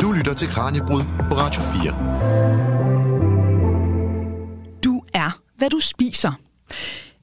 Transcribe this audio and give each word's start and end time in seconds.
Du 0.00 0.12
lytter 0.12 0.34
til 0.36 0.48
Kranjebrud 0.48 1.02
på 1.28 1.34
Radio 1.34 1.62
4. 1.62 1.92
Du 4.84 5.02
er, 5.14 5.40
hvad 5.56 5.70
du 5.70 5.80
spiser. 5.80 6.32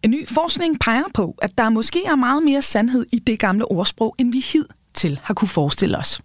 En 0.03 0.11
ny 0.11 0.27
forskning 0.27 0.79
peger 0.79 1.03
på, 1.13 1.35
at 1.41 1.57
der 1.57 1.69
måske 1.69 2.05
er 2.05 2.15
meget 2.15 2.43
mere 2.43 2.61
sandhed 2.61 3.05
i 3.11 3.19
det 3.19 3.39
gamle 3.39 3.71
ordsprog, 3.71 4.15
end 4.17 4.31
vi 4.31 4.39
hid 4.39 4.65
til 4.93 5.19
har 5.23 5.33
kunne 5.33 5.47
forestille 5.47 5.97
os. 5.97 6.21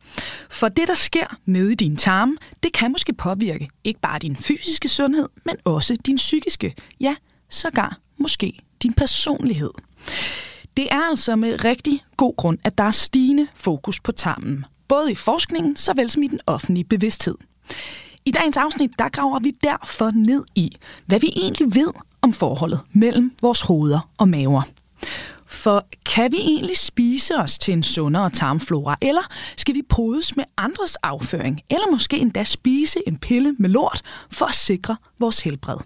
For 0.51 0.69
det, 0.69 0.89
der 0.89 0.95
sker 0.95 1.37
nede 1.47 1.73
i 1.73 1.75
din 1.75 1.97
tarme, 1.97 2.37
det 2.63 2.73
kan 2.73 2.93
måske 2.93 3.13
påvirke 3.13 3.69
ikke 3.85 4.01
bare 4.01 4.19
din 4.19 4.37
fysiske 4.37 4.89
sundhed, 4.89 5.29
men 5.45 5.57
også 5.65 5.97
din 6.07 6.17
psykiske, 6.17 6.75
ja, 7.01 7.15
sågar 7.49 7.99
måske 8.19 8.59
din 8.83 8.93
personlighed. 8.93 9.71
Det 10.77 10.89
er 10.91 11.01
altså 11.11 11.37
med 11.37 11.65
rigtig 11.65 12.05
god 12.17 12.37
grund, 12.37 12.59
at 12.65 12.79
der 12.79 12.85
er 12.85 12.91
stigende 12.91 13.47
fokus 13.55 14.01
på 14.01 14.13
tarmen, 14.13 14.65
både 14.89 15.13
i 15.13 15.15
forskningen 15.15 15.77
såvel 15.77 16.11
som 16.11 16.23
i 16.23 16.27
den 16.27 16.41
offentlige 16.47 16.85
bevidsthed. 16.85 17.35
I 18.25 18.31
dagens 18.31 18.57
afsnit, 18.57 18.91
der 18.99 19.09
graver 19.09 19.39
vi 19.41 19.51
derfor 19.51 20.11
ned 20.11 20.45
i, 20.55 20.77
hvad 21.07 21.21
vi 21.21 21.33
egentlig 21.37 21.75
ved 21.75 21.93
om 22.23 22.33
forholdet 22.33 22.81
mellem 22.93 23.33
vores 23.43 23.61
hoveder 23.61 24.09
og 24.19 24.29
maver. 24.29 24.63
For 25.47 25.87
kan 26.07 26.33
vi 26.33 26.37
egentlig 26.37 26.79
spise 26.79 27.37
os 27.37 27.59
til 27.59 27.73
en 27.73 27.83
sundere 27.83 28.31
tarmflora, 28.31 28.97
eller 29.03 29.23
skal 29.57 29.75
vi 29.75 29.83
podes 29.89 30.37
med 30.37 30.45
andres 30.57 30.97
afføring, 30.97 31.61
eller 31.71 31.91
måske 31.91 32.19
endda 32.19 32.45
spise 32.45 33.01
en 33.07 33.19
pille 33.19 33.57
med 33.59 33.71
lort 33.71 34.03
for 34.31 34.47
at 34.47 34.55
sikre 34.55 34.97
vores 35.19 35.41
helbred? 35.41 35.77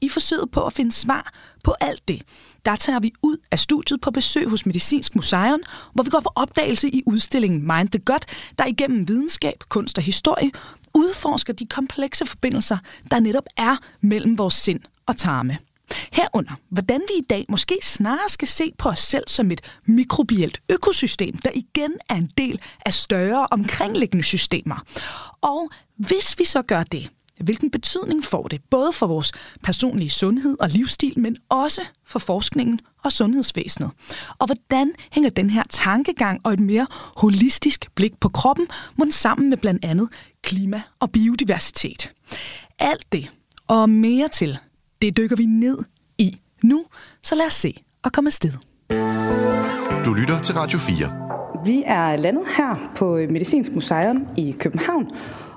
I 0.00 0.08
forsøget 0.08 0.50
på 0.50 0.66
at 0.66 0.72
finde 0.72 0.92
svar 0.92 1.32
på 1.64 1.74
alt 1.80 2.08
det, 2.08 2.22
der 2.64 2.76
tager 2.76 3.00
vi 3.00 3.12
ud 3.22 3.36
af 3.50 3.58
studiet 3.58 4.00
på 4.00 4.10
besøg 4.10 4.48
hos 4.48 4.66
Medicinsk 4.66 5.14
Museum, 5.14 5.60
hvor 5.94 6.02
vi 6.02 6.10
går 6.10 6.20
på 6.20 6.32
opdagelse 6.34 6.88
i 6.88 7.02
udstillingen 7.06 7.66
Mind 7.66 7.88
the 7.88 7.98
Gut, 8.04 8.24
der 8.58 8.66
igennem 8.66 9.08
videnskab, 9.08 9.58
kunst 9.68 9.98
og 9.98 10.04
historie 10.04 10.50
udforsker 10.94 11.52
de 11.52 11.66
komplekse 11.66 12.26
forbindelser, 12.26 12.78
der 13.10 13.20
netop 13.20 13.46
er 13.56 13.76
mellem 14.00 14.38
vores 14.38 14.54
sind 14.54 14.80
og 15.06 15.16
tarme. 15.16 15.58
Herunder, 16.12 16.52
hvordan 16.68 17.00
vi 17.00 17.18
i 17.18 17.26
dag 17.30 17.44
måske 17.48 17.78
snarere 17.82 18.28
skal 18.28 18.48
se 18.48 18.72
på 18.78 18.88
os 18.88 18.98
selv 18.98 19.24
som 19.28 19.50
et 19.50 19.60
mikrobielt 19.86 20.58
økosystem, 20.68 21.36
der 21.36 21.50
igen 21.54 21.92
er 22.08 22.14
en 22.14 22.30
del 22.38 22.60
af 22.86 22.94
større 22.94 23.48
omkringliggende 23.50 24.24
systemer. 24.24 24.84
Og 25.40 25.70
hvis 25.96 26.38
vi 26.38 26.44
så 26.44 26.62
gør 26.62 26.82
det, 26.82 27.10
hvilken 27.44 27.70
betydning 27.70 28.24
får 28.24 28.48
det 28.48 28.60
både 28.70 28.92
for 28.92 29.06
vores 29.06 29.32
personlige 29.62 30.10
sundhed 30.10 30.56
og 30.60 30.68
livsstil, 30.68 31.18
men 31.18 31.36
også 31.48 31.80
for 32.06 32.18
forskningen 32.18 32.80
og 33.04 33.12
sundhedsvæsenet? 33.12 33.90
Og 34.38 34.46
hvordan 34.46 34.92
hænger 35.12 35.30
den 35.30 35.50
her 35.50 35.62
tankegang 35.70 36.40
og 36.44 36.52
et 36.52 36.60
mere 36.60 36.86
holistisk 37.16 37.90
blik 37.94 38.20
på 38.20 38.28
kroppen 38.28 38.66
mun 38.98 39.12
sammen 39.12 39.50
med 39.50 39.56
blandt 39.56 39.84
andet 39.84 40.08
klima 40.42 40.82
og 41.00 41.10
biodiversitet? 41.10 42.12
Alt 42.78 43.12
det 43.12 43.30
og 43.68 43.90
mere 43.90 44.28
til 44.28 44.58
det 45.02 45.16
dykker 45.16 45.36
vi 45.36 45.44
ned 45.44 45.78
i 46.18 46.40
nu, 46.62 46.84
så 47.22 47.34
lad 47.34 47.46
os 47.46 47.54
se 47.54 47.82
og 48.02 48.12
komme 48.12 48.28
afsted. 48.28 48.52
Du 50.04 50.14
lytter 50.14 50.40
til 50.42 50.54
Radio 50.54 50.78
4. 50.78 51.64
Vi 51.64 51.82
er 51.86 52.16
landet 52.16 52.44
her 52.56 52.92
på 52.96 53.16
Medicinsk 53.30 53.72
Museum 53.72 54.26
i 54.36 54.54
København, 54.58 55.06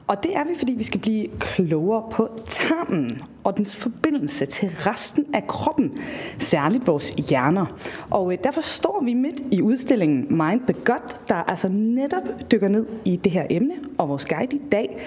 og 0.07 0.23
det 0.23 0.35
er 0.35 0.43
vi, 0.43 0.49
fordi 0.57 0.73
vi 0.73 0.83
skal 0.83 0.99
blive 0.99 1.27
klogere 1.39 2.03
på 2.11 2.29
tarmen 2.47 3.21
og 3.43 3.57
dens 3.57 3.75
forbindelse 3.75 4.45
til 4.45 4.69
resten 4.69 5.25
af 5.33 5.47
kroppen, 5.47 5.91
særligt 6.39 6.87
vores 6.87 7.09
hjerner. 7.09 7.65
Og 8.09 8.31
øh, 8.31 8.37
derfor 8.43 8.61
står 8.61 9.03
vi 9.03 9.13
midt 9.13 9.41
i 9.51 9.61
udstillingen 9.61 10.27
Mind 10.29 10.61
the 10.61 10.73
Gut, 10.85 11.27
der 11.27 11.35
altså 11.35 11.67
netop 11.67 12.23
dykker 12.51 12.67
ned 12.67 12.85
i 13.05 13.15
det 13.15 13.31
her 13.31 13.47
emne. 13.49 13.73
Og 13.97 14.09
vores 14.09 14.25
guide 14.25 14.55
i 14.55 14.61
dag, 14.71 14.97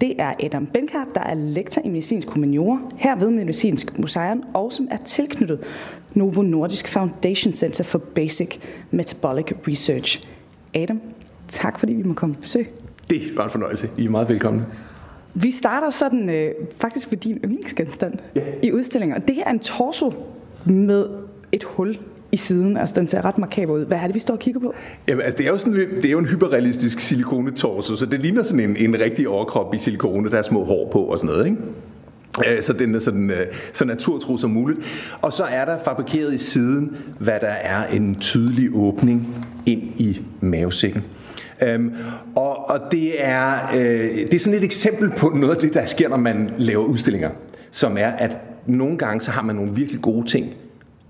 det 0.00 0.20
er 0.20 0.32
Adam 0.44 0.66
Benkart, 0.66 1.08
der 1.14 1.20
er 1.20 1.34
lektor 1.34 1.82
i 1.84 1.88
medicinsk 1.88 2.28
humaniora 2.28 2.80
her 2.98 3.16
ved 3.16 3.30
Medicinsk 3.30 3.98
Museum, 3.98 4.42
og 4.54 4.72
som 4.72 4.88
er 4.90 4.96
tilknyttet 4.96 5.60
Novo 6.14 6.42
Nordisk 6.42 6.88
Foundation 6.88 7.52
Center 7.52 7.84
for 7.84 7.98
Basic 7.98 8.58
Metabolic 8.90 9.52
Research. 9.68 10.22
Adam, 10.74 11.00
tak 11.48 11.78
fordi 11.78 11.92
vi 11.92 12.02
må 12.02 12.14
komme 12.14 12.34
på 12.34 12.40
besøg. 12.40 12.85
Det 13.10 13.22
var 13.36 13.44
en 13.44 13.50
fornøjelse. 13.50 13.88
I 13.98 14.04
er 14.04 14.10
meget 14.10 14.28
velkomne. 14.28 14.66
Vi 15.34 15.50
starter 15.50 15.90
sådan 15.90 16.30
øh, 16.30 16.48
faktisk 16.80 17.08
for 17.08 17.14
din 17.16 17.38
yndlingsgenstand 17.44 18.14
Ja. 18.36 18.42
i 18.62 18.72
udstillingen. 18.72 19.16
Og 19.16 19.28
det 19.28 19.34
her 19.36 19.44
er 19.44 19.50
en 19.50 19.58
torso 19.58 20.14
med 20.64 21.06
et 21.52 21.64
hul 21.64 21.98
i 22.32 22.36
siden. 22.36 22.76
Altså, 22.76 22.94
den 22.98 23.08
ser 23.08 23.24
ret 23.24 23.38
makaber 23.38 23.72
ud. 23.72 23.86
Hvad 23.86 23.98
er 23.98 24.06
det, 24.06 24.14
vi 24.14 24.18
står 24.20 24.34
og 24.34 24.40
kigger 24.40 24.60
på? 24.60 24.74
Jamen, 25.08 25.22
altså, 25.24 25.38
det 25.38 25.46
er 25.46 25.50
jo, 25.50 25.58
sådan, 25.58 25.74
det 25.96 26.04
er 26.04 26.10
jo 26.10 26.18
en 26.18 26.26
hyperrealistisk 26.26 27.00
silikonetorso, 27.00 27.96
så 27.96 28.06
det 28.06 28.20
ligner 28.20 28.42
sådan 28.42 28.60
en, 28.70 28.76
en 28.76 29.00
rigtig 29.00 29.28
overkrop 29.28 29.74
i 29.74 29.78
silikone, 29.78 30.30
der 30.30 30.38
er 30.38 30.42
små 30.42 30.64
hår 30.64 30.88
på 30.92 30.98
og 31.00 31.18
sådan 31.18 31.34
noget, 31.34 31.46
ikke? 31.46 31.58
Øh, 32.56 32.62
Så 32.62 32.72
den 32.72 32.94
er 32.94 32.98
sådan, 32.98 33.30
øh, 33.30 33.46
så 33.72 33.84
naturtro 33.84 34.36
som 34.36 34.50
muligt. 34.50 34.80
Og 35.22 35.32
så 35.32 35.44
er 35.44 35.64
der 35.64 35.78
fabrikeret 35.84 36.34
i 36.34 36.38
siden, 36.38 36.96
hvad 37.18 37.40
der 37.40 37.46
er 37.46 37.86
en 37.86 38.14
tydelig 38.14 38.68
åbning 38.74 39.28
ind 39.66 39.82
i 39.82 40.20
mavesækken. 40.40 41.04
Øhm, 41.62 41.94
og, 42.36 42.70
og 42.70 42.80
det 42.92 43.24
er, 43.26 43.70
øh, 43.74 44.10
det 44.10 44.34
er 44.34 44.38
sådan 44.38 44.58
et 44.58 44.64
eksempel 44.64 45.10
på 45.10 45.28
noget 45.28 45.54
af 45.54 45.60
det, 45.60 45.74
der 45.74 45.86
sker, 45.86 46.08
når 46.08 46.16
man 46.16 46.50
laver 46.58 46.84
udstillinger. 46.84 47.30
Som 47.70 47.96
er, 47.98 48.08
at 48.08 48.38
nogle 48.66 48.98
gange 48.98 49.20
så 49.20 49.30
har 49.30 49.42
man 49.42 49.56
nogle 49.56 49.74
virkelig 49.74 50.02
gode 50.02 50.26
ting, 50.26 50.54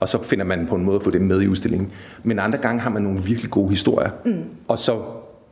og 0.00 0.08
så 0.08 0.22
finder 0.22 0.44
man 0.44 0.66
på 0.66 0.74
en 0.74 0.84
måde 0.84 0.96
at 0.96 1.02
få 1.02 1.10
dem 1.10 1.22
med 1.22 1.42
i 1.42 1.48
udstillingen. 1.48 1.88
Men 2.22 2.38
andre 2.38 2.58
gange 2.58 2.80
har 2.80 2.90
man 2.90 3.02
nogle 3.02 3.18
virkelig 3.26 3.50
gode 3.50 3.70
historier, 3.70 4.10
mm. 4.24 4.34
og 4.68 4.78
så 4.78 5.00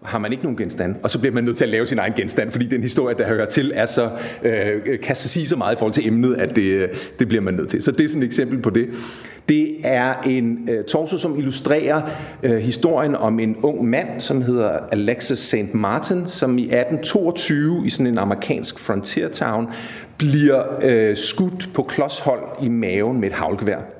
har 0.02 0.18
man 0.18 0.32
ikke 0.32 0.44
nogen 0.44 0.56
genstand, 0.56 0.96
og 1.02 1.10
så 1.10 1.20
bliver 1.20 1.34
man 1.34 1.44
nødt 1.44 1.56
til 1.56 1.64
at 1.64 1.70
lave 1.70 1.86
sin 1.86 1.98
egen 1.98 2.12
genstand, 2.16 2.50
fordi 2.50 2.66
den 2.66 2.82
historie, 2.82 3.14
der 3.18 3.26
hører 3.26 3.46
til, 3.46 3.72
er 3.74 3.86
så, 3.86 4.10
øh, 4.42 5.00
kan 5.02 5.16
så 5.16 5.28
sige 5.28 5.46
så 5.46 5.56
meget 5.56 5.74
i 5.74 5.78
forhold 5.78 5.92
til 5.92 6.06
emnet, 6.06 6.34
at 6.34 6.56
det, 6.56 6.62
øh, 6.62 6.88
det 7.18 7.28
bliver 7.28 7.42
man 7.42 7.54
nødt 7.54 7.68
til. 7.68 7.82
Så 7.82 7.90
det 7.90 8.04
er 8.04 8.08
sådan 8.08 8.22
et 8.22 8.26
eksempel 8.26 8.62
på 8.62 8.70
det. 8.70 8.88
Det 9.48 9.76
er 9.84 10.14
en 10.22 10.68
øh, 10.70 10.84
torso, 10.84 11.18
som 11.18 11.38
illustrerer 11.38 12.02
øh, 12.42 12.56
historien 12.56 13.14
om 13.14 13.40
en 13.40 13.56
ung 13.62 13.84
mand, 13.84 14.20
som 14.20 14.42
hedder 14.42 14.78
Alexis 14.92 15.38
St. 15.38 15.74
Martin, 15.74 16.28
som 16.28 16.58
i 16.58 16.62
1822 16.62 17.86
i 17.86 17.90
sådan 17.90 18.06
en 18.06 18.18
amerikansk 18.18 18.78
frontier 18.78 19.28
town 19.28 19.68
bliver 20.18 20.62
øh, 20.82 21.16
skudt 21.16 21.70
på 21.74 21.82
klodshold 21.82 22.42
i 22.62 22.68
maven 22.68 23.20
med 23.20 23.28
et 23.28 23.34
havlgevær 23.34 23.93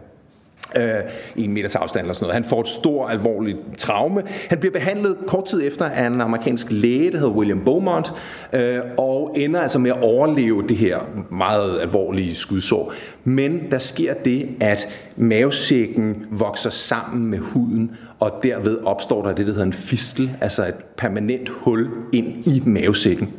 øh, 0.76 1.10
i 1.36 1.44
en 1.44 1.52
meters 1.52 1.74
afstand 1.74 2.04
eller 2.04 2.14
sådan 2.14 2.24
noget. 2.24 2.34
Han 2.34 2.44
får 2.44 2.60
et 2.60 2.68
stort, 2.68 3.10
alvorligt 3.10 3.58
traume. 3.78 4.22
Han 4.48 4.58
bliver 4.58 4.72
behandlet 4.72 5.16
kort 5.26 5.44
tid 5.44 5.66
efter 5.66 5.84
af 5.84 6.06
en 6.06 6.20
amerikansk 6.20 6.66
læge, 6.70 7.12
der 7.12 7.18
hedder 7.18 7.32
William 7.32 7.64
Beaumont, 7.64 8.12
øh, 8.52 8.80
og 8.96 9.34
ender 9.36 9.60
altså 9.60 9.78
med 9.78 9.90
at 9.90 10.02
overleve 10.02 10.64
det 10.68 10.76
her 10.76 10.98
meget 11.30 11.80
alvorlige 11.80 12.34
skudsår. 12.34 12.92
Men 13.24 13.70
der 13.70 13.78
sker 13.78 14.14
det, 14.14 14.48
at 14.60 14.88
mavesækken 15.16 16.26
vokser 16.30 16.70
sammen 16.70 17.26
med 17.30 17.38
huden, 17.38 17.96
og 18.24 18.42
derved 18.42 18.78
opstår 18.84 19.22
der 19.22 19.34
det, 19.34 19.46
der 19.46 19.52
hedder 19.52 19.66
en 19.66 19.72
fistel, 19.72 20.30
altså 20.40 20.66
et 20.66 20.74
permanent 20.96 21.48
hul 21.48 21.88
ind 22.12 22.46
i 22.46 22.62
mavesækken. 22.66 23.32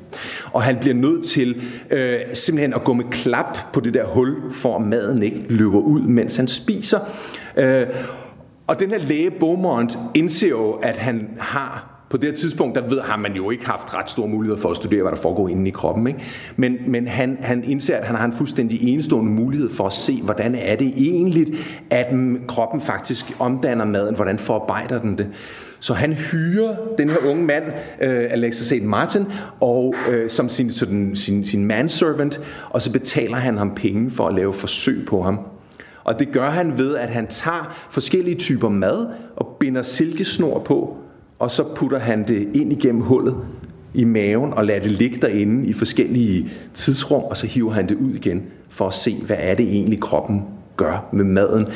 Og 0.53 0.63
han 0.63 0.78
bliver 0.81 0.96
nødt 0.96 1.25
til 1.25 1.62
øh, 1.91 2.19
simpelthen 2.34 2.73
at 2.73 2.84
gå 2.84 2.94
med 2.94 3.06
klap 3.12 3.57
på 3.73 3.79
det 3.79 3.94
der 3.94 4.06
hul, 4.06 4.35
for 4.53 4.75
at 4.75 4.81
maden 4.81 5.23
ikke 5.23 5.46
løber 5.50 5.79
ud, 5.79 6.01
mens 6.01 6.38
han 6.38 6.47
spiser. 6.47 7.00
Øh, 7.57 7.85
og 8.68 8.79
den 8.79 8.90
her 8.90 9.00
læge 9.00 9.31
Beaumont 9.31 9.97
indser 10.13 10.50
jo, 10.50 10.72
at 10.72 10.96
han 10.96 11.29
har 11.40 11.95
på 12.16 12.22
det 12.22 12.30
her 12.30 12.36
tidspunkt, 12.36 12.76
der 12.76 12.88
ved, 12.88 13.02
har 13.02 13.18
man 13.18 13.34
jo 13.34 13.52
ikke 13.52 13.66
haft 13.66 13.94
ret 13.94 14.09
store 14.09 14.28
muligheder 14.28 14.62
for 14.62 14.70
at 14.70 14.78
studere, 14.78 15.02
hvad 15.02 15.12
der 15.12 15.18
foregår 15.18 15.50
inde 15.50 15.68
i 15.68 15.72
kroppen. 15.72 16.08
Ikke? 16.08 16.20
Men, 16.56 16.78
men 16.88 17.08
han, 17.08 17.38
han 17.42 17.64
indser, 17.64 17.98
at 17.98 18.03
han 18.03 18.16
har 18.16 18.26
en 18.26 18.34
fuldstændig 18.34 18.84
enestående 18.84 19.31
mulighed 19.31 19.70
for 19.70 19.88
at 19.88 19.94
se, 19.94 20.22
hvordan 20.22 20.56
er 20.56 20.76
det 20.76 20.88
egentlig, 20.98 21.48
at 21.90 22.08
kroppen 22.48 22.81
faktisk 22.81 23.36
omdanner 23.40 23.86
maden, 23.86 24.16
hvordan 24.16 24.40
forarbejder 24.40 25.02
den 25.02 25.18
det. 25.18 25.28
Så 25.79 25.94
han 25.94 26.14
hyrer 26.14 26.76
den 26.97 27.09
her 27.09 27.17
unge 27.26 27.44
mand, 27.44 27.64
øh, 28.02 28.28
Alexis 28.32 28.67
St. 28.67 28.84
Martin, 28.84 29.26
og 29.62 29.96
øh, 30.12 30.29
som 30.29 30.50
sin, 30.50 30.70
sådan, 30.70 31.16
sin, 31.16 31.46
sin 31.46 31.66
manservant, 31.66 32.40
og 32.70 32.82
så 32.82 32.91
betaler 32.91 33.35
han 33.35 33.58
ham 33.58 33.76
penge 33.76 34.12
for 34.12 34.28
at 34.28 34.35
lave 34.35 34.53
forsøg 34.53 35.06
på 35.08 35.22
ham. 35.22 35.40
Og 36.03 36.20
det 36.20 36.32
gør 36.32 36.50
han 36.50 36.78
ved, 36.78 36.96
at 36.96 37.09
han 37.09 37.28
tager 37.28 37.88
forskellige 37.90 38.35
typer 38.35 38.70
mad 38.70 39.08
og 39.35 39.58
binder 39.59 39.82
silkesnor 39.82 40.59
på, 40.59 40.97
og 41.40 41.52
så 41.52 41.64
putter 41.76 41.99
han 41.99 42.28
det 42.28 42.49
ind 42.53 42.72
igennem 42.72 43.02
hullet 43.02 43.35
i 43.93 44.03
maven 44.03 44.53
og 44.53 44.66
lader 44.66 44.79
det 44.79 44.91
ligge 44.91 45.17
derinde 45.22 45.67
i 45.67 45.73
forskellige 45.73 46.49
tidsrum, 46.73 47.23
og 47.23 47.37
så 47.37 47.47
hiver 47.47 47.72
han 47.72 47.90
det 47.90 47.96
ud 47.96 48.14
igen 48.14 48.43
for 48.70 48.87
at 48.87 48.93
se, 48.93 49.16
hvad 49.26 49.37
er 49.40 49.55
det 49.55 49.66
egentlig 49.66 49.99
kroppen 49.99 50.43
gør 50.78 51.09
med 51.14 51.26
maden. 51.26 51.67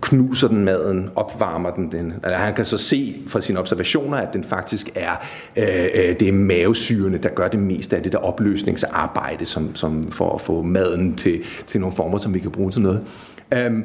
Knuser 0.00 0.48
den 0.48 0.64
maden, 0.64 1.10
opvarmer 1.16 1.70
den 1.70 1.92
den. 1.92 2.12
Altså, 2.22 2.38
han 2.38 2.54
kan 2.54 2.64
så 2.64 2.78
se 2.78 3.22
fra 3.26 3.40
sine 3.40 3.58
observationer, 3.58 4.16
at 4.16 4.28
den 4.32 4.44
faktisk 4.44 4.90
er, 4.94 5.10
øh, 5.56 5.86
øh 5.94 6.20
det 6.20 6.28
er 6.28 6.32
mavesyrene, 6.32 7.18
der 7.18 7.28
gør 7.28 7.48
det 7.48 7.60
meste 7.60 7.96
af 7.96 8.02
det 8.02 8.12
der 8.12 8.18
opløsningsarbejde, 8.18 9.44
som, 9.44 9.74
som 9.74 10.10
for 10.10 10.34
at 10.34 10.40
få 10.40 10.62
maden 10.62 11.14
til, 11.14 11.40
til 11.66 11.80
nogle 11.80 11.96
former, 11.96 12.18
som 12.18 12.34
vi 12.34 12.38
kan 12.38 12.50
bruge 12.50 12.70
til 12.70 12.82
noget. 12.82 13.00
Um, 13.66 13.84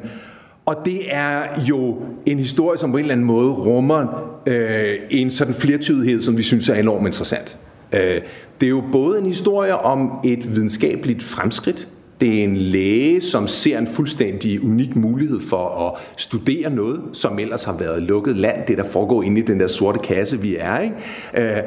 og 0.66 0.76
det 0.84 1.14
er 1.14 1.64
jo 1.68 1.96
en 2.26 2.38
historie, 2.38 2.78
som 2.78 2.90
på 2.90 2.96
en 2.96 3.04
eller 3.04 3.14
anden 3.14 3.26
måde 3.26 3.50
rummer 3.50 4.28
øh, 4.46 4.94
en 5.10 5.30
sådan 5.30 5.54
flertydighed, 5.54 6.20
som 6.20 6.38
vi 6.38 6.42
synes 6.42 6.68
er 6.68 6.74
enormt 6.74 7.06
interessant. 7.06 7.56
Øh, 7.92 8.20
det 8.60 8.66
er 8.66 8.70
jo 8.70 8.82
både 8.92 9.18
en 9.18 9.26
historie 9.26 9.76
om 9.76 10.12
et 10.24 10.54
videnskabeligt 10.54 11.22
fremskridt, 11.22 11.88
det 12.22 12.38
er 12.40 12.44
en 12.44 12.56
læge, 12.56 13.20
som 13.20 13.48
ser 13.48 13.78
en 13.78 13.86
fuldstændig 13.86 14.64
unik 14.64 14.96
mulighed 14.96 15.40
for 15.40 15.88
at 15.88 16.00
studere 16.16 16.70
noget, 16.70 17.00
som 17.12 17.38
ellers 17.38 17.64
har 17.64 17.76
været 17.78 18.02
lukket 18.02 18.36
land, 18.36 18.66
det 18.68 18.78
der 18.78 18.84
foregår 18.84 19.22
inde 19.22 19.40
i 19.40 19.44
den 19.44 19.60
der 19.60 19.66
sorte 19.66 19.98
kasse, 19.98 20.40
vi 20.40 20.56
er. 20.56 20.78
Ikke? 20.78 21.56
Øh, 21.56 21.62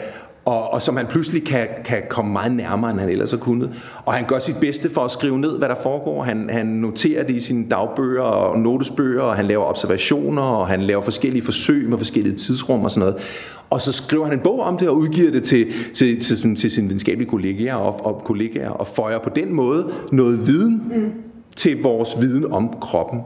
og, 0.45 0.74
og 0.74 0.81
som 0.81 0.97
han 0.97 1.06
pludselig 1.07 1.45
kan, 1.45 1.68
kan 1.86 2.01
komme 2.09 2.31
meget 2.31 2.51
nærmere, 2.51 2.92
end 2.92 3.00
han 3.00 3.09
ellers 3.09 3.31
har 3.31 3.38
kunnet. 3.38 3.69
Og 4.06 4.13
han 4.13 4.25
gør 4.27 4.39
sit 4.39 4.56
bedste 4.62 4.89
for 4.89 5.01
at 5.01 5.12
skrive 5.12 5.39
ned, 5.39 5.57
hvad 5.57 5.69
der 5.69 5.75
foregår. 5.83 6.24
Han, 6.24 6.50
han 6.50 6.65
noterer 6.65 7.24
det 7.24 7.36
i 7.36 7.39
sine 7.39 7.65
dagbøger 7.69 8.21
og 8.21 8.59
notesbøger, 8.59 9.21
og 9.21 9.36
han 9.36 9.45
laver 9.45 9.65
observationer, 9.65 10.42
og 10.42 10.68
han 10.68 10.81
laver 10.81 11.01
forskellige 11.01 11.44
forsøg 11.44 11.89
med 11.89 11.97
forskellige 11.97 12.36
tidsrum 12.36 12.83
og 12.83 12.92
sådan 12.92 13.00
noget. 13.00 13.24
Og 13.69 13.81
så 13.81 13.92
skriver 13.92 14.25
han 14.25 14.33
en 14.33 14.39
bog 14.44 14.59
om 14.59 14.77
det 14.77 14.89
og 14.89 14.97
udgiver 14.97 15.31
det 15.31 15.44
til, 15.44 15.68
til, 15.94 16.21
til, 16.21 16.38
til, 16.38 16.56
til 16.56 16.71
sine 16.71 16.88
videnskabelige 16.88 17.30
kollegaer 17.30 17.75
og, 17.75 18.06
og 18.06 18.21
kollegaer 18.25 18.69
og 18.69 18.88
føjer 18.88 19.19
på 19.19 19.30
den 19.36 19.53
måde 19.53 19.91
noget 20.12 20.48
viden 20.48 20.83
mm. 20.95 21.12
til 21.56 21.81
vores 21.81 22.09
viden 22.21 22.51
om 22.51 22.74
kroppen. 22.81 23.19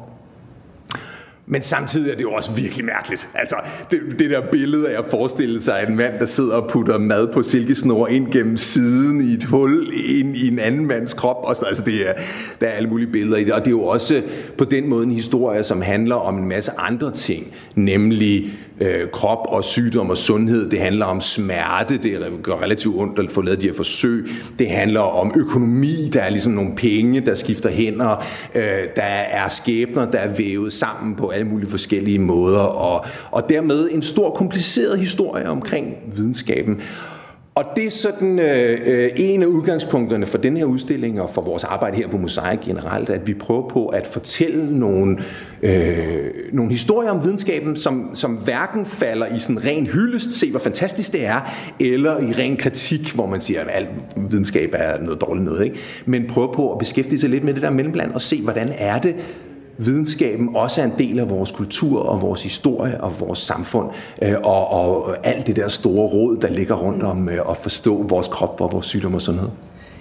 Men 1.52 1.62
samtidig 1.62 2.12
er 2.12 2.16
det 2.16 2.22
jo 2.22 2.32
også 2.32 2.52
virkelig 2.52 2.86
mærkeligt. 2.86 3.30
Altså, 3.34 3.56
det, 3.92 4.00
det 4.20 4.30
der 4.30 4.42
billede 4.52 4.90
af 4.90 5.00
at 5.00 5.06
forestille 5.10 5.62
sig 5.62 5.86
en 5.90 5.96
mand, 5.96 6.20
der 6.20 6.26
sidder 6.26 6.54
og 6.54 6.70
putter 6.70 6.98
mad 6.98 7.28
på 7.34 7.44
silkesnor 7.44 8.08
ind 8.08 8.32
gennem 8.32 8.58
siden 8.58 9.22
i 9.30 9.34
et 9.34 9.44
hul 9.44 9.88
ind 9.94 10.36
i 10.36 10.48
en 10.48 10.60
anden 10.60 10.86
mands 10.86 11.14
krop. 11.14 11.38
Og 11.44 11.56
så, 11.56 11.66
altså, 11.66 11.84
det 11.84 12.10
er, 12.10 12.14
der 12.62 12.68
er 12.68 12.72
alle 12.72 12.90
mulige 12.90 13.12
billeder 13.12 13.38
i 13.38 13.44
det. 13.44 13.54
Og 13.54 13.60
det 13.60 13.68
er 13.68 13.72
jo 13.72 13.84
også 13.84 14.22
på 14.58 14.64
den 14.64 14.90
måde 14.90 15.04
en 15.04 15.12
historie, 15.12 15.64
som 15.64 15.82
handler 15.82 16.16
om 16.16 16.38
en 16.38 16.48
masse 16.48 16.72
andre 16.78 17.12
ting. 17.12 17.54
Nemlig 17.76 18.50
øh, 18.80 19.10
krop 19.10 19.48
og 19.48 19.64
sygdom 19.64 20.10
og 20.10 20.18
sundhed. 20.18 20.70
Det 20.70 20.80
handler 20.80 21.06
om 21.06 21.22
smerte. 21.22 21.98
Det 21.98 22.30
gør 22.44 22.62
relativt 22.62 22.96
ondt 22.96 23.20
at 23.20 23.32
få 23.32 23.42
lavet 23.42 23.62
de 23.62 23.68
her 23.68 23.74
forsøg. 23.74 24.30
Det 24.60 24.70
handler 24.70 25.00
om 25.00 25.32
økonomi. 25.36 26.10
Der 26.14 26.22
er 26.22 26.30
ligesom 26.30 26.54
nogle 26.54 26.76
penge, 26.76 27.20
der 27.22 27.34
skifter 27.34 27.70
hænder. 27.70 28.24
Øh, 28.56 28.64
der 28.96 29.02
er 29.02 29.50
skæbner, 29.50 30.12
der 30.12 30.20
er 30.20 30.34
vævet 30.36 30.74
sammen 30.74 31.16
på 31.16 31.30
alle 31.30 31.48
mulige 31.48 31.70
forskellige 31.70 32.20
måder. 32.20 32.60
Og, 32.60 33.06
og 33.32 33.50
dermed 33.50 33.90
en 33.92 34.04
stor 34.04 34.30
kompliceret 34.30 35.00
historie 35.00 35.50
omkring 35.50 35.96
videnskaben. 36.16 36.82
Og 37.56 37.66
det 37.76 37.86
er 37.86 37.90
sådan 37.90 38.40
øh, 38.40 38.80
øh, 38.86 39.10
en 39.16 39.42
af 39.42 39.46
udgangspunkterne 39.46 40.26
for 40.26 40.38
den 40.38 40.58
her 40.58 40.66
udstilling 40.66 41.22
og 41.22 41.30
for 41.30 41.42
vores 41.42 41.64
arbejde 41.64 41.98
her 41.98 42.08
på 42.08 42.18
Mosaik 42.18 42.60
generelt, 42.60 43.10
at 43.10 43.28
vi 43.28 43.34
prøver 43.34 43.68
på 43.68 43.88
at 43.88 44.08
fortælle 44.08 44.80
nogle, 44.80 45.18
øh, 45.62 46.26
nogle 46.54 46.72
historier 46.72 47.12
om 47.12 47.24
videnskaben, 47.24 47.78
som, 47.78 48.10
som 48.14 48.36
hverken 48.36 48.86
falder 48.86 49.36
i 49.36 49.40
sådan 49.40 49.66
ren 49.66 49.88
hyldest, 49.88 50.34
se 50.34 50.52
hvor 50.52 50.60
fantastisk 50.60 51.12
det 51.12 51.26
er, 51.26 51.54
eller 51.80 52.20
i 52.20 52.34
ren 52.34 52.58
kritik, 52.58 53.12
hvor 53.16 53.26
man 53.26 53.42
siger, 53.42 53.62
at 53.62 53.68
al 53.72 53.88
videnskab 54.16 54.70
er 54.74 55.02
noget 55.02 55.22
dårligt 55.22 55.46
noget. 55.46 55.64
Ikke? 55.64 55.78
Men 56.06 56.28
prøver 56.28 56.54
på 56.54 56.72
at 56.72 56.80
beskæftige 56.80 57.20
sig 57.20 57.30
lidt 57.30 57.44
med 57.44 57.54
det 57.54 57.62
der 57.62 57.70
mellemland 57.70 58.12
og 58.12 58.22
se, 58.22 58.42
hvordan 58.42 58.74
er 58.78 59.00
det, 59.00 59.16
videnskaben 59.80 60.50
også 60.56 60.82
er 60.82 60.86
en 60.86 60.94
del 60.98 61.20
af 61.20 61.30
vores 61.30 61.52
kultur 61.52 62.00
og 62.00 62.22
vores 62.22 62.44
historie 62.44 63.02
og 63.02 63.20
vores 63.20 63.40
samfund, 63.40 63.90
øh, 64.22 64.36
og, 64.44 64.68
og 64.72 65.16
alt 65.28 65.48
det 65.48 65.56
der 65.56 65.68
store 65.68 66.08
råd, 66.08 66.38
der 66.38 66.50
ligger 66.50 66.76
rundt 66.76 67.04
om 67.04 67.30
øh, 67.30 67.50
at 67.50 67.58
forstå 67.58 68.04
vores 68.04 68.28
krop 68.28 68.62
og 68.62 68.72
vores 68.72 68.86
sygdom 68.86 69.14
og 69.16 69.22
sådan 69.22 69.36
noget. 69.36 69.52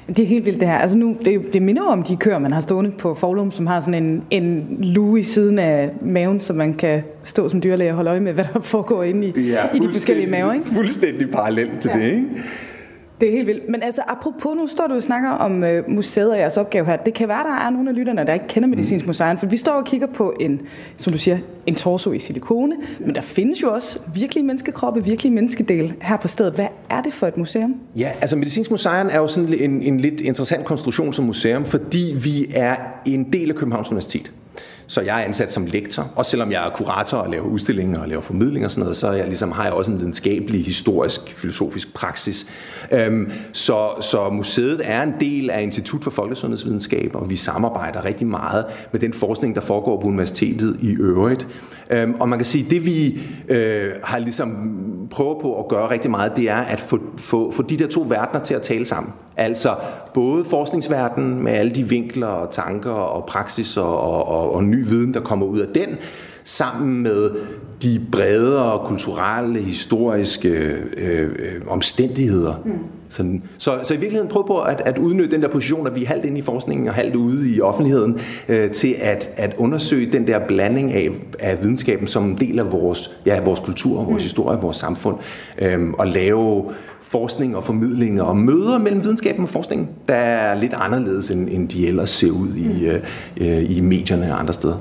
Det 0.09 0.19
er 0.19 0.27
helt 0.27 0.47
vildt 0.47 0.61
det 0.61 0.69
her. 0.69 0.79
Altså 0.79 0.99
nu, 0.99 1.17
det, 1.25 1.41
det 1.53 1.63
minder 1.63 1.83
om 1.83 2.03
de 2.03 2.17
køer, 2.17 2.39
man 2.39 2.53
har 2.53 2.61
stående 2.61 2.91
på 2.91 3.15
Forlum, 3.15 3.51
som 3.51 3.67
har 3.67 3.81
sådan 3.81 4.05
en, 4.05 4.23
en 4.31 4.79
lue 4.83 5.21
i 5.21 5.23
siden 5.23 5.59
af 5.59 5.91
maven, 6.03 6.41
så 6.41 6.53
man 6.53 6.75
kan 6.75 7.03
stå 7.25 7.49
som 7.49 7.63
dyrlæge 7.63 7.91
og 7.91 7.97
holde 7.97 8.11
øje 8.11 8.21
med, 8.21 8.33
hvad 8.33 8.45
der 8.55 8.61
foregår 8.61 9.03
inde 9.03 9.27
i, 9.27 9.31
i 9.75 9.79
de 9.79 9.89
forskellige 9.89 10.31
maver. 10.31 10.53
Ikke? 10.53 10.67
fuldstændig 10.67 11.31
parallelt 11.31 11.81
til 11.81 11.91
ja. 11.95 12.01
det, 12.01 12.13
ikke? 12.13 12.27
Det 13.20 13.29
er 13.29 13.32
helt 13.32 13.47
vildt. 13.47 13.69
Men 13.69 13.82
altså, 13.82 14.03
apropos, 14.09 14.56
nu 14.56 14.67
står 14.67 14.87
du 14.87 14.94
og 14.94 15.03
snakker 15.03 15.31
om 15.31 15.65
øh, 15.65 15.91
museet 15.91 16.31
og 16.31 16.38
jeres 16.38 16.56
opgave 16.56 16.87
her. 16.87 16.97
Det 16.97 17.15
kan 17.15 17.29
være, 17.29 17.44
der 17.44 17.67
er 17.67 17.70
nogle 17.70 17.91
af 17.91 17.97
lytterne, 17.97 18.26
der 18.26 18.35
ikke 18.35 18.47
kender 18.49 18.69
Medicinsk 18.69 19.05
mm. 19.05 19.09
Museum, 19.09 19.38
for 19.38 19.47
vi 19.47 19.56
står 19.56 19.73
og 19.73 19.85
kigger 19.85 20.06
på 20.06 20.35
en, 20.41 20.61
som 20.97 21.12
du 21.12 21.19
siger, 21.19 21.38
en 21.67 21.75
torso 21.75 22.12
i 22.12 22.19
silikone, 22.19 22.76
men 23.00 23.15
der 23.15 23.20
findes 23.20 23.62
jo 23.62 23.73
også 23.73 23.99
virkelige 24.15 24.44
menneskekroppe, 24.44 25.05
virkelige 25.05 25.32
menneskedel 25.35 25.94
her 26.03 26.17
på 26.17 26.29
stedet. 26.29 26.53
Hvad 26.53 26.67
er 26.91 27.03
det 27.03 27.12
for 27.12 27.26
et 27.26 27.37
museum? 27.37 27.76
Ja, 27.97 28.11
altså 28.20 28.37
Medicinsk 28.37 28.70
Museum 28.70 29.09
er 29.11 29.19
jo 29.19 29.26
sådan 29.26 29.55
en, 29.55 29.82
en 29.82 30.00
lidt 30.00 30.21
interessant 30.21 30.64
konstruktion 30.64 31.12
som 31.12 31.25
museum, 31.25 31.64
fordi 31.64 32.14
vi 32.25 32.47
er 32.55 32.76
en 33.06 33.32
del 33.32 33.50
af 33.50 33.56
Københavns 33.56 33.91
Universitet. 33.91 34.32
Så 34.90 35.00
jeg 35.00 35.20
er 35.20 35.25
ansat 35.25 35.52
som 35.52 35.67
lektor, 35.67 36.11
og 36.17 36.26
selvom 36.26 36.52
jeg 36.52 36.67
er 36.67 36.70
kurator 36.70 37.19
og 37.19 37.31
laver 37.31 37.44
udstillinger 37.44 38.00
og 38.00 38.08
laver 38.08 38.23
formidling 38.23 38.64
og 38.64 38.70
sådan 38.70 38.82
noget, 38.82 38.96
så 38.96 39.12
jeg 39.12 39.26
ligesom, 39.26 39.52
har 39.52 39.64
jeg 39.64 39.73
også 39.73 39.93
en 39.93 39.99
videnskabelig, 39.99 40.64
historisk, 40.64 41.32
filosofisk 41.32 41.94
praksis. 41.94 42.46
Øhm, 42.90 43.32
så, 43.52 43.88
så 44.00 44.31
museet 44.31 44.81
er 44.85 45.02
en 45.02 45.12
del 45.20 45.50
af 45.50 45.62
Institut 45.62 46.05
for 46.05 46.11
Folkesundhedsvidenskab, 46.11 47.11
og 47.14 47.31
vi 47.31 47.37
samarbejder 47.37 48.05
rigtig 48.05 48.26
meget 48.26 48.64
med 48.93 49.00
den 49.00 49.12
forskning, 49.12 49.55
der 49.55 49.61
foregår 49.61 50.00
på 50.00 50.06
universitetet 50.06 50.76
i 50.82 50.90
øvrigt. 50.90 51.46
Øhm, 51.90 52.14
og 52.20 52.29
man 52.29 52.38
kan 52.38 52.46
sige, 52.46 52.64
at 52.64 52.70
det 52.70 52.87
vi 52.87 53.20
øh, 53.49 53.90
har 54.02 54.19
ligesom 54.19 55.08
prøvet 55.11 55.38
på 55.40 55.61
at 55.61 55.69
gøre 55.69 55.90
rigtig 55.90 56.11
meget, 56.11 56.37
det 56.37 56.50
er 56.50 56.56
at 56.56 56.81
få, 56.81 57.00
få, 57.17 57.50
få 57.50 57.62
de 57.62 57.76
der 57.76 57.87
to 57.87 58.06
verdener 58.08 58.44
til 58.44 58.55
at 58.55 58.62
tale 58.62 58.87
sammen. 58.87 59.12
Altså 59.37 59.75
både 60.14 60.44
forskningsverdenen 60.44 61.43
med 61.43 61.52
alle 61.52 61.70
de 61.70 61.88
vinkler 61.88 62.26
og 62.26 62.50
tanker 62.50 62.90
og 62.90 63.26
praksis 63.26 63.76
og, 63.76 64.00
og, 64.00 64.29
og, 64.29 64.55
og 64.55 64.64
ny 64.64 64.85
viden, 64.85 65.14
der 65.14 65.20
kommer 65.20 65.46
ud 65.46 65.58
af 65.58 65.69
den, 65.75 65.96
sammen 66.49 67.03
med 67.03 67.31
de 67.83 68.00
bredere 68.12 68.87
kulturelle, 68.87 69.61
historiske 69.61 70.49
øh, 70.49 70.79
øh, 70.97 71.61
omstændigheder. 71.67 72.62
Mm. 72.65 72.73
Sådan. 73.09 73.43
Så, 73.59 73.79
så 73.83 73.95
i 73.95 73.97
virkeligheden 73.97 74.31
prøve 74.31 74.45
på 74.47 74.59
at, 74.59 74.83
at 74.85 74.99
udnytte 74.99 75.31
den 75.31 75.43
der 75.43 75.49
position, 75.49 75.87
at 75.87 75.97
vi 75.97 76.03
er 76.03 76.06
halvt 76.06 76.25
inde 76.25 76.39
i 76.39 76.43
forskningen 76.43 76.89
og 76.89 76.95
halvt 76.95 77.17
ude 77.17 77.55
i 77.55 77.61
offentligheden, 77.61 78.19
øh, 78.49 78.71
til 78.71 78.95
at, 78.99 79.31
at 79.37 79.55
undersøge 79.59 80.12
den 80.12 80.27
der 80.27 80.39
blanding 80.49 80.93
af, 80.93 81.11
af 81.39 81.62
videnskaben 81.62 82.06
som 82.06 82.25
en 82.25 82.39
del 82.39 82.59
af 82.59 82.73
vores, 82.73 83.21
ja, 83.27 83.41
vores 83.41 83.61
kultur, 83.61 83.97
vores 83.97 84.09
mm. 84.09 84.19
historie, 84.19 84.59
vores 84.61 84.77
samfund, 84.77 85.17
øh, 85.59 85.91
og 85.91 86.06
lave 86.06 86.65
forskning 87.00 87.56
og 87.56 87.65
formidling 87.65 88.23
og 88.23 88.37
møder 88.37 88.79
mellem 88.79 89.05
videnskaben 89.05 89.43
og 89.43 89.49
forskningen, 89.49 89.89
der 90.09 90.15
er 90.15 90.55
lidt 90.55 90.75
anderledes, 90.75 91.31
end, 91.31 91.49
end 91.50 91.69
de 91.69 91.87
ellers 91.87 92.11
ser 92.11 92.31
ud 92.31 92.55
i, 92.56 92.91
mm. 92.91 93.45
øh, 93.45 93.71
i 93.71 93.81
medierne 93.81 94.33
og 94.33 94.41
andre 94.41 94.53
steder. 94.53 94.77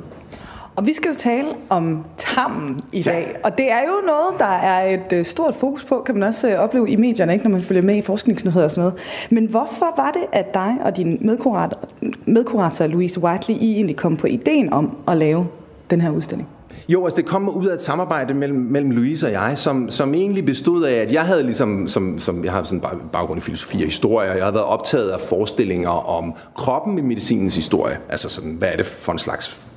Og 0.78 0.86
vi 0.86 0.94
skal 0.94 1.10
jo 1.10 1.16
tale 1.18 1.48
om 1.70 2.06
tarmen 2.18 2.80
i 2.92 3.02
dag, 3.02 3.32
ja. 3.34 3.40
og 3.44 3.58
det 3.58 3.72
er 3.72 3.80
jo 3.88 3.94
noget, 4.06 4.40
der 4.40 4.46
er 4.46 4.94
et 4.94 5.14
øh, 5.14 5.26
stort 5.26 5.56
fokus 5.56 5.84
på, 5.84 6.04
kan 6.06 6.16
man 6.16 6.24
også 6.24 6.50
øh, 6.50 6.60
opleve 6.60 6.90
i 6.90 6.96
medierne, 6.96 7.34
ikke, 7.34 7.46
når 7.46 7.52
man 7.52 7.62
følger 7.62 7.84
med 7.84 7.96
i 7.96 8.02
forskningsnyheder 8.02 8.66
og 8.66 8.72
sådan 8.72 8.82
noget. 8.82 9.28
Men 9.30 9.46
hvorfor 9.46 9.94
var 9.98 10.12
det, 10.12 10.22
at 10.32 10.54
dig 10.54 10.76
og 10.84 10.98
din 10.98 11.18
medkurator, 11.22 11.80
medkurator 12.26 12.88
Louise 12.88 13.20
Whiteley, 13.20 13.58
I 13.58 13.74
egentlig 13.74 13.96
kom 13.96 14.18
på 14.18 14.28
ideen 14.28 14.74
om 14.74 14.98
at 15.08 15.18
lave 15.18 15.48
den 15.90 16.02
her 16.02 16.10
udstilling? 16.10 16.50
Jo, 16.90 17.04
altså 17.04 17.18
det 17.18 17.26
kom 17.26 17.50
ud 17.50 17.66
af 17.66 17.74
et 17.74 17.82
samarbejde 17.82 18.34
mellem, 18.34 18.60
mellem 18.60 18.92
Louise 18.92 19.28
og 19.28 19.32
jeg, 19.32 19.58
som, 19.58 19.90
som 19.90 20.14
egentlig 20.14 20.46
bestod 20.46 20.84
af, 20.84 20.96
at 20.96 21.14
jeg 21.14 21.24
havde 21.24 21.44
ligesom, 21.44 21.88
som, 21.88 22.20
som 22.20 22.46
jeg 22.46 22.52
har 22.52 22.64
sådan 22.64 22.84
baggrund 23.12 23.38
i 23.38 23.42
filosofi 23.42 23.78
og 23.78 23.86
historie, 23.86 24.30
og 24.30 24.38
jeg 24.38 24.46
har 24.46 24.52
været 24.52 24.66
optaget 24.66 25.10
af 25.10 25.20
forestillinger 25.20 25.90
om 25.90 26.34
kroppen 26.56 26.98
i 26.98 27.02
medicinens 27.02 27.56
historie. 27.56 27.98
Altså 28.10 28.30
sådan, 28.30 28.52
hvad 28.52 28.70
er 28.70 28.78
det 28.78 28.86
for 28.86 29.12
en 29.12 29.20
slags 29.20 29.68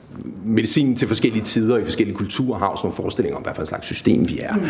medicin 0.45 0.97
til 0.97 1.09
forskellige 1.09 1.45
tider 1.45 1.79
i 1.79 1.85
forskellige 1.85 2.17
kulturer 2.17 2.59
har 2.59 2.67
også 2.67 2.87
nogle 2.87 2.97
forestillinger 2.97 3.37
om, 3.37 3.43
hvad 3.43 3.55
for 3.55 3.63
en 3.63 3.67
slags 3.67 3.87
system 3.87 4.29
vi 4.29 4.39
er. 4.39 4.55
Mm. 4.55 4.63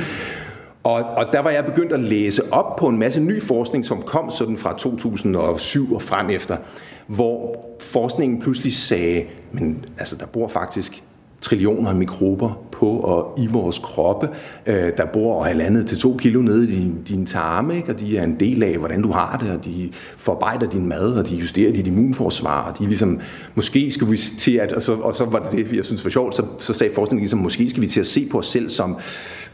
Og, 0.83 1.05
og 1.05 1.27
der 1.33 1.41
var 1.41 1.51
jeg 1.51 1.65
begyndt 1.65 1.93
at 1.93 2.01
læse 2.01 2.53
op 2.53 2.77
på 2.77 2.89
en 2.89 2.99
masse 2.99 3.21
ny 3.21 3.43
forskning, 3.43 3.85
som 3.85 4.03
kom 4.03 4.31
sådan 4.31 4.57
fra 4.57 4.79
2007 4.79 5.95
og 5.95 6.03
frem 6.03 6.31
efter, 6.31 6.57
hvor 7.07 7.65
forskningen 7.81 8.43
pludselig 8.43 8.73
sagde, 8.77 9.25
men 9.53 9.85
altså 9.99 10.17
der 10.17 10.27
bor 10.27 10.49
faktisk 10.49 11.03
trillioner 11.41 11.91
af 11.91 11.97
mikrober 11.97 12.59
på 12.73 12.87
og 12.87 13.39
i 13.39 13.47
vores 13.47 13.79
kroppe. 13.79 14.29
Øh, 14.67 14.91
der 14.97 15.07
bor 15.13 15.45
halvandet 15.45 15.87
til 15.87 15.99
to 15.99 16.17
kilo 16.17 16.43
nede 16.43 16.69
i 16.69 16.77
din, 16.77 17.03
din 17.09 17.27
tarme, 17.27 17.77
ikke? 17.77 17.93
og 17.93 18.01
de 18.01 18.19
er 18.19 18.25
en 18.25 18.41
del 18.41 18.63
af, 18.63 18.79
hvordan 18.79 19.03
du 19.03 19.13
har 19.13 19.37
det, 19.37 19.51
og 19.51 19.65
de 19.65 19.91
forarbejder 20.17 20.67
din 20.67 20.87
mad, 20.87 21.13
og 21.13 21.29
de 21.29 21.37
justerer 21.37 21.73
dit 21.73 21.87
immunforsvar, 21.87 22.71
og 22.71 22.79
de 22.79 22.87
ligesom, 22.87 23.21
måske 23.55 23.91
skal 23.91 24.11
vi 24.11 24.17
til 24.17 24.53
at, 24.53 24.73
og 24.73 24.83
så, 24.83 24.93
og 24.95 25.15
så 25.15 25.25
var 25.25 25.39
det 25.39 25.53
det, 25.53 25.77
jeg 25.77 25.85
synes 25.85 26.05
var 26.05 26.11
sjovt, 26.11 26.35
så, 26.35 26.45
så 26.59 26.73
sagde 26.73 26.95
forskningen 26.95 27.23
ligesom, 27.23 27.39
måske 27.39 27.71
skal 27.71 27.83
vi 27.83 27.87
til 27.87 28.01
at 28.01 28.07
se 28.07 28.29
på 28.31 28.39
os 28.39 28.47
selv 28.47 28.71
som 28.71 28.97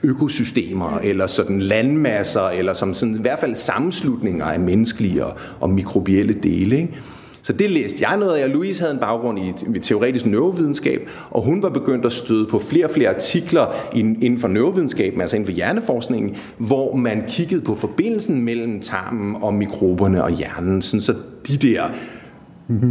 økosystemer, 0.03 0.99
eller 0.99 1.27
sådan 1.27 1.61
landmasser, 1.61 2.49
eller 2.49 2.73
som 2.73 2.95
sådan, 2.95 3.17
i 3.17 3.21
hvert 3.21 3.39
fald 3.39 3.55
sammenslutninger 3.55 4.45
af 4.45 4.61
menneskelige 4.61 5.27
og, 5.27 5.37
og 5.61 5.71
mikrobielle 5.71 6.35
dele. 6.43 6.77
Ikke? 6.77 7.01
Så 7.47 7.53
det 7.53 7.71
læste 7.71 8.09
jeg 8.09 8.17
noget 8.17 8.37
af, 8.37 8.45
og 8.45 8.51
Louise 8.51 8.81
havde 8.81 8.95
en 8.95 9.01
baggrund 9.01 9.39
i 9.77 9.79
teoretisk 9.79 10.27
neurovidenskab, 10.27 11.09
og 11.31 11.43
hun 11.43 11.63
var 11.63 11.69
begyndt 11.69 12.07
at 12.07 12.13
støde 12.13 12.47
på 12.47 12.59
flere 12.59 12.85
og 12.85 12.91
flere 12.91 13.15
artikler 13.15 13.75
inden 13.93 14.39
for 14.39 14.49
neurovidenskaben, 14.49 15.21
altså 15.21 15.37
inden 15.37 15.47
for 15.47 15.53
hjerneforskningen, 15.53 16.37
hvor 16.59 16.97
man 16.97 17.25
kiggede 17.29 17.63
på 17.63 17.75
forbindelsen 17.75 18.43
mellem 18.43 18.81
tarmen 18.81 19.37
og 19.43 19.55
mikroberne 19.55 20.25
og 20.25 20.31
hjernen, 20.31 20.83
sådan 20.83 21.01
så 21.01 21.15
de 21.49 21.57
der 21.57 21.85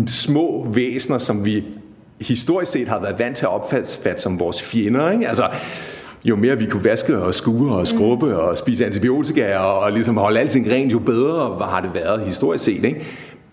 små 0.08 0.68
væsener, 0.74 1.18
som 1.18 1.46
vi 1.46 1.64
historisk 2.22 2.72
set 2.72 2.88
har 2.88 3.00
været 3.00 3.20
vant 3.20 3.38
til 3.38 3.46
at 3.46 3.52
opfatte 3.52 4.22
som 4.22 4.40
vores 4.40 4.62
fjender. 4.62 5.12
Ikke? 5.12 5.28
Altså, 5.28 5.50
jo 6.26 6.36
mere 6.36 6.58
vi 6.58 6.66
kunne 6.66 6.86
vaske 6.86 7.18
og 7.18 7.34
skure 7.34 7.76
og 7.76 7.88
skrubbe 7.88 8.26
mm. 8.26 8.34
og 8.34 8.58
spise 8.58 8.86
antibiotika 8.86 9.58
og, 9.58 9.80
og 9.80 9.92
ligesom 9.92 10.18
holde 10.18 10.40
alting 10.40 10.70
rent, 10.70 10.92
jo 10.92 11.00
bedre 11.00 11.66
har 11.66 11.82
det 11.82 11.90
været 11.94 12.22
historisk 12.22 12.64
set. 12.64 12.84
Ikke? 12.84 13.02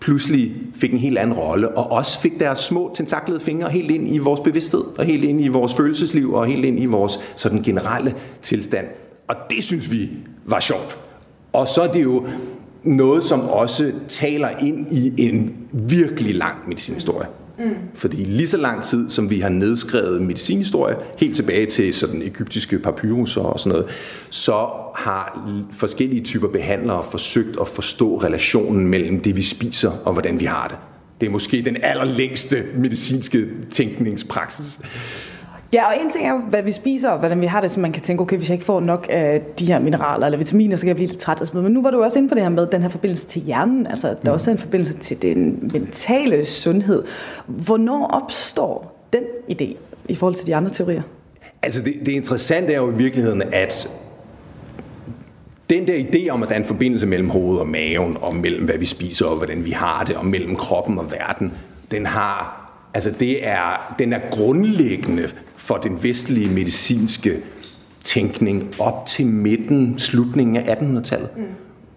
Pludselig 0.03 0.53
fik 0.75 0.93
en 0.93 0.99
helt 0.99 1.17
anden 1.17 1.37
rolle, 1.37 1.69
og 1.69 1.91
også 1.91 2.19
fik 2.19 2.39
deres 2.39 2.59
små 2.59 2.91
tentaklede 2.95 3.39
fingre 3.39 3.69
helt 3.69 3.91
ind 3.91 4.15
i 4.15 4.17
vores 4.17 4.39
bevidsthed, 4.39 4.83
og 4.97 5.05
helt 5.05 5.23
ind 5.23 5.41
i 5.41 5.47
vores 5.47 5.73
følelsesliv, 5.73 6.33
og 6.33 6.45
helt 6.45 6.65
ind 6.65 6.79
i 6.79 6.85
vores 6.85 7.19
sådan 7.35 7.61
generelle 7.61 8.15
tilstand. 8.41 8.85
Og 9.27 9.35
det 9.49 9.63
synes 9.63 9.91
vi 9.91 10.09
var 10.45 10.59
sjovt. 10.59 10.97
Og 11.53 11.67
så 11.67 11.81
er 11.81 11.91
det 11.91 12.03
jo 12.03 12.27
noget, 12.83 13.23
som 13.23 13.49
også 13.49 13.91
taler 14.07 14.49
ind 14.61 14.91
i 14.91 15.27
en 15.27 15.55
virkelig 15.71 16.35
lang 16.35 16.55
medicinhistorie. 16.67 17.27
Mm. 17.59 17.75
Fordi 17.93 18.17
lige 18.17 18.47
så 18.47 18.57
lang 18.57 18.83
tid, 18.83 19.09
som 19.09 19.29
vi 19.29 19.39
har 19.39 19.49
nedskrevet 19.49 20.21
medicinhistorie, 20.21 20.95
helt 21.17 21.35
tilbage 21.35 21.65
til 21.65 21.93
sådan 21.93 22.21
egyptiske 22.21 22.79
papyrusser 22.79 23.41
og 23.41 23.59
sådan 23.59 23.71
noget, 23.71 23.85
så 24.29 24.69
har 24.95 25.49
forskellige 25.71 26.23
typer 26.23 26.47
behandlere 26.47 27.03
forsøgt 27.11 27.57
at 27.61 27.67
forstå 27.67 28.17
relationen 28.17 28.87
mellem 28.87 29.21
det, 29.21 29.37
vi 29.37 29.41
spiser 29.41 29.91
og 30.05 30.13
hvordan 30.13 30.39
vi 30.39 30.45
har 30.45 30.67
det. 30.67 30.77
Det 31.21 31.27
er 31.27 31.31
måske 31.31 31.61
den 31.61 31.77
allerlængste 31.83 32.63
medicinske 32.77 33.47
tænkningspraksis. 33.71 34.79
Ja, 35.73 35.87
og 35.87 36.01
en 36.01 36.11
ting 36.11 36.25
er 36.27 36.31
jo, 36.31 36.37
hvad 36.37 36.63
vi 36.63 36.71
spiser, 36.71 37.09
og 37.09 37.19
hvordan 37.19 37.41
vi 37.41 37.45
har 37.45 37.61
det, 37.61 37.71
så 37.71 37.79
man 37.79 37.91
kan 37.91 38.01
tænke, 38.01 38.21
okay, 38.21 38.37
hvis 38.37 38.49
jeg 38.49 38.55
ikke 38.55 38.65
får 38.65 38.79
nok 38.79 39.07
af 39.09 39.41
de 39.59 39.65
her 39.65 39.79
mineraler 39.79 40.25
eller 40.25 40.37
vitaminer, 40.37 40.75
så 40.75 40.81
kan 40.81 40.87
jeg 40.87 40.95
blive 40.95 41.07
lidt 41.07 41.19
træt 41.19 41.41
og 41.41 41.47
sådan 41.47 41.57
noget. 41.57 41.63
Men 41.63 41.73
nu 41.73 41.81
var 41.81 41.91
du 41.91 42.03
også 42.03 42.19
inde 42.19 42.29
på 42.29 42.35
det 42.35 42.43
her 42.43 42.49
med 42.49 42.67
den 42.67 42.81
her 42.81 42.89
forbindelse 42.89 43.27
til 43.27 43.41
hjernen, 43.41 43.87
altså 43.87 44.15
der 44.23 44.29
er 44.29 44.33
også 44.33 44.51
en 44.51 44.57
forbindelse 44.57 44.93
til 44.93 45.21
den 45.21 45.71
mentale 45.73 46.45
sundhed. 46.45 47.03
Hvornår 47.47 48.07
opstår 48.07 49.07
den 49.13 49.23
idé 49.51 49.77
i 50.09 50.15
forhold 50.15 50.35
til 50.35 50.47
de 50.47 50.55
andre 50.55 50.71
teorier? 50.71 51.01
Altså 51.61 51.81
det, 51.83 51.93
det 52.05 52.11
interessante 52.11 52.73
er 52.73 52.77
jo 52.77 52.91
i 52.91 52.95
virkeligheden, 52.95 53.41
at 53.41 53.89
den 55.69 55.87
der 55.87 55.93
idé 55.93 56.29
om, 56.29 56.43
at 56.43 56.49
der 56.49 56.55
er 56.55 56.59
en 56.59 56.65
forbindelse 56.65 57.07
mellem 57.07 57.29
hovedet 57.29 57.61
og 57.61 57.67
maven, 57.67 58.17
og 58.21 58.35
mellem 58.35 58.65
hvad 58.65 58.77
vi 58.77 58.85
spiser 58.85 59.25
og 59.25 59.37
hvordan 59.37 59.65
vi 59.65 59.71
har 59.71 60.03
det, 60.03 60.15
og 60.15 60.25
mellem 60.25 60.55
kroppen 60.55 60.99
og 60.99 61.11
verden, 61.11 61.53
den 61.91 62.05
har 62.05 62.62
Altså 62.93 63.13
det 63.19 63.47
er, 63.47 63.95
den 63.99 64.13
er 64.13 64.19
grundlæggende 64.31 65.27
for 65.55 65.77
den 65.77 66.03
vestlige 66.03 66.49
medicinske 66.49 67.39
tænkning 68.03 68.75
op 68.79 69.05
til 69.05 69.25
midten, 69.25 69.99
slutningen 69.99 70.55
af 70.55 70.75
1800-tallet. 70.75 71.29
Mm. 71.37 71.43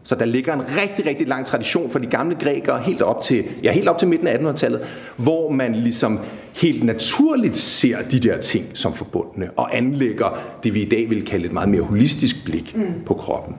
Så 0.02 0.14
der 0.14 0.24
ligger 0.24 0.54
en 0.54 0.62
rigtig, 0.82 1.06
rigtig 1.06 1.28
lang 1.28 1.46
tradition 1.46 1.90
for 1.90 1.98
de 1.98 2.06
gamle 2.06 2.34
grækere 2.34 2.80
helt 2.80 3.02
op 3.02 3.22
til, 3.22 3.44
ja, 3.62 3.72
helt 3.72 3.88
op 3.88 3.98
til 3.98 4.08
midten 4.08 4.26
af 4.28 4.38
1800-tallet, 4.38 4.80
hvor 5.16 5.50
man 5.50 5.74
ligesom 5.74 6.18
helt 6.56 6.84
naturligt 6.84 7.56
ser 7.56 7.98
de 8.10 8.20
der 8.20 8.40
ting 8.40 8.64
som 8.74 8.92
forbundne 8.92 9.50
og 9.56 9.76
anlægger 9.76 10.38
det, 10.62 10.74
vi 10.74 10.82
i 10.82 10.88
dag 10.88 11.10
vil 11.10 11.24
kalde 11.24 11.46
et 11.46 11.52
meget 11.52 11.68
mere 11.68 11.82
holistisk 11.82 12.44
blik 12.44 12.76
mm. 12.76 12.92
på 13.06 13.14
kroppen. 13.14 13.54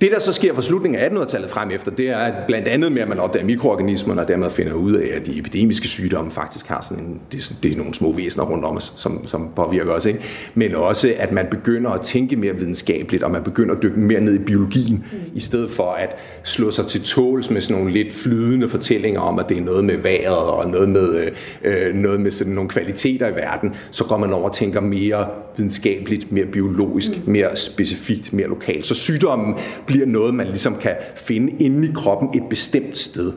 Det, 0.00 0.10
der 0.12 0.18
så 0.18 0.32
sker 0.32 0.54
fra 0.54 0.62
slutningen 0.62 1.00
af 1.00 1.08
1800-tallet 1.08 1.50
frem 1.50 1.70
efter, 1.70 1.90
det 1.90 2.08
er 2.08 2.32
blandt 2.46 2.68
andet 2.68 2.92
med, 2.92 3.02
at 3.02 3.08
man 3.08 3.18
opdager 3.18 3.46
mikroorganismerne, 3.46 4.20
og 4.20 4.28
dermed 4.28 4.50
finder 4.50 4.72
ud 4.72 4.92
af, 4.92 5.16
at 5.16 5.26
de 5.26 5.38
epidemiske 5.38 5.88
sygdomme 5.88 6.30
faktisk 6.30 6.66
har 6.66 6.80
sådan 6.80 7.04
en, 7.04 7.20
det, 7.32 7.56
det 7.62 7.72
er 7.72 7.76
nogle 7.76 7.94
små 7.94 8.12
væsener 8.12 8.44
rundt 8.44 8.64
om 8.64 8.76
os, 8.76 8.92
som, 8.96 9.26
som 9.26 9.48
påvirker 9.56 9.92
os. 9.92 10.06
Ikke? 10.06 10.20
Men 10.54 10.74
også, 10.74 11.12
at 11.18 11.32
man 11.32 11.46
begynder 11.50 11.90
at 11.90 12.00
tænke 12.00 12.36
mere 12.36 12.54
videnskabeligt, 12.54 13.22
og 13.22 13.30
man 13.30 13.42
begynder 13.42 13.74
at 13.74 13.82
dykke 13.82 14.00
mere 14.00 14.20
ned 14.20 14.34
i 14.34 14.38
biologien, 14.38 15.04
mm. 15.12 15.18
i 15.34 15.40
stedet 15.40 15.70
for 15.70 15.92
at 15.92 16.16
slå 16.44 16.70
sig 16.70 16.86
til 16.86 17.02
tåls 17.02 17.50
med 17.50 17.60
sådan 17.60 17.76
nogle 17.76 17.92
lidt 17.92 18.12
flydende 18.12 18.68
fortællinger 18.68 19.20
om, 19.20 19.38
at 19.38 19.48
det 19.48 19.58
er 19.58 19.62
noget 19.62 19.84
med 19.84 19.96
vejret, 19.96 20.38
og 20.38 20.70
noget 20.70 20.88
med, 20.88 21.28
øh, 21.64 21.94
noget 21.94 22.20
med 22.20 22.30
sådan 22.30 22.52
nogle 22.52 22.70
kvaliteter 22.70 23.28
i 23.28 23.36
verden, 23.36 23.74
så 23.90 24.04
går 24.04 24.16
man 24.16 24.32
over 24.32 24.48
og 24.48 24.54
tænker 24.54 24.80
mere 24.80 25.26
videnskabeligt, 25.56 26.32
mere 26.32 26.46
biologisk, 26.46 27.10
mm. 27.10 27.32
mere 27.32 27.56
specifikt, 27.56 28.32
mere 28.32 28.48
lokalt. 28.48 28.86
Så 28.86 28.94
sygdommen 28.94 29.54
bliver 29.90 30.06
noget, 30.06 30.34
man 30.34 30.46
ligesom 30.46 30.76
kan 30.76 30.96
finde 31.16 31.52
inde 31.52 31.88
i 31.88 31.92
kroppen 31.94 32.42
et 32.42 32.48
bestemt 32.50 32.96
sted. 32.96 33.32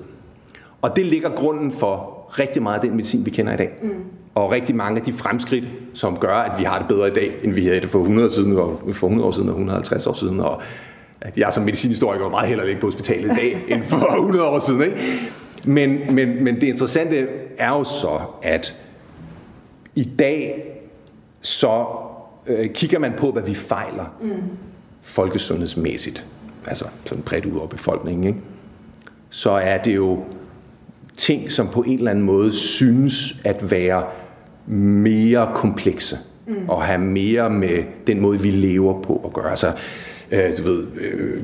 Og 0.81 0.95
det 0.95 1.05
ligger 1.05 1.29
grunden 1.29 1.72
for 1.72 2.25
rigtig 2.39 2.63
meget 2.63 2.75
af 2.75 2.81
den 2.81 2.91
medicin, 2.91 3.25
vi 3.25 3.29
kender 3.29 3.53
i 3.53 3.57
dag. 3.57 3.69
Mm. 3.81 3.89
Og 4.36 4.51
rigtig 4.51 4.75
mange 4.75 5.00
af 5.00 5.05
de 5.05 5.13
fremskridt, 5.13 5.69
som 5.93 6.17
gør, 6.17 6.36
at 6.36 6.60
vi 6.60 6.63
har 6.63 6.79
det 6.79 6.88
bedre 6.88 7.07
i 7.07 7.13
dag, 7.13 7.36
end 7.43 7.53
vi 7.53 7.65
havde 7.65 7.81
det 7.81 7.89
for 7.89 8.00
100, 8.00 8.29
siden, 8.29 8.57
og 8.57 8.79
for 8.93 9.07
100 9.07 9.27
år 9.27 9.31
siden 9.31 9.50
og 9.50 9.53
150 9.53 10.07
år 10.07 10.13
siden. 10.13 10.39
Og 10.39 10.62
jeg 11.38 11.53
som 11.53 11.63
medicinhistoriker 11.63 12.29
meget 12.29 12.48
hellere 12.48 12.67
ligge 12.67 12.81
på 12.81 12.88
hospitalet 12.88 13.31
i 13.31 13.36
dag, 13.36 13.63
end 13.72 13.83
for 13.83 14.15
100 14.15 14.48
år 14.48 14.60
siden. 14.60 14.81
Ikke? 14.81 14.98
Men, 15.65 16.15
men, 16.15 16.43
men 16.43 16.55
det 16.55 16.63
interessante 16.63 17.27
er 17.57 17.69
jo 17.69 17.83
så, 17.83 18.19
at 18.41 18.83
i 19.95 20.03
dag 20.03 20.63
så 21.41 21.86
øh, 22.48 22.69
kigger 22.69 23.00
man 23.00 23.13
på, 23.17 23.31
hvad 23.31 23.43
vi 23.43 23.53
fejler 23.53 24.05
mm. 24.22 24.31
folkesundhedsmæssigt 25.01 26.27
altså 26.67 26.86
sådan 27.05 27.24
bredt 27.24 27.46
ud 27.46 27.58
over 27.58 27.67
befolkningen, 27.67 28.24
ikke? 28.24 28.39
så 29.29 29.51
er 29.51 29.77
det 29.77 29.96
jo 29.96 30.24
ting, 31.17 31.51
som 31.51 31.67
på 31.67 31.82
en 31.82 31.98
eller 31.98 32.12
anden 32.12 32.25
måde 32.25 32.51
synes 32.51 33.41
at 33.46 33.72
være 33.72 34.03
mere 34.67 35.51
komplekse 35.55 36.17
mm. 36.48 36.70
og 36.70 36.84
have 36.84 37.01
mere 37.01 37.50
med 37.50 37.84
den 38.08 38.20
måde, 38.20 38.39
vi 38.39 38.51
lever 38.51 39.01
på 39.01 39.22
at 39.25 39.34
gøre. 39.34 39.50
Altså, 39.50 39.72
øh, 40.32 40.58
du 40.58 40.63
ved, 40.63 40.86
øh, 41.01 41.43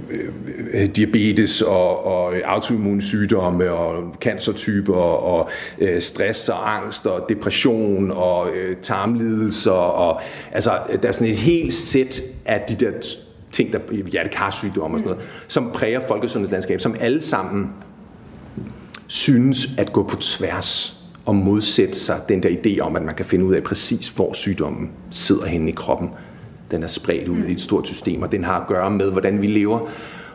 øh, 0.73 0.85
diabetes 0.95 1.61
og, 1.61 2.05
og 2.05 2.33
autoimmune 2.45 3.01
sygdomme 3.01 3.71
og 3.71 4.15
cancertyper 4.21 4.95
og 4.95 5.49
øh, 5.79 6.01
stress 6.01 6.49
og 6.49 6.75
angst 6.75 7.07
og 7.07 7.25
depression 7.29 8.11
og 8.11 8.49
øh, 8.55 8.77
tarmlidelser 8.81 9.71
og 9.71 10.21
altså 10.51 10.71
der 11.01 11.07
er 11.07 11.11
sådan 11.11 11.33
et 11.33 11.37
helt 11.37 11.73
sæt 11.73 12.21
af 12.45 12.61
de 12.69 12.85
der 12.85 12.91
ting, 13.51 13.73
der 13.73 13.79
hjertekarsygdom 14.11 14.93
og 14.93 14.99
sådan 14.99 15.11
noget, 15.11 15.25
som 15.47 15.71
præger 15.73 15.99
folkesundhedslandskab, 16.07 16.81
som 16.81 16.95
alle 16.99 17.21
sammen 17.21 17.69
synes 19.07 19.67
at 19.77 19.93
gå 19.93 20.03
på 20.03 20.15
tværs 20.15 20.99
og 21.25 21.35
modsætte 21.35 21.93
sig 21.93 22.21
den 22.29 22.43
der 22.43 22.49
idé 22.49 22.79
om, 22.79 22.95
at 22.95 23.01
man 23.01 23.15
kan 23.15 23.25
finde 23.25 23.45
ud 23.45 23.53
af 23.53 23.63
præcis, 23.63 24.09
hvor 24.09 24.33
sygdommen 24.33 24.91
sidder 25.09 25.45
henne 25.45 25.69
i 25.69 25.73
kroppen. 25.73 26.09
Den 26.71 26.83
er 26.83 26.87
spredt 26.87 27.27
ud 27.27 27.37
i 27.37 27.51
et 27.51 27.61
stort 27.61 27.87
system, 27.87 28.21
og 28.21 28.31
den 28.31 28.43
har 28.43 28.59
at 28.59 28.67
gøre 28.67 28.91
med, 28.91 29.11
hvordan 29.11 29.41
vi 29.41 29.47
lever, 29.47 29.79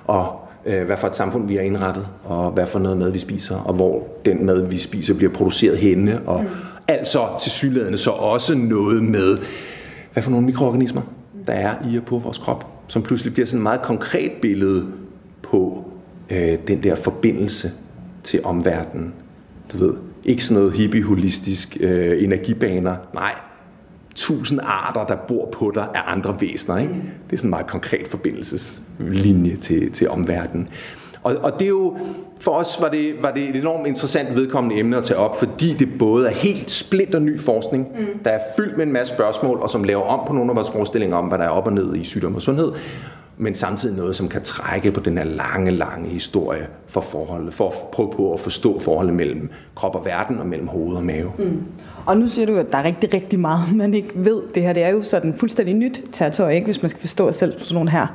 og 0.04 0.48
øh, 0.66 0.84
hvad 0.84 0.96
for 0.96 1.06
et 1.06 1.14
samfund 1.14 1.48
vi 1.48 1.54
har 1.54 1.62
indrettet, 1.62 2.06
og 2.24 2.50
hvad 2.50 2.66
for 2.66 2.78
noget 2.78 2.98
mad 2.98 3.10
vi 3.10 3.18
spiser, 3.18 3.56
og 3.56 3.74
hvor 3.74 4.08
den 4.24 4.46
mad, 4.46 4.66
vi 4.66 4.78
spiser, 4.78 5.14
bliver 5.14 5.32
produceret 5.32 5.78
henne, 5.78 6.20
og 6.26 6.42
mm. 6.42 6.48
altså 6.88 7.28
til 7.40 7.52
sygladende 7.52 7.98
så 7.98 8.10
også 8.10 8.54
noget 8.54 9.02
med, 9.02 9.38
hvad 10.12 10.22
for 10.22 10.30
nogle 10.30 10.46
mikroorganismer, 10.46 11.02
der 11.46 11.52
er 11.52 11.74
i 11.90 11.96
og 11.96 12.04
på 12.04 12.18
vores 12.18 12.38
krop 12.38 12.73
som 12.88 13.02
pludselig 13.02 13.32
bliver 13.32 13.46
sådan 13.46 13.58
et 13.58 13.62
meget 13.62 13.82
konkret 13.82 14.32
billede 14.42 14.86
på 15.42 15.90
øh, 16.30 16.58
den 16.68 16.82
der 16.82 16.94
forbindelse 16.94 17.70
til 18.22 18.40
omverdenen. 18.44 19.14
Du 19.72 19.78
ved, 19.78 19.94
ikke 20.24 20.44
sådan 20.44 20.62
noget 20.62 20.72
hippie-holistisk 20.76 21.76
øh, 21.80 22.24
energibaner. 22.24 22.96
Nej, 23.14 23.34
tusind 24.14 24.60
arter, 24.62 25.06
der 25.06 25.16
bor 25.28 25.48
på 25.50 25.72
dig, 25.74 25.88
er 25.94 26.02
andre 26.02 26.36
væsener. 26.40 26.78
Ikke? 26.78 26.94
Det 27.30 27.32
er 27.32 27.36
sådan 27.36 27.46
en 27.46 27.50
meget 27.50 27.66
konkret 27.66 28.08
forbindelseslinje 28.08 29.56
til, 29.56 29.92
til 29.92 30.08
omverdenen. 30.08 30.68
Og, 31.24 31.36
og 31.42 31.58
det 31.58 31.64
er 31.64 31.68
jo, 31.68 31.96
for 32.40 32.50
os 32.50 32.78
var 32.80 32.88
det, 32.88 33.14
var 33.22 33.30
det 33.30 33.48
et 33.48 33.56
enormt 33.56 33.86
interessant 33.86 34.36
vedkommende 34.36 34.78
emne 34.78 34.96
at 34.96 35.04
tage 35.04 35.18
op, 35.18 35.38
fordi 35.38 35.72
det 35.72 35.88
både 35.98 36.26
er 36.26 36.32
helt 36.32 36.70
splinter 36.70 37.18
ny 37.18 37.40
forskning, 37.40 37.88
mm. 37.98 38.18
der 38.24 38.30
er 38.30 38.40
fyldt 38.56 38.76
med 38.76 38.86
en 38.86 38.92
masse 38.92 39.14
spørgsmål, 39.14 39.58
og 39.58 39.70
som 39.70 39.84
laver 39.84 40.02
om 40.02 40.26
på 40.26 40.32
nogle 40.32 40.50
af 40.50 40.56
vores 40.56 40.70
forestillinger 40.70 41.16
om, 41.16 41.24
hvad 41.24 41.38
der 41.38 41.44
er 41.44 41.48
op 41.48 41.66
og 41.66 41.72
ned 41.72 41.96
i 41.96 42.04
sygdom 42.04 42.34
og 42.34 42.42
sundhed, 42.42 42.72
men 43.36 43.54
samtidig 43.54 43.96
noget, 43.96 44.16
som 44.16 44.28
kan 44.28 44.42
trække 44.42 44.92
på 44.92 45.00
den 45.00 45.18
her 45.18 45.24
lange, 45.24 45.70
lange 45.70 46.08
historie 46.08 46.66
for 46.86 47.00
forholdet, 47.00 47.54
for 47.54 47.66
at 47.66 47.74
prøve 47.92 48.12
på 48.12 48.32
at 48.32 48.40
forstå 48.40 48.80
forholdet 48.80 49.14
mellem 49.14 49.50
krop 49.74 49.94
og 49.94 50.04
verden 50.04 50.38
og 50.38 50.46
mellem 50.46 50.68
hoved 50.68 50.96
og 50.96 51.04
mave. 51.04 51.32
Mm. 51.38 51.62
Og 52.06 52.16
nu 52.16 52.26
siger 52.28 52.46
du, 52.46 52.56
at 52.56 52.72
der 52.72 52.78
er 52.78 52.84
rigtig, 52.84 53.14
rigtig 53.14 53.40
meget, 53.40 53.76
man 53.76 53.94
ikke 53.94 54.10
ved. 54.14 54.42
Det 54.54 54.62
her 54.62 54.72
det 54.72 54.82
er 54.82 54.88
jo 54.88 55.02
sådan 55.02 55.34
fuldstændig 55.36 55.74
nyt 55.74 56.04
territorie, 56.12 56.54
ikke? 56.54 56.64
hvis 56.64 56.82
man 56.82 56.88
skal 56.88 57.00
forstå 57.00 57.32
selv 57.32 57.58
på 57.58 57.64
sådan 57.64 57.74
nogle 57.74 57.90
her 57.90 58.06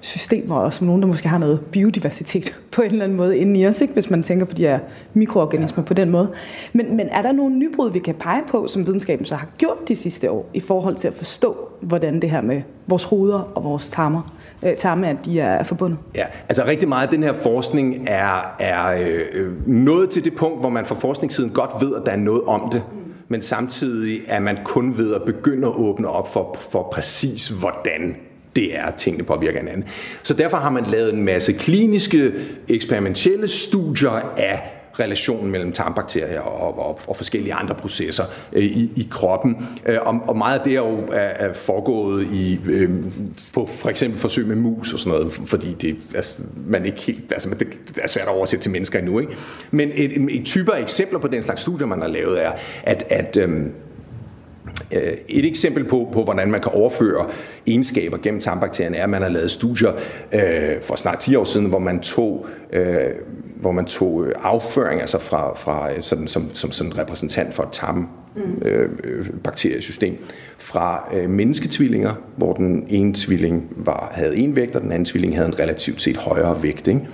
systemer, 0.00 0.56
og 0.56 0.72
som 0.72 0.86
nogen, 0.86 1.02
der 1.02 1.08
måske 1.08 1.28
har 1.28 1.38
noget 1.38 1.60
biodiversitet 1.72 2.58
på 2.72 2.82
en 2.82 2.90
eller 2.90 3.04
anden 3.04 3.16
måde 3.16 3.38
inde 3.38 3.60
i 3.60 3.66
os, 3.66 3.80
ikke? 3.80 3.92
hvis 3.92 4.10
man 4.10 4.22
tænker 4.22 4.46
på 4.46 4.54
de 4.54 4.62
her 4.62 4.78
mikroorganismer 5.14 5.84
på 5.84 5.94
den 5.94 6.10
måde. 6.10 6.32
Men, 6.72 6.96
men 6.96 7.08
er 7.08 7.22
der 7.22 7.32
nogle 7.32 7.56
nybrud, 7.56 7.90
vi 7.90 7.98
kan 7.98 8.14
pege 8.14 8.42
på, 8.48 8.66
som 8.68 8.86
videnskaben 8.86 9.26
så 9.26 9.34
har 9.34 9.48
gjort 9.58 9.88
de 9.88 9.96
sidste 9.96 10.30
år, 10.30 10.50
i 10.54 10.60
forhold 10.60 10.96
til 10.96 11.08
at 11.08 11.14
forstå, 11.14 11.68
hvordan 11.80 12.22
det 12.22 12.30
her 12.30 12.40
med 12.40 12.62
vores 12.86 13.04
hoveder 13.04 13.52
og 13.54 13.64
vores 13.64 13.90
tarmer, 13.90 14.34
øh, 14.66 14.76
tarme, 14.76 15.08
at 15.08 15.16
de 15.24 15.40
er 15.40 15.62
forbundet? 15.62 15.98
Ja, 16.14 16.24
altså 16.48 16.64
rigtig 16.66 16.88
meget 16.88 17.06
af 17.06 17.10
den 17.10 17.22
her 17.22 17.32
forskning 17.32 18.04
er, 18.08 18.56
er 18.58 18.86
øh, 18.86 19.20
øh 19.32 19.68
nået 19.68 20.10
til 20.10 20.24
det 20.24 20.34
punkt, 20.34 20.60
hvor 20.60 20.68
man 20.68 20.86
fra 20.86 20.94
forskningssiden 20.94 21.50
godt 21.50 21.70
ved, 21.80 21.94
at 21.94 22.02
der 22.06 22.12
er 22.12 22.16
noget 22.16 22.42
om 22.46 22.68
det, 22.72 22.82
mm 22.92 22.97
men 23.28 23.42
samtidig 23.42 24.22
er 24.26 24.40
man 24.40 24.58
kun 24.64 24.98
ved 24.98 25.14
at 25.14 25.22
begynde 25.26 25.68
at 25.68 25.74
åbne 25.74 26.08
op 26.08 26.32
for, 26.32 26.58
for 26.70 26.88
præcis, 26.92 27.48
hvordan 27.48 28.16
det 28.56 28.76
er, 28.76 28.84
at 28.84 28.94
tingene 28.94 29.24
påvirker 29.24 29.58
hinanden. 29.58 29.84
Så 30.22 30.34
derfor 30.34 30.56
har 30.56 30.70
man 30.70 30.84
lavet 30.84 31.14
en 31.14 31.22
masse 31.22 31.52
kliniske, 31.52 32.32
eksperimentelle 32.68 33.48
studier 33.48 34.10
af 34.36 34.77
relationen 35.00 35.50
mellem 35.50 35.72
tarmbakterier 35.72 36.40
og, 36.40 36.78
og, 36.78 37.00
og 37.06 37.16
forskellige 37.16 37.54
andre 37.54 37.74
processer 37.74 38.24
øh, 38.52 38.64
i, 38.64 38.90
i 38.96 39.08
kroppen. 39.10 39.68
Øh, 39.86 39.98
og, 40.00 40.20
og 40.26 40.36
meget 40.36 40.58
af 40.58 40.64
det 40.64 40.72
er 40.72 40.80
jo 40.80 40.98
er, 41.12 41.18
er 41.18 41.52
foregået 41.52 42.26
i, 42.32 42.60
øh, 42.66 42.90
på 43.54 43.66
for 43.66 43.88
eksempel 43.88 44.20
forsøg 44.20 44.46
med 44.46 44.56
mus 44.56 44.92
og 44.92 44.98
sådan 44.98 45.18
noget, 45.18 45.32
fordi 45.32 45.72
det, 45.72 45.96
altså, 46.14 46.42
man 46.66 46.86
ikke 46.86 47.00
helt, 47.00 47.32
altså, 47.32 47.50
det, 47.50 47.68
det 47.88 47.98
er 48.02 48.08
svært 48.08 48.28
at 48.28 48.34
oversætte 48.34 48.64
til 48.64 48.70
mennesker 48.70 48.98
endnu. 48.98 49.20
Ikke? 49.20 49.32
Men 49.70 49.90
et, 49.94 50.22
et, 50.22 50.40
et 50.40 50.46
typer 50.46 50.72
eksempler 50.72 51.18
på 51.18 51.28
den 51.28 51.42
slags 51.42 51.60
studier, 51.60 51.86
man 51.86 52.00
har 52.00 52.08
lavet, 52.08 52.44
er, 52.44 52.52
at, 52.82 53.04
at 53.10 53.36
Øh, 53.36 53.66
et 55.28 55.44
eksempel 55.44 55.84
på, 55.84 56.08
på, 56.12 56.24
hvordan 56.24 56.50
man 56.50 56.60
kan 56.60 56.72
overføre 56.72 57.26
egenskaber 57.66 58.16
gennem 58.16 58.40
tarmbakterierne, 58.40 58.96
er, 58.96 59.04
at 59.04 59.10
man 59.10 59.22
har 59.22 59.28
lavet 59.28 59.50
studier 59.50 59.92
øh, 60.32 60.82
for 60.82 60.96
snart 60.96 61.18
10 61.18 61.36
år 61.36 61.44
siden, 61.44 61.66
hvor 61.66 61.78
man 61.78 62.00
tog, 62.00 62.46
øh, 62.72 62.96
hvor 63.56 63.72
man 63.72 63.84
tog 63.84 64.26
øh, 64.26 64.32
afføring 64.42 65.00
altså 65.00 65.18
fra, 65.18 65.54
fra 65.54 65.92
øh, 65.92 66.02
sådan, 66.02 66.28
som, 66.28 66.50
som 66.54 66.72
sådan 66.72 66.98
repræsentant 66.98 67.54
for 67.54 67.62
et 67.62 67.72
tarmbakteriesystem 67.72 70.12
øh, 70.12 70.18
fra 70.58 71.08
øh, 71.14 71.30
mennesketvillinger, 71.30 72.12
hvor 72.36 72.52
den 72.52 72.86
ene 72.88 73.14
tvilling 73.14 73.72
var, 73.76 74.10
havde 74.14 74.36
en 74.36 74.56
vægt, 74.56 74.76
og 74.76 74.82
den 74.82 74.92
anden 74.92 75.04
tvilling 75.04 75.36
havde 75.36 75.48
en 75.48 75.58
relativt 75.58 76.02
set 76.02 76.16
højere 76.16 76.62
vægt. 76.62 76.88
Ikke? 76.88 77.08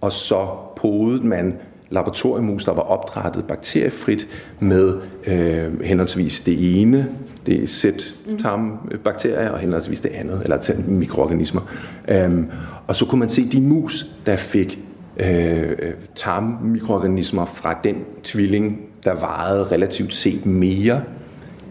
Og 0.00 0.12
så 0.12 0.46
podede 0.76 1.26
man 1.26 1.54
laboratoriemus, 1.90 2.64
der 2.64 2.72
var 2.72 2.82
opdrettet 2.82 3.44
bakteriefrit 3.44 4.28
med 4.60 4.94
øh, 5.26 5.82
henholdsvis 5.82 6.40
det 6.40 6.80
ene, 6.80 7.08
det 7.46 7.70
sæt 7.70 8.14
tarmbakterier, 8.38 9.50
og 9.50 9.58
henholdsvis 9.58 10.00
det 10.00 10.08
andet, 10.08 10.40
eller 10.44 10.72
mikroorganismer. 10.88 11.60
Øhm, 12.08 12.46
og 12.86 12.96
så 12.96 13.06
kunne 13.06 13.18
man 13.18 13.28
se 13.28 13.48
de 13.52 13.60
mus, 13.60 14.06
der 14.26 14.36
fik 14.36 14.78
øh, 15.16 15.76
tarmmikroorganismer 16.14 17.44
fra 17.44 17.78
den 17.84 17.96
tvilling, 18.22 18.80
der 19.04 19.14
vejede 19.14 19.64
relativt 19.64 20.14
set 20.14 20.46
mere, 20.46 21.02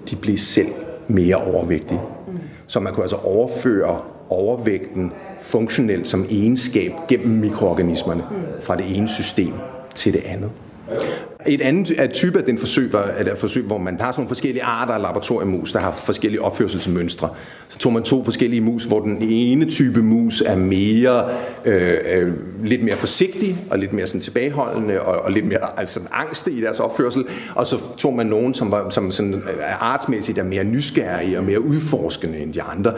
de 0.09 0.15
blev 0.15 0.37
selv 0.37 0.69
mere 1.07 1.35
overvægtige. 1.35 1.99
Så 2.67 2.79
man 2.79 2.93
kunne 2.93 3.03
altså 3.03 3.15
overføre 3.15 3.99
overvægten 4.29 5.11
funktionelt 5.41 6.07
som 6.07 6.25
egenskab 6.29 6.91
gennem 7.07 7.29
mikroorganismerne 7.29 8.23
fra 8.61 8.75
det 8.75 8.97
ene 8.97 9.07
system 9.07 9.53
til 9.95 10.13
det 10.13 10.21
andet. 10.25 10.49
Et 11.45 11.61
andet 11.61 12.11
type 12.13 12.39
af 12.39 12.45
den 12.45 12.57
forsøg, 12.57 12.93
var, 12.93 13.01
er 13.01 13.35
forsøg, 13.35 13.63
hvor 13.63 13.77
man 13.77 14.01
har 14.01 14.11
sådan 14.11 14.21
nogle 14.21 14.27
forskellige 14.27 14.63
arter 14.63 14.93
af 14.93 15.01
laboratoriemus, 15.01 15.71
der 15.71 15.79
har 15.79 15.91
forskellige 15.91 16.41
opførselsmønstre. 16.41 17.29
Så 17.67 17.77
tog 17.77 17.93
man 17.93 18.03
to 18.03 18.23
forskellige 18.23 18.61
mus, 18.61 18.85
hvor 18.85 18.99
den 18.99 19.21
ene 19.21 19.65
type 19.65 20.01
mus 20.01 20.41
er 20.41 20.55
mere, 20.55 21.29
øh, 21.65 21.97
øh, 22.05 22.33
lidt 22.63 22.83
mere 22.83 22.95
forsigtig 22.95 23.57
og 23.69 23.79
lidt 23.79 23.93
mere 23.93 24.07
sådan 24.07 24.21
tilbageholdende 24.21 25.01
og, 25.01 25.21
og 25.21 25.31
lidt 25.31 25.45
mere 25.45 25.79
altså, 25.79 25.99
angste 26.11 26.51
i 26.51 26.61
deres 26.61 26.79
opførsel. 26.79 27.25
Og 27.55 27.67
så 27.67 27.81
tog 27.97 28.13
man 28.13 28.25
nogen, 28.25 28.53
som, 28.53 28.71
var, 28.71 28.89
som 28.89 29.11
sådan, 29.11 29.33
øh, 29.33 29.83
artsmæssigt 29.83 30.37
er 30.37 30.43
mere 30.43 30.63
nysgerrige 30.63 31.37
og 31.37 31.43
mere 31.43 31.61
udforskende 31.61 32.37
end 32.37 32.53
de 32.53 32.61
andre. 32.61 32.93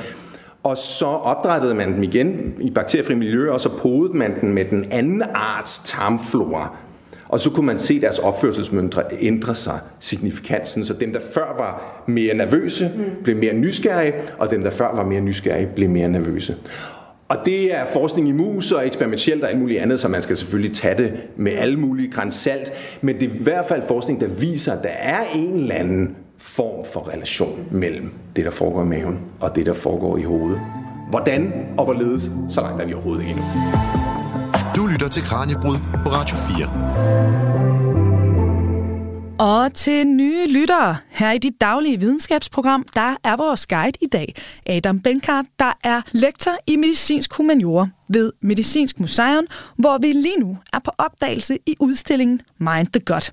Og 0.63 0.77
så 0.77 1.05
opdrættede 1.05 1.75
man 1.75 1.93
dem 1.93 2.03
igen 2.03 2.53
i 2.59 2.69
bakteriefri 2.69 3.15
miljø, 3.15 3.51
og 3.51 3.61
så 3.61 3.69
podede 3.77 4.17
man 4.17 4.41
den 4.41 4.53
med 4.53 4.65
den 4.65 4.85
anden 4.91 5.23
arts 5.33 5.81
tarmflora. 5.85 6.75
Og 7.29 7.39
så 7.39 7.49
kunne 7.49 7.65
man 7.65 7.79
se 7.79 8.01
deres 8.01 8.19
opførselsmønstre 8.19 9.03
ændre 9.19 9.55
sig 9.55 9.79
signifikant, 9.99 10.67
så 10.67 10.93
dem, 10.99 11.13
der 11.13 11.19
før 11.33 11.55
var 11.57 12.03
mere 12.07 12.33
nervøse, 12.33 12.91
mm. 12.95 13.23
blev 13.23 13.37
mere 13.37 13.53
nysgerrige, 13.53 14.13
og 14.37 14.51
dem, 14.51 14.63
der 14.63 14.69
før 14.69 14.95
var 14.95 15.05
mere 15.05 15.21
nysgerrige, 15.21 15.69
blev 15.75 15.89
mere 15.89 16.09
nervøse. 16.09 16.55
Og 17.27 17.37
det 17.45 17.75
er 17.75 17.85
forskning 17.85 18.29
i 18.29 18.31
mus 18.31 18.71
og 18.71 18.87
eksperimentelt 18.87 19.43
og 19.43 19.49
alt 19.49 19.59
muligt 19.59 19.81
andet, 19.81 19.99
så 19.99 20.07
man 20.07 20.21
skal 20.21 20.37
selvfølgelig 20.37 20.75
tage 20.75 20.97
det 20.97 21.13
med 21.37 21.51
alle 21.51 21.79
mulige 21.79 22.11
grænsalt. 22.11 22.73
Men 23.01 23.15
det 23.19 23.23
er 23.23 23.33
i 23.33 23.37
hvert 23.37 23.65
fald 23.65 23.81
forskning, 23.87 24.21
der 24.21 24.27
viser, 24.27 24.73
at 24.73 24.83
der 24.83 24.89
er 24.89 25.21
en 25.35 25.53
eller 25.53 25.75
anden 25.75 26.15
form 26.41 26.85
for 26.93 27.09
relation 27.13 27.67
mellem 27.71 28.13
det, 28.35 28.45
der 28.45 28.51
foregår 28.51 28.81
i 28.83 28.85
maven, 28.85 29.19
og 29.39 29.55
det, 29.55 29.65
der 29.65 29.73
foregår 29.73 30.17
i 30.17 30.23
hovedet. 30.23 30.61
Hvordan 31.09 31.53
og 31.77 31.83
hvorledes, 31.83 32.29
så 32.49 32.61
langt 32.61 32.81
er 32.81 32.85
vi 32.85 32.93
overhovedet 32.93 33.21
ikke 33.21 33.31
endnu. 33.31 33.45
Du 34.75 34.85
lytter 34.85 35.07
til 35.07 35.23
Kranjebrud 35.23 35.77
på 36.03 36.09
Radio 36.09 36.35
4. 36.37 37.60
Og 39.41 39.73
til 39.73 40.07
nye 40.07 40.47
lyttere 40.47 40.97
her 41.09 41.31
i 41.31 41.37
dit 41.37 41.61
daglige 41.61 41.99
videnskabsprogram, 41.99 42.85
der 42.95 43.15
er 43.23 43.37
vores 43.37 43.67
guide 43.67 43.97
i 44.01 44.07
dag 44.07 44.35
Adam 44.67 44.99
Benkart, 44.99 45.45
der 45.59 45.73
er 45.83 46.01
lektor 46.11 46.51
i 46.67 46.75
medicinsk 46.75 47.33
humaniora 47.33 47.87
ved 48.09 48.31
Medicinsk 48.41 48.99
Museum, 48.99 49.45
hvor 49.77 49.97
vi 49.97 50.07
lige 50.07 50.39
nu 50.39 50.57
er 50.73 50.79
på 50.79 50.91
opdagelse 50.97 51.57
i 51.65 51.75
udstillingen 51.79 52.41
Mind 52.57 52.87
the 52.87 53.01
Gut. 53.05 53.31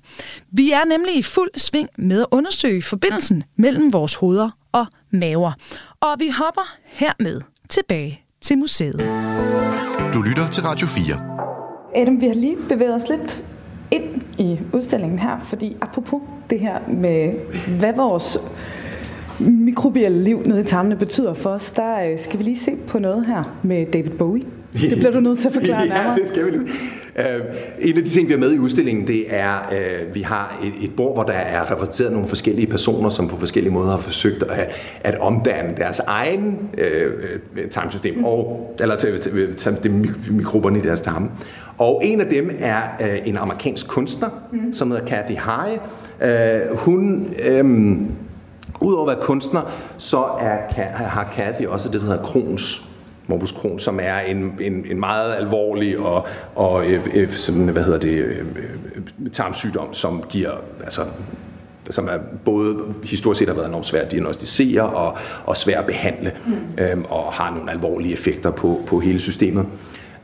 Vi 0.51 0.71
er 0.71 0.85
nemlig 0.85 1.17
i 1.17 1.23
fuld 1.23 1.49
sving 1.57 1.89
med 1.97 2.21
at 2.21 2.27
undersøge 2.31 2.81
forbindelsen 2.81 3.43
mellem 3.55 3.93
vores 3.93 4.15
hoveder 4.15 4.49
og 4.71 4.85
maver. 5.11 5.51
Og 6.01 6.15
vi 6.19 6.29
hopper 6.29 6.75
hermed 6.83 7.41
tilbage 7.69 8.21
til 8.41 8.57
museet. 8.57 8.99
Du 10.13 10.21
lytter 10.21 10.49
til 10.51 10.63
Radio 10.63 10.87
4. 10.87 12.01
Adam, 12.01 12.21
vi 12.21 12.27
har 12.27 12.35
lige 12.35 12.57
bevæget 12.69 12.95
os 12.95 13.09
lidt 13.09 13.43
ind 13.91 14.21
i 14.37 14.59
udstillingen 14.73 15.19
her, 15.19 15.45
fordi 15.47 15.77
apropos 15.81 16.21
det 16.49 16.59
her 16.59 16.79
med, 16.87 17.33
hvad 17.79 17.93
vores 17.93 18.37
mikrobielle 19.39 20.23
liv 20.23 20.41
nede 20.45 20.61
i 20.61 20.63
tarmene 20.63 20.95
betyder 20.95 21.33
for 21.33 21.49
os, 21.49 21.71
der 21.71 22.11
øh, 22.11 22.19
skal 22.19 22.39
vi 22.39 22.43
lige 22.43 22.59
se 22.59 22.71
på 22.87 22.99
noget 22.99 23.25
her 23.25 23.57
med 23.63 23.85
David 23.85 24.11
Bowie. 24.11 24.43
Det 24.73 24.97
bliver 24.97 25.11
du 25.11 25.19
nødt 25.19 25.39
til 25.39 25.47
at 25.47 25.53
forklare 25.53 25.87
nærmere. 25.87 26.11
ja, 26.11 26.19
det 26.19 26.27
skal 26.27 26.45
vi 26.45 26.51
lige. 26.51 26.61
Uh, 27.15 27.25
en 27.79 27.97
af 27.97 28.03
de 28.03 28.09
ting, 28.09 28.27
vi 28.27 28.33
har 28.33 28.39
med 28.39 28.53
i 28.53 28.59
udstillingen, 28.59 29.07
det 29.07 29.25
er, 29.29 29.71
uh, 29.71 30.15
vi 30.15 30.21
har 30.21 30.59
et, 30.63 30.85
et 30.85 30.95
bord, 30.95 31.13
hvor 31.13 31.23
der 31.23 31.33
er 31.33 31.71
repræsenteret 31.71 32.11
nogle 32.11 32.27
forskellige 32.27 32.67
personer, 32.67 33.09
som 33.09 33.27
på 33.27 33.37
forskellige 33.37 33.73
måder 33.73 33.91
har 33.91 33.97
forsøgt 33.97 34.43
at, 34.43 34.71
at 35.03 35.19
omdanne 35.19 35.73
deres 35.77 35.99
egen 35.99 36.69
uh, 36.73 37.61
tarmsystem, 37.69 38.17
mm. 38.17 38.23
og, 38.23 38.75
eller 38.79 38.95
til, 38.95 39.19
til, 39.19 39.55
til, 39.55 39.75
til 39.75 39.91
mikroberne 40.31 40.79
i 40.79 40.81
deres 40.81 41.01
tarme. 41.01 41.29
Og 41.79 42.01
en 42.03 42.21
af 42.21 42.27
dem 42.27 42.51
er 42.59 42.81
uh, 42.99 43.27
en 43.27 43.37
amerikansk 43.37 43.87
kunstner, 43.87 44.29
mm. 44.51 44.73
som 44.73 44.91
hedder 44.91 45.05
Kathy 45.05 45.35
Haye. 45.37 45.79
Uh, 46.71 46.77
hun... 46.77 47.27
Um, 47.59 48.15
Udover 48.81 49.09
at 49.09 49.15
være 49.15 49.25
kunstner, 49.25 49.61
så 49.97 50.23
er, 50.39 50.83
har 50.93 51.29
Kathy 51.33 51.65
også 51.65 51.89
det, 51.89 52.01
der 52.01 52.07
hedder 52.07 52.23
Crohns 52.23 52.89
morbus 53.29 53.49
Crohn, 53.49 53.79
som 53.79 53.99
er 54.01 54.19
en, 54.19 54.53
en, 54.61 54.85
en 54.91 54.99
meget 54.99 55.35
alvorlig 55.35 55.99
og, 55.99 56.27
og 56.55 56.85
øh, 56.85 57.07
øh 57.13 57.29
sådan, 57.29 57.67
hvad 57.67 57.83
hedder 57.83 57.99
det, 57.99 58.17
øh, 58.17 58.37
øh, 58.39 59.31
tarmsygdom, 59.31 59.93
som 59.93 60.23
giver, 60.29 60.51
altså, 60.83 61.01
som 61.89 62.07
er 62.07 62.17
både 62.45 62.77
historisk 63.03 63.39
set 63.39 63.47
har 63.47 63.55
været 63.55 63.67
enormt 63.67 63.85
svært 63.85 64.05
at 64.05 64.11
diagnostisere 64.11 64.81
og, 64.81 65.17
og 65.45 65.57
svært 65.57 65.79
at 65.79 65.85
behandle, 65.85 66.31
mm. 66.47 66.83
øhm, 66.83 67.05
og 67.09 67.33
har 67.33 67.53
nogle 67.55 67.71
alvorlige 67.71 68.13
effekter 68.13 68.51
på, 68.51 68.81
på 68.87 68.99
hele 68.99 69.19
systemet. 69.19 69.65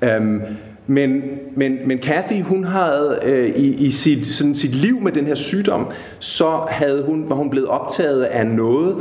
Øhm, 0.02 0.42
men, 0.88 1.22
men, 1.56 1.78
men 1.86 1.98
Kathy, 1.98 2.42
hun 2.42 2.64
havde 2.64 3.20
øh, 3.24 3.50
i, 3.50 3.86
i 3.86 3.92
sit, 3.92 4.26
sådan 4.26 4.56
sit 4.56 4.76
liv 4.76 5.02
med 5.02 5.12
den 5.12 5.26
her 5.26 5.36
sygdom, 5.36 5.88
så 6.20 6.50
havde 6.70 7.04
hun, 7.04 7.30
var 7.30 7.36
hun 7.36 7.50
blevet 7.50 7.68
optaget 7.68 8.24
af 8.24 8.48
noget, 8.48 8.96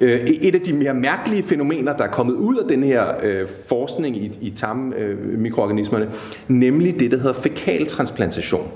øh, 0.00 0.20
et 0.20 0.54
af 0.54 0.60
de 0.60 0.72
mere 0.72 0.94
mærkelige 0.94 1.42
fænomener, 1.42 1.96
der 1.96 2.04
er 2.04 2.10
kommet 2.10 2.34
ud 2.34 2.56
af 2.56 2.68
den 2.68 2.82
her 2.82 3.04
øh, 3.22 3.48
forskning 3.68 4.16
i, 4.16 4.38
i 4.40 4.50
tarmmikroorganismerne, 4.50 6.04
øh, 6.04 6.10
nemlig 6.48 7.00
det, 7.00 7.10
der 7.10 7.16
hedder 7.16 7.32
fekaltransplantation, 7.32 8.68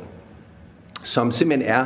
som 1.05 1.33
simpelthen 1.33 1.73
er 1.73 1.85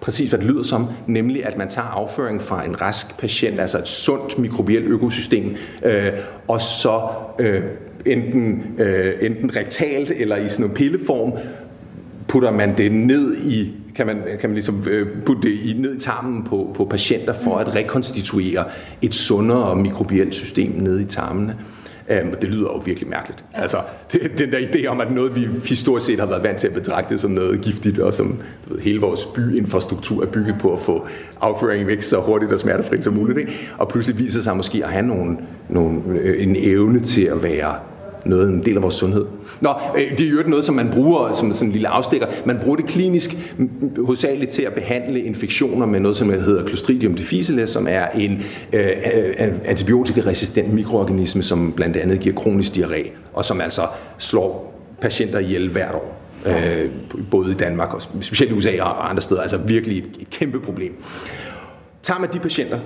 præcis 0.00 0.30
hvad 0.30 0.38
det 0.38 0.48
lyder 0.48 0.62
som, 0.62 0.86
nemlig 1.06 1.46
at 1.46 1.56
man 1.56 1.68
tager 1.68 1.88
afføring 1.88 2.42
fra 2.42 2.64
en 2.64 2.80
rask 2.80 3.18
patient, 3.18 3.60
altså 3.60 3.78
et 3.78 3.88
sundt 3.88 4.38
mikrobielt 4.38 4.86
økosystem, 4.86 5.56
øh, 5.82 6.12
og 6.48 6.60
så 6.60 7.00
øh, 7.38 7.62
enten, 8.06 8.62
øh, 8.78 9.14
enten 9.20 9.56
rektalt 9.56 10.10
eller 10.10 10.36
i 10.36 10.48
sådan 10.48 10.66
en 10.66 10.74
pilleform, 10.74 11.32
putter 12.28 12.50
man 12.50 12.76
det 12.76 12.92
ned 12.92 13.36
i 13.36 13.72
kan 13.98 14.06
man, 14.06 14.22
kan 14.40 14.50
man 14.50 14.54
ligesom 14.54 14.84
øh, 14.90 15.06
putte 15.26 15.42
det 15.42 15.54
i, 15.54 15.76
ned 15.78 15.96
i 15.96 16.00
tarmen 16.00 16.44
på, 16.44 16.74
på 16.74 16.84
patienter 16.84 17.32
for 17.32 17.56
at 17.56 17.74
rekonstituere 17.74 18.64
et 19.02 19.14
sundere 19.14 19.76
mikrobielt 19.76 20.34
system 20.34 20.72
ned 20.72 21.00
i 21.00 21.04
tarmene. 21.04 21.56
Um, 22.10 22.34
det 22.40 22.48
lyder 22.48 22.72
jo 22.72 22.82
virkelig 22.84 23.08
mærkeligt. 23.08 23.44
Ja. 23.54 23.60
Altså, 23.60 23.76
det, 24.12 24.38
den 24.38 24.52
der 24.52 24.58
idé 24.58 24.86
om, 24.86 25.00
at 25.00 25.12
noget, 25.12 25.36
vi 25.36 25.48
historisk 25.68 26.06
set 26.06 26.20
har 26.20 26.26
været 26.26 26.42
vant 26.42 26.58
til 26.58 26.68
at 26.68 26.74
betragte 26.74 27.18
som 27.18 27.30
noget 27.30 27.60
giftigt, 27.60 27.98
og 27.98 28.14
som 28.14 28.38
du 28.68 28.74
ved, 28.74 28.80
hele 28.80 29.00
vores 29.00 29.24
byinfrastruktur 29.24 30.22
er 30.22 30.26
bygget 30.26 30.54
på 30.60 30.72
at 30.72 30.80
få 30.80 31.06
afføringen 31.40 31.86
væk 31.86 32.02
så 32.02 32.20
hurtigt 32.20 32.52
og 32.52 32.58
smertefrit 32.58 33.04
som 33.04 33.14
muligt, 33.14 33.38
ikke? 33.38 33.70
og 33.78 33.88
pludselig 33.88 34.18
viser 34.18 34.40
sig 34.40 34.56
måske 34.56 34.84
at 34.84 34.90
have 34.90 35.06
nogle, 35.06 35.36
nogle, 35.68 36.00
øh, 36.08 36.42
en 36.42 36.56
evne 36.56 37.00
til 37.00 37.22
at 37.22 37.42
være 37.42 37.74
noget, 38.28 38.48
en 38.48 38.62
del 38.62 38.76
af 38.76 38.82
vores 38.82 38.94
sundhed. 38.94 39.24
Nå, 39.60 39.74
øh, 39.96 40.18
det 40.18 40.26
er 40.26 40.30
jo 40.30 40.42
noget, 40.46 40.64
som 40.64 40.74
man 40.74 40.90
bruger 40.94 41.32
som 41.32 41.52
sådan 41.52 41.68
en 41.68 41.72
lille 41.72 41.88
afstikker. 41.88 42.26
Man 42.44 42.58
bruger 42.62 42.76
det 42.76 42.86
klinisk 42.86 43.30
hovedsageligt 43.96 44.50
til 44.50 44.62
at 44.62 44.72
behandle 44.72 45.20
infektioner 45.20 45.86
med 45.86 46.00
noget, 46.00 46.16
som 46.16 46.30
hedder 46.30 46.66
Clostridium 46.66 47.14
difficile, 47.14 47.66
som 47.66 47.86
er 47.90 48.06
en 48.06 48.42
øh, 48.72 48.90
antibiotikaresistent 49.64 50.72
mikroorganisme, 50.72 51.42
som 51.42 51.72
blandt 51.72 51.96
andet 51.96 52.20
giver 52.20 52.34
kronisk 52.34 52.76
diarré, 52.76 53.08
og 53.32 53.44
som 53.44 53.60
altså 53.60 53.82
slår 54.18 54.80
patienter 55.00 55.38
ihjel 55.38 55.68
hvert 55.68 55.94
år. 55.94 56.14
Øh, 56.46 56.90
både 57.30 57.50
i 57.50 57.54
Danmark 57.54 57.94
og 57.94 58.02
specielt 58.02 58.52
i 58.52 58.54
USA 58.54 58.82
og 58.82 59.10
andre 59.10 59.22
steder. 59.22 59.40
Altså 59.40 59.56
virkelig 59.56 59.98
et, 59.98 60.08
et 60.20 60.30
kæmpe 60.30 60.60
problem. 60.60 60.92
Tager 62.02 62.20
man 62.20 62.28
de 62.32 62.38
patienter 62.38 62.78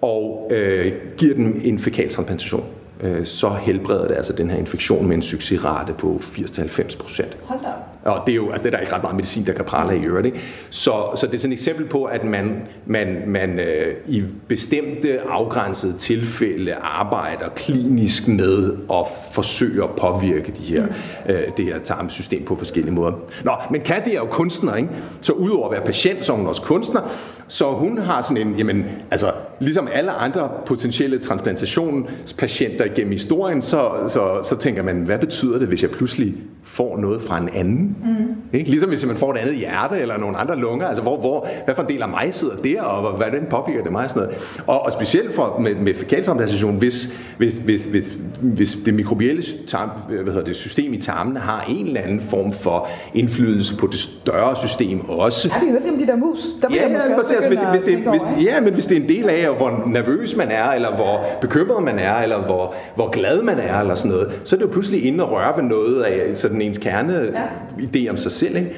og 0.00 0.50
øh, 0.50 0.92
giver 1.16 1.34
dem 1.34 1.60
en 1.64 1.78
fekaltransplantation, 1.78 2.64
øh, 3.00 3.26
så 3.26 3.48
helbreder 3.48 4.08
det 4.08 4.14
altså 4.14 4.32
den 4.32 4.50
her 4.50 4.58
infektion 4.58 5.06
med 5.06 5.16
en 5.16 5.22
succesrate 5.22 5.92
på 5.92 6.20
80-90 6.22 6.98
procent. 6.98 7.36
Hold 7.42 7.60
da 7.60 7.68
og 8.06 8.22
det 8.26 8.32
er 8.32 8.36
jo, 8.36 8.50
altså 8.50 8.64
det 8.64 8.74
er 8.74 8.76
der 8.76 8.80
ikke 8.80 8.94
ret 8.94 9.02
meget 9.02 9.16
medicin, 9.16 9.46
der 9.46 9.52
kan 9.52 9.64
prale 9.64 9.92
af 9.92 9.96
i 9.96 10.04
øvrigt. 10.04 10.26
Ikke? 10.26 10.40
Så, 10.70 10.92
så 11.16 11.26
det 11.26 11.34
er 11.34 11.38
sådan 11.38 11.52
et 11.52 11.58
eksempel 11.58 11.86
på, 11.86 12.04
at 12.04 12.24
man, 12.24 12.62
man, 12.86 13.22
man 13.26 13.58
øh, 13.58 13.96
i 14.06 14.24
bestemte 14.48 15.20
afgrænsede 15.20 15.92
tilfælde 15.92 16.74
arbejder 16.74 17.48
klinisk 17.48 18.28
med 18.28 18.72
at 18.90 19.06
forsøge 19.32 19.84
at 19.84 19.90
påvirke 19.90 20.52
de 20.52 20.64
her, 20.64 20.86
mm. 20.86 21.32
øh, 21.32 21.42
det 21.56 21.64
her 21.64 21.78
tarmsystem 21.78 22.44
på 22.44 22.56
forskellige 22.56 22.94
måder. 22.94 23.12
Nå, 23.44 23.52
men 23.70 23.80
Kathy 23.80 24.08
er 24.08 24.12
jo 24.12 24.26
kunstner, 24.26 24.74
ikke? 24.74 24.88
så 25.20 25.32
udover 25.32 25.66
at 25.66 25.72
være 25.72 25.84
patient, 25.84 26.24
så 26.24 26.32
er 26.32 26.36
hun 26.36 26.46
også 26.46 26.62
kunstner, 26.62 27.00
så 27.48 27.70
hun 27.70 27.98
har 27.98 28.22
sådan 28.22 28.36
en, 28.36 28.54
jamen, 28.58 28.84
altså, 29.10 29.26
ligesom 29.60 29.88
alle 29.92 30.10
andre 30.10 30.50
potentielle 30.66 31.18
transplantationspatienter 31.18 32.84
igennem 32.84 33.12
historien, 33.12 33.62
så, 33.62 33.90
så, 34.08 34.40
så 34.44 34.56
tænker 34.56 34.82
man, 34.82 34.96
hvad 34.96 35.18
betyder 35.18 35.58
det, 35.58 35.68
hvis 35.68 35.82
jeg 35.82 35.90
pludselig 35.90 36.34
får 36.62 36.98
noget 36.98 37.22
fra 37.22 37.38
en 37.38 37.48
anden? 37.54 37.96
Mm. 38.04 38.58
Ikke? 38.58 38.70
Ligesom 38.70 38.88
hvis 38.88 39.06
man 39.06 39.16
får 39.16 39.32
et 39.32 39.36
andet 39.36 39.54
hjerte 39.54 39.98
eller 39.98 40.16
nogle 40.16 40.36
andre 40.36 40.56
lunger, 40.56 40.86
altså 40.86 41.02
hvor, 41.02 41.20
hvor, 41.20 41.48
hvad 41.64 41.74
for 41.74 41.82
en 41.82 41.88
del 41.88 42.02
af 42.02 42.08
mig 42.08 42.34
sidder 42.34 42.56
der, 42.56 42.82
og 42.82 43.16
hvad 43.16 43.26
den 43.26 43.46
påvirker 43.50 43.82
det 43.82 43.92
mig 43.92 44.04
og 44.04 44.10
sådan 44.10 44.22
noget. 44.22 44.38
Og, 44.66 44.82
og 44.82 44.92
specielt 44.92 45.34
for, 45.34 45.58
med, 45.58 45.74
med 45.74 45.94
fekaltransplantation, 45.94 46.78
hvis, 46.78 47.18
hvis, 47.38 47.54
hvis, 47.54 47.84
hvis, 47.84 48.18
hvis 48.40 48.76
det 48.84 48.94
mikrobielle 48.94 49.42
tarm, 49.68 49.90
hvad 50.08 50.24
hedder 50.24 50.44
det, 50.44 50.56
system 50.56 50.92
i 50.92 51.00
tarmen 51.00 51.36
har 51.36 51.64
en 51.68 51.86
eller 51.86 52.00
anden 52.00 52.20
form 52.20 52.52
for 52.52 52.88
indflydelse 53.14 53.76
på 53.76 53.86
det 53.86 54.00
større 54.00 54.56
system 54.56 55.10
også. 55.10 55.50
Har 55.52 55.64
vi 55.64 55.70
hørt 55.70 55.82
om 55.92 55.98
de 55.98 56.06
der 56.06 56.16
mus? 56.16 56.38
Der 56.62 56.68
ja, 56.74 56.88
ja, 56.88 57.16
måske 57.16 57.34
altså, 57.34 57.48
hvis, 57.48 57.58
hvis, 57.70 57.82
det, 57.82 58.10
hvis, 58.10 58.44
ja, 58.46 58.60
men 58.60 58.74
hvis 58.74 58.86
det 58.86 58.96
er 58.96 59.00
en 59.00 59.08
del 59.08 59.28
af, 59.28 59.45
hvor 59.54 59.82
nervøs 59.86 60.36
man 60.36 60.50
er, 60.50 60.70
eller 60.70 60.96
hvor 60.96 61.24
bekymret 61.40 61.82
man 61.82 61.98
er, 61.98 62.14
eller 62.16 62.38
hvor, 62.38 62.74
hvor 62.94 63.10
glad 63.10 63.42
man 63.42 63.58
er, 63.58 63.80
eller 63.80 63.94
sådan 63.94 64.10
noget, 64.10 64.40
så 64.44 64.56
er 64.56 64.58
det 64.58 64.66
jo 64.66 64.72
pludselig 64.72 65.04
inde 65.04 65.24
og 65.24 65.32
røre 65.32 65.56
ved 65.56 65.62
noget 65.62 66.02
af 66.02 66.36
sådan 66.36 66.62
ens 66.62 66.78
kerne 66.78 67.32
idé 67.78 68.10
om 68.10 68.16
sig 68.16 68.32
selv. 68.32 68.56
Ikke? 68.56 68.76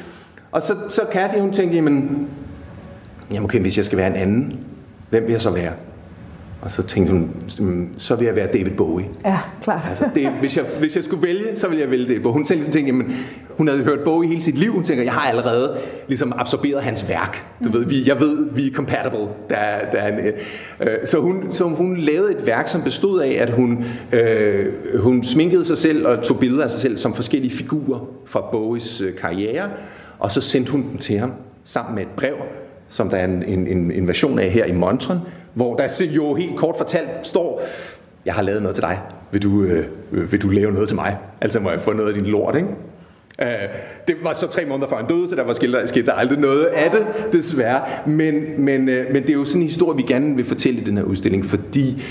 Og 0.53 0.63
så, 0.63 0.75
så 0.89 1.03
Kathy, 1.13 1.41
hun 1.41 1.53
tænkte, 1.53 1.77
jamen, 1.77 2.29
jamen 3.33 3.45
okay, 3.45 3.61
hvis 3.61 3.77
jeg 3.77 3.85
skal 3.85 3.99
være 3.99 4.07
en 4.07 4.17
anden, 4.17 4.61
hvem 5.11 5.23
vil 5.23 5.33
jeg 5.33 5.41
så 5.41 5.51
være? 5.51 5.73
Og 6.61 6.71
så 6.71 6.83
tænkte 6.83 7.13
hun, 7.13 7.31
så 7.99 8.17
vil 8.17 8.25
jeg 8.25 8.37
være 8.37 8.47
David 8.47 8.71
Bowie. 8.71 9.07
Ja, 9.25 9.39
klart. 9.63 9.87
Altså, 9.89 10.09
det, 10.15 10.29
hvis, 10.41 10.57
jeg, 10.57 10.65
hvis 10.79 10.97
jeg 10.97 11.05
skulle 11.05 11.27
vælge, 11.27 11.57
så 11.57 11.69
ville 11.69 11.83
jeg 11.83 11.91
vælge 11.91 12.09
David 12.09 12.21
Bowie. 12.21 12.33
Hun 12.33 12.45
tænkte, 12.45 12.71
tænkte 12.71 12.87
jamen, 12.87 13.17
hun 13.49 13.69
havde 13.69 13.83
hørt 13.83 14.01
Bowie 14.01 14.29
hele 14.29 14.43
sit 14.43 14.59
liv. 14.59 14.73
Hun 14.73 14.85
tænker, 14.85 15.05
jeg 15.05 15.13
har 15.13 15.29
allerede 15.29 15.77
ligesom 16.09 16.33
absorberet 16.37 16.83
hans 16.83 17.09
værk. 17.09 17.45
Du 17.65 17.71
ved, 17.71 17.87
vi, 17.87 18.09
jeg 18.09 18.21
ved, 18.21 18.51
vi 18.53 18.67
er 18.67 18.73
compatible. 18.73 19.19
Der, 19.51 19.57
der 19.93 19.99
er 19.99 20.17
en, 20.17 20.19
øh, 20.81 20.89
så, 21.05 21.21
hun, 21.21 21.45
så 21.51 21.65
hun 21.65 21.97
lavede 21.97 22.35
et 22.35 22.47
værk, 22.47 22.69
som 22.69 22.83
bestod 22.83 23.21
af, 23.21 23.31
at 23.41 23.51
hun, 23.51 23.85
øh, 24.13 24.67
hun 25.01 25.25
sminkede 25.25 25.65
sig 25.65 25.79
selv 25.79 26.07
og 26.07 26.23
tog 26.23 26.39
billeder 26.39 26.65
af 26.65 26.71
sig 26.71 26.81
selv 26.81 26.97
som 26.97 27.15
forskellige 27.15 27.53
figurer 27.53 28.09
fra 28.27 28.41
Bowies 28.53 29.01
øh, 29.01 29.15
karriere. 29.17 29.71
Og 30.19 30.33
så 30.33 30.41
sendte 30.41 30.73
hun 30.73 30.83
dem 30.83 30.99
til 30.99 31.19
ham 31.19 31.33
sammen 31.65 31.95
med 31.95 32.03
et 32.03 32.09
brev, 32.17 32.35
som 32.89 33.11
der 33.11 33.17
er 33.17 33.25
en, 33.25 33.43
en, 33.43 33.91
en 33.91 34.09
version 34.09 34.39
af 34.39 34.51
her 34.51 34.65
i 34.65 34.73
Montren, 34.73 35.19
hvor 35.59 35.77
der 35.77 36.05
jo 36.11 36.35
helt 36.35 36.57
kort 36.57 36.77
fortalt 36.77 37.09
står, 37.23 37.63
jeg 38.25 38.35
har 38.35 38.43
lavet 38.43 38.63
noget 38.63 38.75
til 38.75 38.83
dig. 38.83 39.01
Vil 39.31 39.43
du, 39.43 39.63
øh, 39.63 40.33
vil 40.33 40.43
du 40.43 40.49
lave 40.49 40.73
noget 40.73 40.89
til 40.89 40.95
mig? 40.95 41.17
Altså 41.41 41.61
må 41.61 41.71
jeg 41.71 41.81
få 41.81 41.93
noget 41.93 42.09
af 42.09 42.15
din 42.15 42.27
lort, 42.27 42.57
ikke? 42.57 42.69
Øh, 43.43 43.69
det 44.09 44.17
var 44.23 44.33
så 44.33 44.47
tre 44.47 44.65
måneder 44.65 44.89
før 44.89 44.97
han 44.97 45.07
døde, 45.07 45.29
så 45.29 45.37
der 45.37 45.43
var 45.43 45.53
skilt, 45.53 45.89
skilt 45.89 46.07
der 46.07 46.13
aldrig 46.13 46.39
noget 46.39 46.65
af 46.65 46.91
det, 46.91 47.07
desværre. 47.33 47.83
Men, 48.07 48.35
men, 48.59 48.89
øh, 48.89 49.13
men 49.13 49.23
det 49.23 49.31
er 49.31 49.35
jo 49.35 49.45
sådan 49.45 49.63
en 49.63 49.69
historie, 49.69 49.97
vi 49.97 50.03
gerne 50.03 50.37
vil 50.37 50.45
fortælle 50.45 50.81
i 50.81 50.85
den 50.85 50.97
her 50.97 51.05
udstilling, 51.05 51.45
fordi 51.45 52.03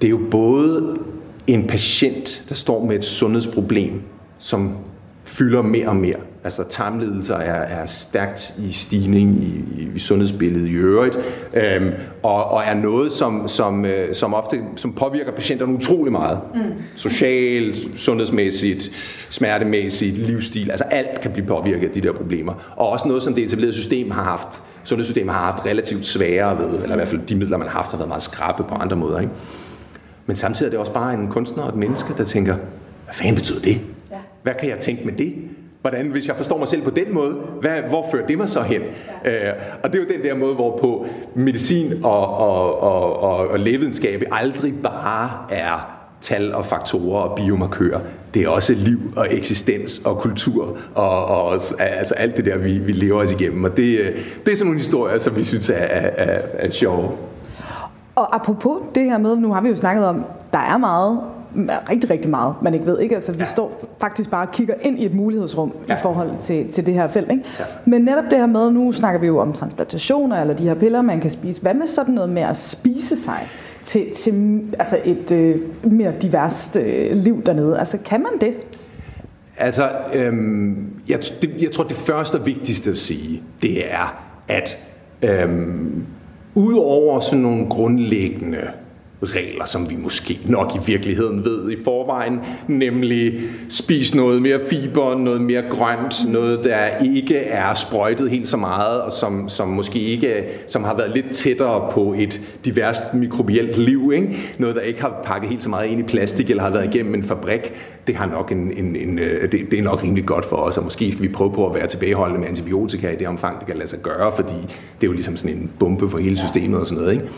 det 0.00 0.06
er 0.06 0.10
jo 0.10 0.20
både 0.30 0.98
en 1.46 1.66
patient, 1.66 2.44
der 2.48 2.54
står 2.54 2.84
med 2.84 2.96
et 2.96 3.04
sundhedsproblem, 3.04 4.00
som 4.38 4.76
fylder 5.24 5.62
mere 5.62 5.88
og 5.88 5.96
mere. 5.96 6.18
Altså 6.44 6.64
tarmlidelser 6.68 7.36
er, 7.36 7.82
er 7.82 7.86
stærkt 7.86 8.54
i 8.58 8.72
stigning 8.72 9.42
i, 9.42 9.82
i, 9.82 9.88
i 9.94 9.98
sundhedsbilledet 9.98 10.68
i 10.68 10.72
øvrigt, 10.72 11.18
øhm, 11.54 11.90
og, 12.22 12.44
og 12.44 12.62
er 12.64 12.74
noget, 12.74 13.12
som, 13.12 13.48
som, 13.48 13.84
øh, 13.84 14.14
som 14.14 14.34
ofte 14.34 14.60
som 14.76 14.92
påvirker 14.92 15.32
patienterne 15.32 15.74
utrolig 15.74 16.12
meget. 16.12 16.40
Mm. 16.54 16.60
Socialt, 16.96 17.76
sundhedsmæssigt, 17.96 18.90
smertemæssigt, 19.30 20.18
livsstil, 20.18 20.70
altså 20.70 20.84
alt 20.84 21.20
kan 21.20 21.30
blive 21.30 21.46
påvirket 21.46 21.88
af 21.88 21.94
de 21.94 22.00
der 22.00 22.12
problemer. 22.12 22.74
Og 22.76 22.88
også 22.88 23.08
noget, 23.08 23.22
som 23.22 23.34
det 23.34 23.44
etablerede 23.44 23.74
system 23.74 24.10
har 24.10 24.24
haft, 24.24 24.62
sundhedssystemet 24.84 25.34
har 25.34 25.52
haft 25.52 25.66
relativt 25.66 26.06
svære 26.06 26.58
ved, 26.58 26.82
eller 26.82 26.94
i 26.94 26.96
hvert 26.96 27.08
fald 27.08 27.20
de 27.20 27.34
midler, 27.34 27.56
man 27.56 27.68
har 27.68 27.76
haft, 27.76 27.90
har 27.90 27.98
været 27.98 28.08
meget 28.08 28.22
skrappe 28.22 28.62
på 28.62 28.74
andre 28.74 28.96
måder. 28.96 29.18
Ikke? 29.20 29.32
Men 30.26 30.36
samtidig 30.36 30.68
er 30.68 30.70
det 30.70 30.78
også 30.78 30.92
bare 30.92 31.14
en 31.14 31.28
kunstner 31.28 31.62
og 31.62 31.68
et 31.68 31.76
menneske, 31.76 32.14
der 32.18 32.24
tænker, 32.24 32.54
hvad 33.04 33.14
fanden 33.14 33.34
betyder 33.34 33.60
det? 33.60 33.80
Hvad 34.42 34.52
kan 34.60 34.68
jeg 34.68 34.78
tænke 34.78 35.04
med 35.04 35.12
det? 35.12 35.34
Hvordan, 35.80 36.06
hvis 36.06 36.28
jeg 36.28 36.36
forstår 36.36 36.58
mig 36.58 36.68
selv 36.68 36.82
på 36.82 36.90
den 36.90 37.14
måde, 37.14 37.32
hvad, 37.60 37.82
hvor 37.88 38.06
fører 38.12 38.26
det 38.26 38.38
mig 38.38 38.48
så 38.48 38.62
hen? 38.62 38.82
Ja. 39.24 39.48
Øh, 39.48 39.54
og 39.82 39.92
det 39.92 39.98
er 39.98 40.02
jo 40.02 40.18
den 40.18 40.24
der 40.24 40.34
måde, 40.34 40.54
hvorpå 40.54 41.06
medicin 41.34 41.92
og, 42.04 42.36
og, 42.36 42.80
og, 42.80 43.22
og, 43.22 43.48
og 43.48 43.58
lægevidenskab 43.58 44.22
aldrig 44.32 44.74
bare 44.82 45.30
er 45.50 45.98
tal 46.20 46.54
og 46.54 46.66
faktorer 46.66 47.22
og 47.22 47.36
biomarkører. 47.36 48.00
Det 48.34 48.42
er 48.42 48.48
også 48.48 48.74
liv 48.74 48.98
og 49.16 49.34
eksistens 49.34 50.02
og 50.04 50.18
kultur 50.18 50.76
og, 50.94 51.24
og 51.24 51.52
altså 51.80 52.14
alt 52.14 52.36
det 52.36 52.44
der, 52.44 52.56
vi, 52.56 52.78
vi 52.78 52.92
lever 52.92 53.22
os 53.22 53.32
igennem. 53.32 53.64
Og 53.64 53.76
det, 53.76 54.00
øh, 54.00 54.16
det 54.46 54.52
er 54.52 54.56
sådan 54.56 54.66
nogle 54.66 54.80
historier, 54.80 55.18
som 55.18 55.36
vi 55.36 55.44
synes 55.44 55.70
er, 55.70 55.74
er, 55.74 56.10
er, 56.24 56.40
er 56.52 56.70
sjove. 56.70 57.10
Og 58.14 58.34
apropos 58.34 58.78
det 58.94 59.04
her 59.04 59.18
med, 59.18 59.36
nu 59.36 59.52
har 59.52 59.60
vi 59.60 59.68
jo 59.68 59.76
snakket 59.76 60.06
om, 60.06 60.24
der 60.52 60.58
er 60.58 60.76
meget 60.76 61.20
rigtig, 61.90 62.10
rigtig 62.10 62.30
meget, 62.30 62.54
man 62.62 62.74
ikke 62.74 62.86
ved. 62.86 62.98
Ikke? 62.98 63.14
Altså, 63.14 63.32
vi 63.32 63.38
ja. 63.38 63.44
står 63.44 63.84
faktisk 64.00 64.30
bare 64.30 64.46
og 64.46 64.52
kigger 64.52 64.74
ind 64.82 64.98
i 64.98 65.04
et 65.04 65.14
mulighedsrum 65.14 65.72
ja. 65.88 65.94
i 65.94 65.98
forhold 66.02 66.30
til, 66.40 66.72
til 66.72 66.86
det 66.86 66.94
her 66.94 67.08
felt. 67.08 67.30
Ikke? 67.30 67.44
Ja. 67.58 67.64
Men 67.84 68.02
netop 68.02 68.24
det 68.30 68.38
her 68.38 68.46
med, 68.46 68.70
nu 68.70 68.92
snakker 68.92 69.20
vi 69.20 69.26
jo 69.26 69.38
om 69.38 69.52
transplantationer, 69.52 70.40
eller 70.40 70.54
de 70.54 70.64
her 70.64 70.74
piller, 70.74 71.02
man 71.02 71.20
kan 71.20 71.30
spise. 71.30 71.62
Hvad 71.62 71.74
med 71.74 71.86
sådan 71.86 72.14
noget 72.14 72.30
med 72.30 72.42
at 72.42 72.56
spise 72.56 73.16
sig 73.16 73.48
til, 73.82 74.10
til 74.10 74.62
altså 74.78 74.98
et 75.04 75.32
øh, 75.32 75.56
mere 75.82 76.12
diverst 76.22 76.76
øh, 76.76 77.16
liv 77.16 77.42
dernede? 77.42 77.78
Altså, 77.78 77.98
kan 78.04 78.20
man 78.20 78.32
det? 78.40 78.54
Altså, 79.56 79.90
øhm, 80.14 80.90
jeg, 81.08 81.18
det, 81.42 81.62
jeg 81.62 81.72
tror, 81.72 81.84
det 81.84 81.96
første 81.96 82.36
og 82.36 82.46
vigtigste 82.46 82.90
at 82.90 82.98
sige, 82.98 83.42
det 83.62 83.92
er, 83.92 84.22
at 84.48 84.84
øhm, 85.22 86.04
udover 86.54 87.20
sådan 87.20 87.40
nogle 87.40 87.66
grundlæggende 87.68 88.60
regler, 89.22 89.64
som 89.64 89.90
vi 89.90 89.96
måske 89.96 90.38
nok 90.46 90.72
i 90.74 90.78
virkeligheden 90.86 91.44
ved 91.44 91.70
i 91.70 91.76
forvejen, 91.84 92.40
nemlig 92.68 93.40
spis 93.68 94.14
noget 94.14 94.42
mere 94.42 94.60
fiber, 94.70 95.18
noget 95.18 95.40
mere 95.40 95.62
grønt, 95.70 96.32
noget 96.32 96.64
der 96.64 97.04
ikke 97.04 97.36
er 97.36 97.74
sprøjtet 97.74 98.30
helt 98.30 98.48
så 98.48 98.56
meget, 98.56 99.00
og 99.00 99.12
som, 99.12 99.48
som 99.48 99.68
måske 99.68 99.98
ikke, 99.98 100.44
som 100.66 100.84
har 100.84 100.96
været 100.96 101.10
lidt 101.14 101.30
tættere 101.30 101.92
på 101.92 102.14
et 102.18 102.40
diverst 102.64 103.14
mikrobielt 103.14 103.78
liv, 103.78 104.12
ikke? 104.14 104.36
noget 104.58 104.76
der 104.76 104.82
ikke 104.82 105.00
har 105.00 105.20
pakket 105.24 105.50
helt 105.50 105.62
så 105.62 105.70
meget 105.70 105.88
ind 105.88 106.00
i 106.00 106.02
plastik, 106.02 106.50
eller 106.50 106.62
har 106.62 106.70
været 106.70 106.94
igennem 106.94 107.14
en 107.14 107.22
fabrik, 107.22 107.72
det, 108.06 108.16
har 108.16 108.26
nok 108.26 108.52
en, 108.52 108.72
en, 108.76 108.96
en, 108.96 109.18
øh, 109.18 109.52
det, 109.52 109.70
det 109.70 109.78
er 109.78 109.82
nok 109.82 110.02
rimelig 110.02 110.26
godt 110.26 110.44
for 110.44 110.56
os, 110.56 110.78
og 110.78 110.84
måske 110.84 111.12
skal 111.12 111.22
vi 111.22 111.28
prøve 111.28 111.52
på 111.52 111.66
at 111.66 111.74
være 111.74 111.86
tilbageholdende 111.86 112.40
med 112.40 112.48
antibiotika 112.48 113.10
i 113.10 113.16
det 113.16 113.28
omfang, 113.28 113.58
det 113.58 113.66
kan 113.66 113.76
lade 113.76 113.88
sig 113.88 113.98
gøre, 113.98 114.32
fordi 114.36 114.56
det 115.00 115.02
er 115.02 115.06
jo 115.06 115.12
ligesom 115.12 115.36
sådan 115.36 115.56
en 115.56 115.70
bombe 115.78 116.08
for 116.08 116.18
hele 116.18 116.36
systemet 116.36 116.80
og 116.80 116.86
sådan 116.86 117.02
noget. 117.02 117.14
Ikke? 117.14 117.28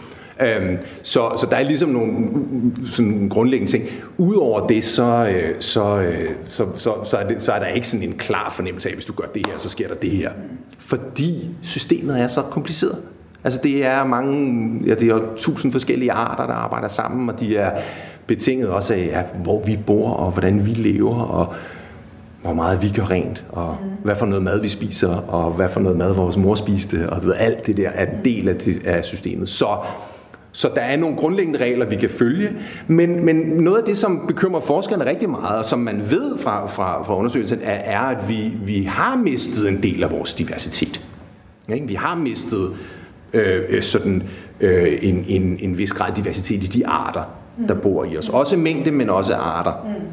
Øhm, 0.40 0.78
så, 1.02 1.32
så 1.36 1.46
der 1.50 1.56
er 1.56 1.62
ligesom 1.62 1.88
nogle 1.88 2.28
sådan 2.92 3.28
grundlæggende 3.28 3.72
ting. 3.72 3.84
Udover 4.18 4.66
det, 4.66 4.84
så, 4.84 5.28
øh, 5.28 5.54
så, 5.60 6.00
øh, 6.00 6.30
så, 6.48 6.66
så, 6.76 6.94
så, 7.04 7.16
er 7.16 7.28
det, 7.28 7.42
så 7.42 7.52
er 7.52 7.58
der 7.58 7.66
ikke 7.66 7.86
sådan 7.86 8.08
en 8.08 8.16
klar 8.16 8.52
fornemmelse 8.56 8.88
af, 8.88 8.92
at 8.92 8.96
hvis 8.96 9.04
du 9.04 9.12
gør 9.12 9.26
det 9.34 9.46
her, 9.46 9.58
så 9.58 9.68
sker 9.68 9.88
der 9.88 9.94
det 9.94 10.10
her. 10.10 10.30
Fordi 10.78 11.48
systemet 11.62 12.20
er 12.20 12.28
så 12.28 12.42
kompliceret. 12.42 12.98
Altså 13.44 13.60
det 13.62 13.86
er 13.86 14.04
mange, 14.04 14.80
ja, 14.86 14.94
det 14.94 15.08
er 15.08 15.20
tusind 15.36 15.72
forskellige 15.72 16.12
arter, 16.12 16.46
der 16.46 16.54
arbejder 16.54 16.88
sammen, 16.88 17.28
og 17.28 17.40
de 17.40 17.56
er 17.56 17.80
betinget 18.26 18.68
også 18.68 18.94
af, 18.94 19.06
ja, 19.06 19.22
hvor 19.42 19.62
vi 19.64 19.78
bor, 19.86 20.10
og 20.10 20.30
hvordan 20.30 20.66
vi 20.66 20.70
lever, 20.70 21.20
og 21.20 21.54
hvor 22.42 22.52
meget 22.52 22.82
vi 22.82 22.88
gør 22.96 23.10
rent, 23.10 23.44
og 23.48 23.76
mm. 23.82 23.90
hvad 24.04 24.16
for 24.16 24.26
noget 24.26 24.42
mad 24.42 24.60
vi 24.60 24.68
spiser, 24.68 25.16
og 25.16 25.50
hvad 25.50 25.68
for 25.68 25.80
noget 25.80 25.98
mad 25.98 26.12
vores 26.12 26.36
mor 26.36 26.54
spiste, 26.54 27.10
og 27.10 27.22
du 27.22 27.26
ved, 27.26 27.34
alt 27.38 27.66
det 27.66 27.76
der 27.76 27.88
er 27.88 28.06
en 28.06 28.24
del 28.24 28.48
af, 28.48 28.56
det, 28.56 28.86
af 28.86 29.04
systemet. 29.04 29.48
Så 29.48 29.76
så 30.52 30.70
der 30.74 30.80
er 30.80 30.96
nogle 30.96 31.16
grundlæggende 31.16 31.58
regler, 31.58 31.86
vi 31.86 31.96
kan 31.96 32.10
følge. 32.10 32.50
Men, 32.86 33.24
men 33.24 33.36
noget 33.36 33.78
af 33.78 33.84
det, 33.84 33.98
som 33.98 34.24
bekymrer 34.26 34.60
forskerne 34.60 35.06
rigtig 35.06 35.30
meget, 35.30 35.58
og 35.58 35.64
som 35.64 35.78
man 35.78 36.02
ved 36.10 36.38
fra, 36.38 36.66
fra, 36.66 37.02
fra 37.02 37.16
undersøgelsen, 37.16 37.58
er, 37.62 37.72
er, 37.72 38.00
at 38.00 38.28
vi, 38.28 38.52
vi 38.64 38.82
har 38.82 39.16
mistet 39.16 39.68
en 39.68 39.82
del 39.82 40.02
af 40.04 40.10
vores 40.10 40.34
diversitet. 40.34 41.00
Ikke? 41.68 41.86
Vi 41.86 41.94
har 41.94 42.14
mistet 42.14 42.70
øh, 43.32 43.62
øh, 43.68 43.82
sådan 43.82 44.22
øh, 44.60 44.98
en, 45.02 45.24
en, 45.28 45.58
en 45.60 45.78
vis 45.78 45.92
grad 45.92 46.12
diversitet 46.16 46.62
i 46.62 46.66
de 46.66 46.86
arter, 46.86 47.22
der 47.68 47.74
bor 47.74 48.04
i 48.04 48.16
os. 48.16 48.28
Også 48.28 48.56
mængde, 48.56 48.90
men 48.90 49.10
også 49.10 49.34
arter. 49.34 49.72
Mm. 49.84 50.04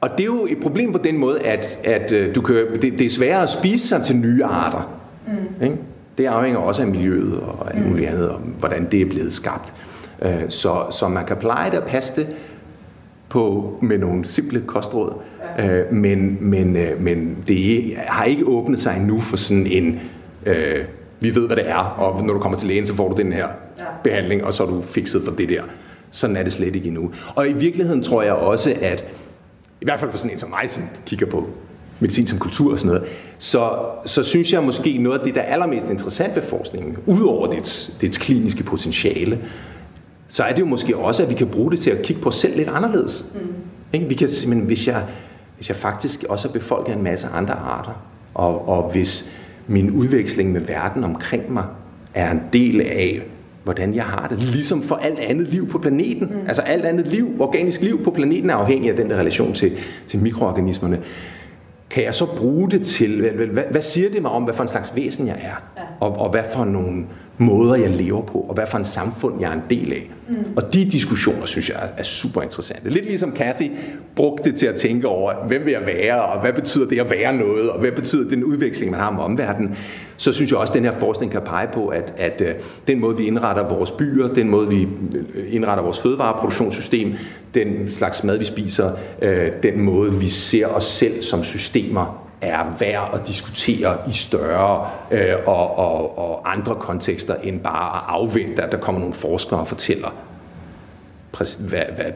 Og 0.00 0.10
det 0.10 0.20
er 0.20 0.24
jo 0.24 0.46
et 0.50 0.58
problem 0.62 0.92
på 0.92 0.98
den 0.98 1.18
måde, 1.18 1.40
at, 1.40 1.78
at 1.84 2.12
øh, 2.12 2.34
du 2.34 2.40
kan, 2.40 2.66
det, 2.82 2.98
det 2.98 3.00
er 3.00 3.10
sværere 3.10 3.42
at 3.42 3.48
spise 3.48 3.88
sig 3.88 4.02
til 4.02 4.16
nye 4.16 4.44
arter. 4.44 4.90
Mm. 5.26 5.64
Ikke? 5.64 5.76
Det 6.18 6.26
afhænger 6.26 6.60
også 6.60 6.82
af 6.82 6.88
miljøet 6.88 7.40
og 7.40 7.74
alt 7.74 7.88
muligt 7.88 8.08
andet, 8.08 8.28
og 8.30 8.38
hvordan 8.38 8.88
det 8.90 9.00
er 9.00 9.06
blevet 9.06 9.32
skabt. 9.32 9.74
Øh, 10.22 10.42
så, 10.48 10.86
så 10.90 11.08
man 11.08 11.26
kan 11.26 11.36
pleje 11.36 11.70
det 11.70 11.78
og 11.78 11.88
passe 11.88 12.16
det 12.16 12.26
på, 13.28 13.74
med 13.82 13.98
nogle 13.98 14.24
simple 14.24 14.60
kostråd. 14.60 15.12
Øh, 15.58 15.92
men, 15.92 16.38
men, 16.40 16.76
men 16.98 17.36
det 17.46 17.94
har 18.06 18.24
ikke 18.24 18.44
åbnet 18.44 18.78
sig 18.78 18.96
endnu 18.96 19.20
for 19.20 19.36
sådan 19.36 19.66
en, 19.66 20.00
øh, 20.46 20.84
vi 21.20 21.34
ved 21.34 21.46
hvad 21.46 21.56
det 21.56 21.70
er, 21.70 21.94
og 21.98 22.24
når 22.24 22.34
du 22.34 22.40
kommer 22.40 22.58
til 22.58 22.68
lægen, 22.68 22.86
så 22.86 22.94
får 22.94 23.08
du 23.08 23.22
den 23.22 23.32
her 23.32 23.48
ja. 23.78 23.84
behandling, 24.04 24.44
og 24.44 24.52
så 24.52 24.62
er 24.62 24.66
du 24.66 24.82
fikset 24.82 25.22
for 25.24 25.32
det 25.32 25.48
der. 25.48 25.62
Sådan 26.10 26.36
er 26.36 26.42
det 26.42 26.52
slet 26.52 26.76
ikke 26.76 26.88
endnu. 26.88 27.10
Og 27.34 27.48
i 27.48 27.52
virkeligheden 27.52 28.02
tror 28.02 28.22
jeg 28.22 28.32
også, 28.32 28.74
at 28.82 29.04
i 29.80 29.84
hvert 29.84 30.00
fald 30.00 30.10
for 30.10 30.18
sådan 30.18 30.30
en 30.30 30.38
som 30.38 30.50
mig, 30.50 30.70
som 30.70 30.82
kigger 31.06 31.26
på 31.26 31.48
medicin 32.00 32.26
som 32.26 32.38
kultur 32.38 32.72
og 32.72 32.78
sådan 32.78 32.94
noget, 32.94 33.08
så, 33.38 33.70
så 34.06 34.22
synes 34.22 34.52
jeg 34.52 34.62
måske 34.62 34.98
noget 34.98 35.18
af 35.18 35.24
det, 35.24 35.34
der 35.34 35.40
er 35.40 35.52
allermest 35.52 35.90
interessant 35.90 36.36
ved 36.36 36.42
forskningen, 36.42 36.96
udover 37.06 37.50
dets, 37.50 37.96
dets 38.00 38.18
kliniske 38.18 38.62
potentiale, 38.64 39.38
så 40.28 40.42
er 40.42 40.52
det 40.52 40.60
jo 40.60 40.66
måske 40.66 40.96
også, 40.96 41.22
at 41.22 41.28
vi 41.28 41.34
kan 41.34 41.46
bruge 41.46 41.70
det 41.70 41.80
til 41.80 41.90
at 41.90 42.02
kigge 42.02 42.22
på 42.22 42.28
os 42.28 42.34
selv 42.34 42.56
lidt 42.56 42.68
anderledes. 42.68 43.24
Mm. 43.92 44.08
Vi 44.08 44.14
kan 44.14 44.28
simpelthen, 44.28 44.66
hvis 44.66 44.88
jeg, 44.88 45.04
hvis 45.56 45.68
jeg 45.68 45.76
faktisk 45.76 46.24
også 46.28 46.48
er 46.48 46.52
befolket 46.52 46.94
en 46.94 47.02
masse 47.02 47.28
andre 47.28 47.54
arter, 47.54 48.02
og, 48.34 48.68
og 48.68 48.90
hvis 48.92 49.32
min 49.66 49.90
udveksling 49.90 50.52
med 50.52 50.60
verden 50.60 51.04
omkring 51.04 51.52
mig 51.52 51.64
er 52.14 52.30
en 52.30 52.42
del 52.52 52.80
af, 52.80 53.22
hvordan 53.64 53.94
jeg 53.94 54.04
har 54.04 54.28
det, 54.28 54.38
ligesom 54.38 54.82
for 54.82 54.94
alt 54.94 55.18
andet 55.18 55.48
liv 55.48 55.68
på 55.68 55.78
planeten. 55.78 56.28
Mm. 56.30 56.46
Altså 56.46 56.62
alt 56.62 56.84
andet 56.84 57.06
liv, 57.06 57.36
organisk 57.38 57.80
liv 57.80 58.04
på 58.04 58.10
planeten 58.10 58.50
er 58.50 58.54
afhængig 58.54 58.90
af 58.90 58.96
den 58.96 59.10
der 59.10 59.16
relation 59.16 59.52
til, 59.52 59.72
til 60.06 60.18
mikroorganismerne. 60.18 60.98
Kan 61.90 62.04
jeg 62.04 62.14
så 62.14 62.26
bruge 62.36 62.70
det 62.70 62.86
til, 62.86 63.20
hvad, 63.20 63.46
hvad, 63.46 63.64
hvad 63.70 63.82
siger 63.82 64.10
det 64.10 64.22
mig 64.22 64.30
om, 64.30 64.42
hvad 64.42 64.54
for 64.54 64.62
en 64.62 64.68
slags 64.68 64.96
væsen 64.96 65.26
jeg 65.26 65.36
er? 65.42 65.62
Ja. 65.76 65.82
Og, 66.00 66.18
og 66.18 66.30
hvad 66.30 66.42
for 66.54 66.64
nogle 66.64 67.06
måder, 67.38 67.74
jeg 67.74 67.90
lever 67.90 68.22
på, 68.22 68.38
og 68.38 68.54
hvad 68.54 68.66
for 68.66 68.78
en 68.78 68.84
samfund, 68.84 69.40
jeg 69.40 69.50
er 69.50 69.54
en 69.54 69.62
del 69.70 69.92
af. 69.92 70.10
Mm. 70.28 70.36
Og 70.56 70.74
de 70.74 70.84
diskussioner, 70.84 71.46
synes 71.46 71.70
jeg, 71.70 71.88
er 71.96 72.02
super 72.02 72.42
interessante. 72.42 72.90
Lidt 72.90 73.06
ligesom 73.06 73.32
Kathy 73.32 73.70
brugte 74.16 74.50
det 74.50 74.58
til 74.58 74.66
at 74.66 74.74
tænke 74.74 75.08
over, 75.08 75.46
hvem 75.46 75.64
vil 75.64 75.72
jeg 75.72 75.86
være, 75.86 76.22
og 76.22 76.40
hvad 76.40 76.52
betyder 76.52 76.88
det 76.88 77.00
at 77.00 77.10
være 77.10 77.36
noget, 77.36 77.70
og 77.70 77.80
hvad 77.80 77.92
betyder 77.92 78.28
den 78.28 78.44
udveksling, 78.44 78.90
man 78.90 79.00
har 79.00 79.10
med 79.10 79.22
omverdenen. 79.22 79.76
Så 80.16 80.32
synes 80.32 80.50
jeg 80.50 80.58
også, 80.58 80.72
at 80.72 80.76
den 80.76 80.84
her 80.84 80.92
forskning 80.92 81.32
kan 81.32 81.40
pege 81.44 81.68
på, 81.72 81.88
at, 81.88 82.14
at 82.16 82.40
uh, 82.40 82.62
den 82.86 83.00
måde, 83.00 83.16
vi 83.16 83.26
indretter 83.26 83.68
vores 83.68 83.90
byer, 83.90 84.28
den 84.28 84.48
måde, 84.48 84.68
vi 84.68 84.88
øh, 85.34 85.54
indretter 85.54 85.84
vores 85.84 86.00
fødevareproduktionssystem, 86.00 87.12
den 87.54 87.90
slags 87.90 88.24
mad, 88.24 88.38
vi 88.38 88.44
spiser, 88.44 88.92
uh, 89.22 89.28
den 89.62 89.80
måde, 89.80 90.12
vi 90.14 90.28
ser 90.28 90.66
os 90.66 90.84
selv 90.84 91.22
som 91.22 91.44
systemer 91.44 92.27
er 92.40 92.76
værd 92.78 93.10
at 93.14 93.26
diskutere 93.26 93.96
i 94.08 94.12
større 94.12 94.90
øh, 95.10 95.34
og, 95.46 95.78
og, 95.78 96.18
og 96.18 96.52
andre 96.52 96.74
kontekster, 96.74 97.34
end 97.34 97.60
bare 97.60 97.96
at 97.96 98.04
afvente, 98.08 98.62
at 98.62 98.72
der 98.72 98.78
kommer 98.78 99.00
nogle 99.00 99.14
forskere 99.14 99.60
og 99.60 99.68
fortæller, 99.68 100.08
hvad, 101.58 101.82
hvad, 101.96 102.06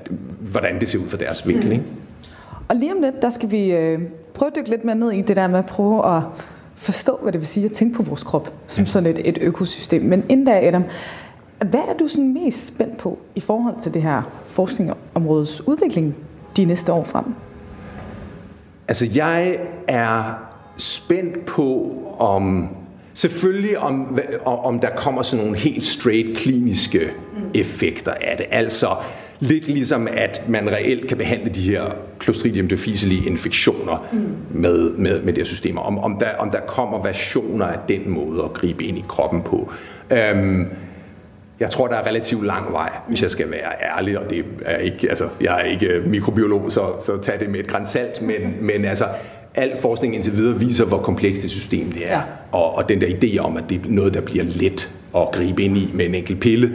hvordan 0.40 0.80
det 0.80 0.88
ser 0.88 0.98
ud 0.98 1.08
for 1.08 1.16
deres 1.16 1.48
vinkel. 1.48 1.66
Mm. 1.66 1.72
Ikke? 1.72 1.85
Og 2.68 2.76
lige 2.76 2.94
om 2.94 3.02
lidt, 3.02 3.22
der 3.22 3.30
skal 3.30 3.50
vi 3.50 3.72
øh, 3.72 4.00
prøve 4.35 4.50
at 4.50 4.56
dykke 4.56 4.70
lidt 4.70 4.85
mere 4.85 4.96
ned 4.96 5.12
i 5.12 5.22
det 5.22 5.37
der 5.37 5.46
med 5.46 5.58
at 5.58 5.66
prøve 5.66 6.16
at 6.16 6.22
forstå, 6.76 7.18
hvad 7.22 7.32
det 7.32 7.40
vil 7.40 7.48
sige 7.48 7.66
at 7.66 7.72
tænke 7.72 7.96
på 7.96 8.02
vores 8.02 8.22
krop 8.22 8.52
som 8.66 8.87
sådan 8.87 9.11
et, 9.11 9.28
et 9.28 9.38
økosystem. 9.40 10.02
Men 10.02 10.24
inden 10.28 10.46
da, 10.46 10.66
Adam, 10.66 10.85
hvad 11.58 11.80
er 11.80 11.96
du 11.98 12.08
sådan 12.08 12.35
mest 12.35 12.66
spændt 12.66 12.98
på 12.98 13.18
i 13.35 13.40
forhold 13.40 13.74
til 13.82 13.94
det 13.94 14.02
her 14.02 14.22
forskningsområdes 14.46 15.68
udvikling 15.68 16.16
de 16.56 16.64
næste 16.64 16.92
år 16.92 17.04
frem? 17.04 17.24
Altså, 18.88 19.09
jeg 19.14 19.59
er 19.88 20.23
spændt 20.79 21.47
på, 21.47 21.99
om 22.18 22.68
selvfølgelig 23.14 23.79
om, 23.79 24.18
om 24.45 24.81
der 24.81 24.90
kommer 24.90 25.23
sådan 25.23 25.45
nogle 25.45 25.59
helt 25.59 25.85
straight 25.85 26.37
kliniske 26.37 27.11
mm. 27.37 27.51
effekter 27.55 28.12
af 28.21 28.37
det. 28.37 28.47
Altså 28.51 28.87
lidt 29.40 29.68
ligesom, 29.68 30.09
at 30.12 30.49
man 30.49 30.71
reelt 30.73 31.09
kan 31.09 31.16
behandle 31.18 31.51
de 31.51 31.61
her 31.61 31.85
Clostridium 32.23 32.68
difficile 32.68 33.27
infektioner 33.27 34.07
mm. 34.12 34.37
med, 34.51 34.90
med, 34.90 35.23
med 35.23 35.33
de 35.33 35.40
her 35.40 35.45
systemer. 35.45 35.81
Om, 35.81 35.99
om, 35.99 36.16
der, 36.21 36.37
om 36.38 36.51
der 36.51 36.61
kommer 36.61 37.03
versioner 37.03 37.66
af 37.66 37.79
den 37.88 38.11
måde 38.11 38.45
at 38.45 38.53
gribe 38.53 38.85
ind 38.85 38.99
i 38.99 39.05
kroppen 39.09 39.42
på. 39.42 39.73
Øhm, 40.11 40.66
jeg 41.62 41.70
tror, 41.70 41.87
der 41.87 41.96
er 41.96 42.07
relativt 42.07 42.46
lang 42.46 42.72
vej, 42.72 42.90
hvis 43.09 43.22
jeg 43.22 43.31
skal 43.31 43.51
være 43.51 43.96
ærlig, 43.96 44.18
og 44.18 44.31
det 44.31 44.44
er 44.64 44.77
ikke, 44.77 45.09
altså, 45.09 45.25
jeg 45.40 45.61
er 45.61 45.64
ikke 45.64 46.03
mikrobiolog, 46.07 46.72
så, 46.72 46.81
så 47.07 47.18
tag 47.22 47.40
det 47.40 47.51
med 47.51 47.61
et 47.61 47.66
grænsalt, 47.66 48.22
men, 48.22 48.35
men 48.61 48.85
altså, 48.85 49.05
al 49.55 49.77
forskning 49.81 50.14
indtil 50.14 50.33
videre 50.33 50.59
viser, 50.59 50.85
hvor 50.85 50.98
komplekst 50.98 51.42
det 51.42 51.51
system 51.51 51.92
det 51.92 52.03
er. 52.11 52.16
Ja. 52.16 52.22
Og, 52.53 52.75
og 52.75 52.88
den 52.88 53.01
der 53.01 53.07
idé 53.07 53.38
om, 53.38 53.57
at 53.57 53.64
det 53.70 53.77
er 53.77 53.81
noget, 53.88 54.14
der 54.14 54.20
bliver 54.20 54.44
let 54.44 54.90
at 55.16 55.29
gribe 55.33 55.62
ind 55.62 55.77
i 55.77 55.90
med 55.94 56.07
en 56.07 56.14
enkelt 56.14 56.40
pille, 56.40 56.75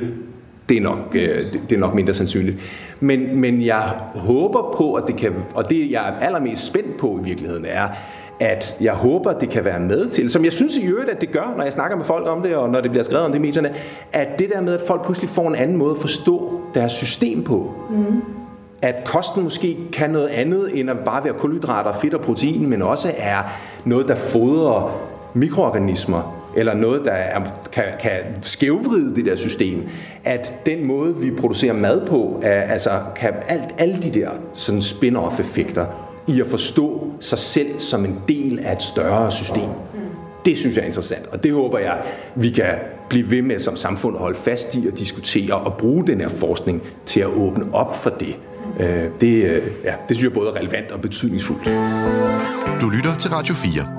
det 0.69 0.77
er 0.77 0.81
nok, 0.81 1.15
øh, 1.15 1.43
det 1.69 1.75
er 1.75 1.79
nok 1.79 1.93
mindre 1.93 2.13
sandsynligt. 2.13 2.57
Men, 2.99 3.39
men 3.39 3.65
jeg 3.65 3.81
håber 4.15 4.73
på, 4.77 4.93
at 4.93 5.03
det 5.07 5.15
kan, 5.15 5.33
og 5.53 5.69
det 5.69 5.91
jeg 5.91 6.09
er 6.09 6.25
allermest 6.25 6.65
spændt 6.65 6.97
på 6.97 7.19
i 7.21 7.25
virkeligheden 7.25 7.65
er, 7.65 7.87
at 8.39 8.77
jeg 8.81 8.93
håber, 8.93 9.33
det 9.33 9.49
kan 9.49 9.65
være 9.65 9.79
med 9.79 10.07
til, 10.07 10.29
som 10.29 10.43
jeg 10.43 10.53
synes 10.53 10.75
i 10.75 10.85
øvrigt, 10.85 11.09
at 11.09 11.21
det 11.21 11.31
gør, 11.31 11.53
når 11.57 11.63
jeg 11.63 11.73
snakker 11.73 11.97
med 11.97 12.05
folk 12.05 12.27
om 12.27 12.41
det, 12.41 12.55
og 12.55 12.69
når 12.69 12.81
det 12.81 12.91
bliver 12.91 13.03
skrevet 13.03 13.25
om 13.25 13.31
det 13.31 13.39
i 13.39 13.41
medierne, 13.41 13.73
at 14.13 14.27
det 14.39 14.49
der 14.49 14.61
med, 14.61 14.73
at 14.73 14.81
folk 14.87 15.03
pludselig 15.03 15.29
får 15.29 15.47
en 15.47 15.55
anden 15.55 15.77
måde 15.77 15.91
at 15.91 15.97
forstå 15.97 16.61
deres 16.73 16.91
system 16.91 17.43
på. 17.43 17.73
Mm. 17.89 18.21
At 18.81 18.95
kosten 19.05 19.43
måske 19.43 19.77
kan 19.93 20.09
noget 20.09 20.27
andet, 20.27 20.79
end 20.79 20.89
at 20.89 20.99
bare 20.99 21.23
være 21.23 21.33
kulhydrater, 21.33 21.93
fedt 21.93 22.13
og 22.13 22.21
protein, 22.21 22.69
men 22.69 22.81
også 22.81 23.11
er 23.17 23.37
noget, 23.85 24.07
der 24.07 24.15
fodrer 24.15 25.01
mikroorganismer, 25.33 26.49
eller 26.55 26.73
noget, 26.73 27.05
der 27.05 27.11
er, 27.11 27.41
kan, 27.71 27.83
kan 27.99 28.19
skævvride 28.41 29.15
det 29.15 29.25
der 29.25 29.35
system, 29.35 29.83
at 30.23 30.53
den 30.65 30.85
måde, 30.85 31.15
vi 31.15 31.31
producerer 31.31 31.73
mad 31.73 32.05
på, 32.05 32.39
er, 32.43 32.61
altså, 32.61 32.89
kan 33.15 33.33
alt, 33.47 33.75
alle 33.77 34.01
de 34.01 34.19
der 34.19 34.29
sådan 34.53 34.81
spin-off-effekter, 34.81 35.85
i 36.27 36.41
at 36.41 36.47
forstå 36.47 37.11
sig 37.19 37.39
selv 37.39 37.79
som 37.79 38.05
en 38.05 38.21
del 38.27 38.59
af 38.59 38.73
et 38.75 38.81
større 38.81 39.31
system. 39.31 39.69
Det 40.45 40.57
synes 40.57 40.75
jeg 40.75 40.81
er 40.81 40.85
interessant, 40.85 41.27
og 41.27 41.43
det 41.43 41.53
håber 41.53 41.77
jeg, 41.77 42.01
vi 42.35 42.49
kan 42.49 42.75
blive 43.09 43.31
ved 43.31 43.41
med 43.41 43.59
som 43.59 43.75
samfund 43.75 44.15
at 44.15 44.21
holde 44.21 44.37
fast 44.37 44.75
i 44.75 44.87
og 44.91 44.97
diskutere 44.97 45.53
og 45.53 45.73
bruge 45.73 46.07
den 46.07 46.21
her 46.21 46.29
forskning 46.29 46.83
til 47.05 47.19
at 47.19 47.27
åbne 47.27 47.65
op 47.73 47.95
for 47.95 48.09
det. 48.09 48.35
Øh, 48.79 49.03
det, 49.21 49.43
øh, 49.43 49.61
ja, 49.83 49.93
det 50.07 50.17
synes 50.17 50.23
jeg 50.23 50.33
både 50.33 50.49
er 50.49 50.55
relevant 50.55 50.91
og 50.91 51.01
betydningsfuldt. 51.01 51.65
Du 52.81 52.89
lytter 52.89 53.15
til 53.19 53.29
Radio 53.31 53.55
4. 53.55 53.96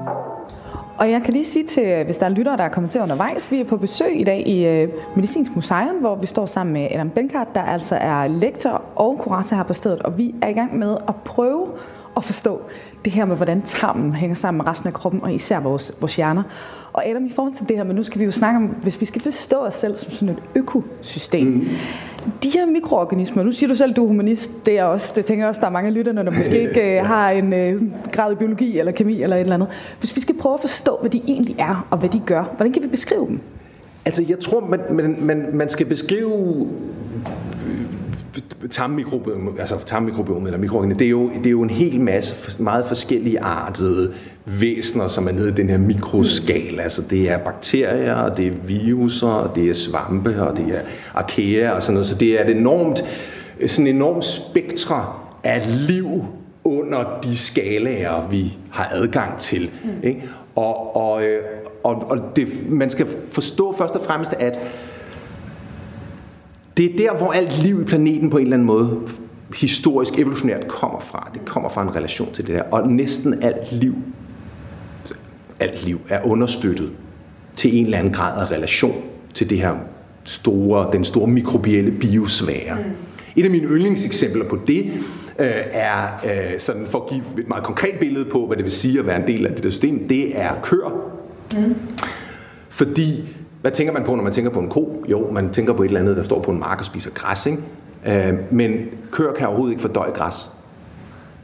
Og 0.99 1.11
jeg 1.11 1.23
kan 1.23 1.33
lige 1.33 1.45
sige 1.45 1.67
til, 1.67 1.83
øh, 1.83 2.05
hvis 2.05 2.17
der 2.17 2.27
er 2.27 2.31
lyttere, 2.31 2.57
der 2.57 2.65
er 2.65 2.69
kommet 2.69 2.93
til 2.93 3.01
undervejs, 3.01 3.51
vi 3.51 3.61
er 3.61 3.65
på 3.65 3.77
besøg 3.77 4.21
i 4.21 4.25
dag 4.25 4.49
i 4.49 4.67
øh, 4.67 4.89
Medicinsk 5.17 5.55
Museum, 5.55 5.97
hvor 6.01 6.17
vi 6.17 6.27
står 6.27 6.47
sammen 6.47 6.73
med 6.73 6.89
Adam 6.91 7.11
Benkart, 7.11 7.55
der 7.55 7.63
altså 7.63 7.97
er 7.97 8.29
lektor 8.29 8.83
og 8.97 9.19
kurator 9.19 9.57
her 9.57 9.63
på 9.63 9.73
stedet, 9.73 10.03
og 10.03 10.19
vi 10.19 10.35
er 10.43 10.49
i 10.49 10.53
gang 10.53 10.79
med 10.79 10.97
at 11.09 11.17
prøve 11.17 11.67
at 12.17 12.25
forstå 12.25 12.61
det 13.05 13.13
her 13.13 13.25
med, 13.25 13.37
hvordan 13.37 13.63
tarmen 13.63 14.13
hænger 14.13 14.37
sammen 14.37 14.59
med 14.59 14.67
resten 14.67 14.87
af 14.87 14.95
kroppen, 14.95 15.23
og 15.23 15.33
især 15.33 15.61
vores, 15.61 15.93
vores 16.01 16.17
hjerner. 16.17 16.43
Og 16.99 17.07
Adam, 17.07 17.27
i 17.27 17.31
forhold 17.31 17.55
til 17.55 17.69
det 17.69 17.77
her, 17.77 17.85
men 17.85 17.97
nu 17.97 18.03
skal 18.03 18.21
vi 18.21 18.25
jo 18.25 18.31
snakke 18.31 18.57
om, 18.57 18.65
hvis 18.65 19.01
vi 19.01 19.07
skal 19.07 19.23
forstå 19.23 19.57
os 19.57 19.75
selv 19.75 19.97
som 19.97 20.11
sådan 20.11 20.29
et 20.29 20.39
økosystem. 20.55 21.47
Mm. 21.47 21.67
De 22.43 22.51
her 22.55 22.67
mikroorganismer, 22.67 23.43
nu 23.43 23.53
siger 23.53 23.69
du 23.69 23.75
selv, 23.75 23.95
du 23.95 24.05
er 24.05 24.09
humanist, 24.09 24.51
det 24.67 24.79
er 24.79 24.85
også, 24.85 25.13
det 25.17 25.25
tænker 25.25 25.45
jeg 25.45 25.49
også, 25.49 25.61
der 25.61 25.67
er 25.67 25.71
mange 25.71 25.91
lytterne, 25.91 26.25
der 26.25 26.31
måske 26.31 26.61
ikke 26.69 27.01
uh, 27.01 27.07
har 27.07 27.31
en 27.31 27.53
uh, 27.53 27.83
grad 28.13 28.33
i 28.33 28.35
biologi 28.35 28.79
eller 28.79 28.93
kemi 28.93 29.23
eller 29.23 29.37
et 29.37 29.41
eller 29.41 29.55
andet. 29.55 29.69
Hvis 29.99 30.17
vi 30.17 30.21
skal 30.21 30.35
prøve 30.39 30.55
at 30.55 30.61
forstå, 30.61 30.99
hvad 31.01 31.11
de 31.11 31.23
egentlig 31.27 31.57
er, 31.59 31.87
og 31.91 31.99
hvad 31.99 32.09
de 32.09 32.23
gør, 32.27 32.43
hvordan 32.57 32.73
kan 32.73 32.83
vi 32.83 32.89
beskrive 32.89 33.27
dem? 33.27 33.41
Altså, 34.05 34.25
jeg 34.29 34.39
tror, 34.39 34.67
man, 34.67 34.81
man, 34.91 35.17
man, 35.21 35.47
man 35.53 35.69
skal 35.69 35.87
beskrive 35.87 36.69
tarmmikrobiom, 38.71 39.57
altså 39.59 39.79
tarmmikrobiom 39.87 40.45
eller 40.45 40.59
mikroorganismer, 40.59 40.99
det 40.99 41.07
er, 41.07 41.11
jo, 41.11 41.29
det 41.29 41.47
er 41.47 41.51
jo 41.51 41.63
en 41.63 41.71
hel 41.71 42.01
masse 42.01 42.63
meget 42.63 42.87
forskellige 42.87 43.41
artede 43.41 44.13
væsener, 44.61 45.09
som 45.09 45.29
er 45.29 45.33
nede 45.33 45.49
i 45.49 45.53
den 45.53 45.71
her 45.71 45.79
mikroskala. 45.79 46.83
Altså 46.83 47.03
det 47.11 47.31
er 47.31 47.39
bakterier, 47.39 48.15
og 48.15 48.37
det 48.37 48.47
er 48.47 48.51
viruser, 48.51 49.29
og 49.29 49.57
det 49.57 49.71
er 49.71 49.75
svampe, 49.75 50.43
og 50.43 50.57
det 50.57 50.67
er 50.69 50.81
archaea 51.15 51.71
og 51.71 51.83
sådan 51.83 51.95
noget. 51.95 52.07
Så 52.07 52.19
det 52.19 52.41
er 52.41 52.45
et 52.45 52.57
enormt, 52.57 53.05
sådan 53.67 53.87
et 53.87 53.95
enormt 53.95 54.25
spektre 54.25 55.07
af 55.45 55.89
liv 55.89 56.25
under 56.65 57.21
de 57.23 57.37
skalaer, 57.37 58.29
vi 58.29 58.53
har 58.71 58.89
adgang 58.93 59.39
til. 59.39 59.71
Mm. 59.85 59.91
Ikke? 60.03 60.23
Og, 60.57 60.97
og, 60.97 61.23
øh, 61.25 61.43
og, 61.85 62.11
og 62.11 62.19
det, 62.37 62.49
man 62.69 62.91
skal 62.91 63.07
forstå 63.33 63.75
først 63.79 63.95
og 63.95 64.05
fremmest, 64.05 64.33
at 64.33 64.59
det 66.77 66.93
er 66.93 66.97
der, 66.99 67.17
hvor 67.17 67.33
alt 67.33 67.63
liv 67.63 67.81
i 67.81 67.85
planeten 67.85 68.31
på 68.31 68.37
en 68.37 68.43
eller 68.43 68.57
anden 68.57 68.67
måde 68.67 69.01
historisk, 69.57 70.19
evolutionært 70.19 70.69
kommer 70.69 71.01
fra. 71.01 71.31
Det 71.35 71.45
kommer 71.45 71.69
fra 71.69 71.83
en 71.83 71.97
relation 71.97 72.33
til 72.35 72.47
det 72.47 72.55
der. 72.55 72.63
Og 72.63 72.89
næsten 72.89 73.43
alt 73.43 73.73
liv, 73.73 73.95
alt 75.61 75.85
liv 75.85 76.01
er 76.09 76.27
understøttet 76.27 76.91
til 77.57 77.79
en 77.79 77.85
eller 77.85 77.99
anden 77.99 78.13
grad 78.13 78.43
af 78.43 78.53
relation 78.53 79.03
til 79.35 79.51
det 79.51 79.59
her 79.59 79.75
store, 80.25 80.89
den 80.93 81.05
store 81.05 81.27
mikrobielle 81.27 81.91
biosfære. 81.91 82.75
Mm. 82.75 82.91
Et 83.37 83.45
af 83.45 83.51
mine 83.51 83.67
yndlingseksempler 83.67 84.45
på 84.49 84.59
det 84.67 84.85
øh, 85.39 85.51
er, 85.73 86.03
øh, 86.25 86.61
sådan 86.61 86.87
for 86.87 87.01
at 87.01 87.11
give 87.11 87.23
et 87.39 87.49
meget 87.49 87.65
konkret 87.65 87.95
billede 88.01 88.25
på, 88.25 88.47
hvad 88.47 88.57
det 88.57 88.65
vil 88.65 88.73
sige 88.73 88.99
at 88.99 89.07
være 89.07 89.17
en 89.17 89.27
del 89.27 89.47
af 89.47 89.55
det 89.55 89.65
der 89.65 89.71
system, 89.71 90.09
det 90.09 90.39
er 90.39 90.51
køer. 90.63 91.13
Mm. 91.55 91.75
Fordi, 92.69 93.29
hvad 93.61 93.71
tænker 93.71 93.93
man 93.93 94.05
på, 94.05 94.15
når 94.15 94.23
man 94.23 94.33
tænker 94.33 94.51
på 94.51 94.61
en 94.61 94.69
ko? 94.69 95.05
Jo, 95.11 95.31
man 95.31 95.51
tænker 95.53 95.73
på 95.73 95.83
et 95.83 95.87
eller 95.87 96.01
andet, 96.01 96.17
der 96.17 96.23
står 96.23 96.43
på 96.43 96.51
en 96.51 96.59
mark 96.59 96.79
og 96.79 96.85
spiser 96.85 97.11
græs, 97.11 97.47
ikke? 97.47 97.59
Øh, 98.07 98.35
men 98.51 98.87
køer 99.11 99.33
kan 99.33 99.47
overhovedet 99.47 99.73
ikke 99.73 99.83
fordøje 99.83 100.11
græs. 100.11 100.49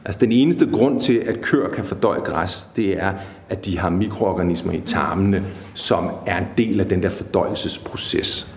Altså 0.05 0.20
den 0.20 0.33
eneste 0.33 0.68
grund 0.72 1.00
til, 1.00 1.22
at 1.27 1.40
køer 1.40 1.68
kan 1.68 1.85
fordøje 1.85 2.20
græs, 2.20 2.66
det 2.77 3.03
er, 3.03 3.12
at 3.48 3.64
de 3.64 3.78
har 3.78 3.90
mikroorganismer 3.90 4.72
i 4.72 4.80
tarmene, 4.80 5.44
som 5.74 6.11
er 6.26 6.38
en 6.38 6.46
del 6.59 6.80
af 6.80 6.87
den 6.87 7.02
der 7.02 7.09
fordøjelsesproces. 7.09 8.54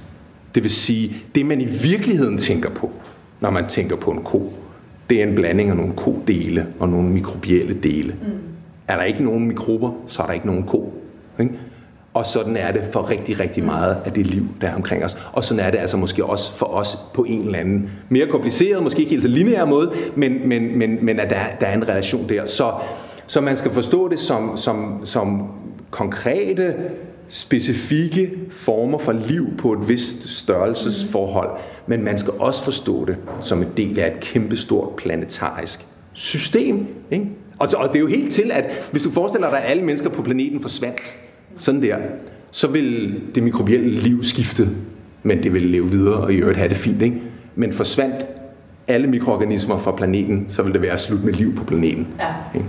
Det 0.55 0.63
vil 0.63 0.71
sige, 0.71 1.15
det 1.35 1.45
man 1.45 1.61
i 1.61 1.67
virkeligheden 1.83 2.37
tænker 2.37 2.69
på, 2.69 2.91
når 3.39 3.49
man 3.49 3.67
tænker 3.67 3.95
på 3.95 4.11
en 4.11 4.23
ko, 4.23 4.53
det 5.09 5.19
er 5.19 5.23
en 5.23 5.35
blanding 5.35 5.69
af 5.69 5.75
nogle 5.75 5.93
kodele 5.93 6.65
og 6.79 6.89
nogle 6.89 7.09
mikrobielle 7.09 7.73
dele. 7.73 8.15
Mm. 8.21 8.31
Er 8.87 8.95
der 8.95 9.03
ikke 9.03 9.23
nogen 9.23 9.47
mikrober, 9.47 9.91
så 10.07 10.21
er 10.21 10.25
der 10.25 10.33
ikke 10.33 10.47
nogen 10.47 10.63
ko. 10.63 10.93
Ikke? 11.39 11.51
Og 12.13 12.25
sådan 12.25 12.57
er 12.57 12.71
det 12.71 12.81
for 12.91 13.09
rigtig, 13.09 13.39
rigtig 13.39 13.63
mm. 13.63 13.69
meget 13.69 13.97
af 14.05 14.11
det 14.11 14.27
liv, 14.27 14.45
der 14.61 14.67
er 14.67 14.75
omkring 14.75 15.03
os. 15.03 15.17
Og 15.33 15.43
sådan 15.43 15.65
er 15.65 15.71
det 15.71 15.77
altså 15.77 15.97
måske 15.97 16.25
også 16.25 16.55
for 16.55 16.65
os 16.65 16.97
på 17.13 17.23
en 17.23 17.45
eller 17.45 17.59
anden 17.59 17.89
mere 18.09 18.27
kompliceret, 18.27 18.83
måske 18.83 18.99
ikke 18.99 19.09
helt 19.09 19.21
så 19.21 19.27
lineær 19.27 19.65
måde, 19.65 19.91
men, 20.15 20.47
men, 20.47 20.77
men, 20.77 21.05
men 21.05 21.19
at 21.19 21.29
der, 21.29 21.39
der 21.61 21.67
er 21.67 21.73
en 21.73 21.87
relation 21.87 22.29
der. 22.29 22.45
Så, 22.45 22.71
så 23.27 23.41
man 23.41 23.57
skal 23.57 23.71
forstå 23.71 24.07
det 24.07 24.19
som, 24.19 24.57
som, 24.57 25.01
som 25.05 25.47
konkrete, 25.91 26.73
specifikke 27.27 28.31
former 28.51 28.97
for 28.97 29.11
liv 29.11 29.47
på 29.57 29.73
et 29.73 29.89
vist 29.89 30.29
størrelsesforhold, 30.29 31.49
men 31.87 32.03
man 32.03 32.17
skal 32.17 32.33
også 32.39 32.63
forstå 32.63 33.05
det 33.05 33.17
som 33.39 33.61
en 33.61 33.67
del 33.77 33.99
af 33.99 34.11
et 34.11 34.19
kæmpestort 34.19 34.95
planetarisk 34.95 35.85
system. 36.13 36.87
Ikke? 37.11 37.25
Og, 37.59 37.67
og 37.77 37.87
det 37.87 37.95
er 37.95 37.99
jo 37.99 38.07
helt 38.07 38.31
til, 38.31 38.51
at 38.53 38.87
hvis 38.91 39.01
du 39.01 39.11
forestiller 39.11 39.49
dig, 39.49 39.63
at 39.63 39.71
alle 39.71 39.83
mennesker 39.83 40.09
på 40.09 40.21
planeten 40.21 40.61
forsvandt, 40.61 41.01
sådan 41.55 41.81
der, 41.81 41.97
så 42.51 42.67
vil 42.67 43.21
det 43.35 43.43
mikrobielle 43.43 43.89
liv 43.89 44.23
skifte, 44.23 44.69
men 45.23 45.43
det 45.43 45.53
vil 45.53 45.61
leve 45.61 45.91
videre 45.91 46.15
og 46.15 46.33
i 46.33 46.35
øvrigt 46.35 46.57
have 46.57 46.69
det 46.69 46.77
fint. 46.77 47.01
Ikke? 47.01 47.21
Men 47.55 47.73
forsvandt 47.73 48.25
alle 48.87 49.07
mikroorganismer 49.07 49.77
fra 49.77 49.91
planeten, 49.91 50.45
så 50.49 50.63
vil 50.63 50.73
det 50.73 50.81
være 50.81 50.97
slut 50.97 51.23
med 51.23 51.33
liv 51.33 51.55
på 51.55 51.63
planeten. 51.63 52.07
Ja. 52.19 52.33
Ikke? 52.55 52.67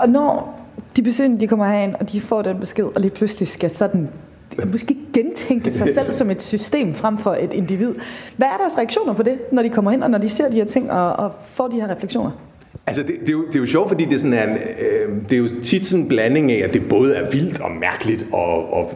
Og 0.00 0.08
når 0.08 0.60
de 0.96 1.02
besøgende 1.02 1.40
de 1.40 1.46
kommer 1.46 1.66
herind, 1.66 1.94
og 1.94 2.12
de 2.12 2.20
får 2.20 2.42
den 2.42 2.60
besked, 2.60 2.84
og 2.84 3.00
lige 3.00 3.10
pludselig 3.10 3.48
skal 3.48 3.70
sådan 3.70 4.08
måske 4.66 4.96
gentænke 5.14 5.70
sig 5.70 5.94
selv 5.94 6.12
som 6.12 6.30
et 6.30 6.42
system 6.42 6.94
frem 6.94 7.18
for 7.18 7.34
et 7.34 7.52
individ. 7.52 7.94
Hvad 8.36 8.48
er 8.48 8.56
deres 8.56 8.78
reaktioner 8.78 9.14
på 9.14 9.22
det, 9.22 9.38
når 9.52 9.62
de 9.62 9.68
kommer 9.68 9.90
ind, 9.90 10.02
og 10.02 10.10
når 10.10 10.18
de 10.18 10.28
ser 10.28 10.50
de 10.50 10.56
her 10.56 10.64
ting 10.64 10.92
og, 10.92 11.12
og 11.12 11.32
får 11.40 11.68
de 11.68 11.76
her 11.76 11.90
refleksioner? 11.90 12.30
Altså, 12.86 13.02
det, 13.02 13.14
det, 13.20 13.28
er 13.28 13.32
jo, 13.32 13.46
det 13.46 13.54
er 13.54 13.60
jo 13.60 13.66
sjovt, 13.66 13.88
fordi 13.88 14.04
det 14.04 14.14
er, 14.14 14.18
sådan 14.18 14.50
en, 14.50 14.56
øh, 14.56 15.16
det 15.30 15.32
er 15.32 15.36
jo 15.36 15.48
tit 15.62 15.86
sådan 15.86 16.02
en 16.02 16.08
blanding 16.08 16.52
af, 16.52 16.64
at 16.64 16.74
det 16.74 16.88
både 16.88 17.14
er 17.14 17.30
vildt 17.30 17.60
og 17.60 17.70
mærkeligt, 17.70 18.26
og, 18.32 18.72
og 18.72 18.90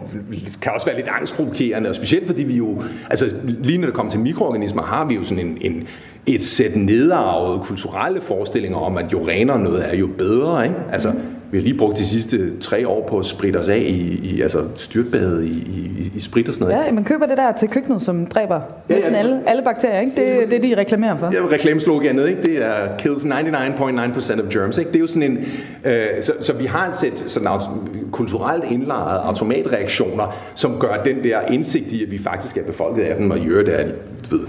kan 0.62 0.72
også 0.72 0.86
være 0.86 0.96
lidt 0.96 1.08
angstprovokerende, 1.08 1.90
og 1.90 1.94
specielt 1.94 2.26
fordi 2.26 2.42
vi 2.42 2.56
jo, 2.56 2.82
altså 3.10 3.34
lige 3.44 3.78
når 3.78 3.86
det 3.86 3.94
kommer 3.94 4.10
til 4.10 4.20
mikroorganismer, 4.20 4.82
har 4.82 5.04
vi 5.04 5.14
jo 5.14 5.24
sådan 5.24 5.46
en, 5.46 5.58
en 5.60 5.88
et 6.26 6.42
sæt 6.42 6.76
nedarvede 6.76 7.58
kulturelle 7.58 8.20
forestillinger 8.20 8.78
om, 8.78 8.98
at 8.98 9.12
jo 9.12 9.28
renere 9.28 9.58
noget 9.58 9.88
er, 9.88 9.96
jo 9.96 10.08
bedre. 10.18 10.64
Ikke? 10.64 10.76
Altså, 10.92 11.12
vi 11.50 11.58
har 11.58 11.62
lige 11.62 11.78
brugt 11.78 11.98
de 11.98 12.06
sidste 12.06 12.58
tre 12.60 12.88
år 12.88 13.06
på 13.08 13.18
at 13.18 13.24
spritte 13.24 13.56
os 13.56 13.68
af 13.68 13.78
i, 13.78 14.20
i 14.22 14.40
altså 14.40 14.64
styrtbade 14.76 15.46
i, 15.46 15.50
i, 15.50 16.12
i 16.16 16.20
sprit 16.20 16.48
og 16.48 16.54
sådan 16.54 16.68
noget. 16.68 16.87
Ja, 16.87 16.92
man 16.92 17.04
køber 17.04 17.26
det 17.26 17.37
der 17.37 17.52
til 17.52 17.68
køkkenet, 17.68 18.02
som 18.02 18.26
dræber 18.26 18.60
ja, 18.88 18.94
næsten 18.94 19.12
ja, 19.12 19.18
alle, 19.18 19.42
alle 19.46 19.62
bakterier. 19.62 20.00
Ikke? 20.00 20.12
Det 20.16 20.42
er 20.42 20.46
det, 20.46 20.62
de 20.62 20.80
reklamerer 20.80 21.16
for. 21.16 21.30
Ja, 21.32 21.46
reklamesloganet, 21.52 22.28
ikke? 22.28 22.42
det 22.42 22.64
er 22.64 22.96
kills 22.98 23.24
99.9% 23.24 24.42
of 24.42 24.48
germs. 24.50 24.78
Ikke? 24.78 24.90
Det 24.90 24.96
er 24.96 25.00
jo 25.00 25.06
sådan 25.06 25.22
en, 25.22 25.38
øh, 25.84 26.06
så, 26.20 26.32
så, 26.40 26.52
vi 26.52 26.66
har 26.66 26.88
et 26.88 26.96
sæt 26.96 27.22
sådan 27.26 27.48
kulturelt 28.10 28.64
indlejrede 28.70 29.20
automatreaktioner, 29.20 30.37
som 30.54 30.78
gør 30.80 31.02
den 31.04 31.24
der 31.24 31.40
indsigt 31.40 31.92
i, 31.92 32.04
at 32.04 32.10
vi 32.10 32.18
faktisk 32.18 32.56
er 32.56 32.64
befolket 32.64 33.02
af 33.02 33.16
dem, 33.16 33.30
og 33.30 33.38
i 33.38 33.46
øvrigt 33.46 33.68
er, 33.68 33.88
du 34.30 34.37
ved, 34.37 34.46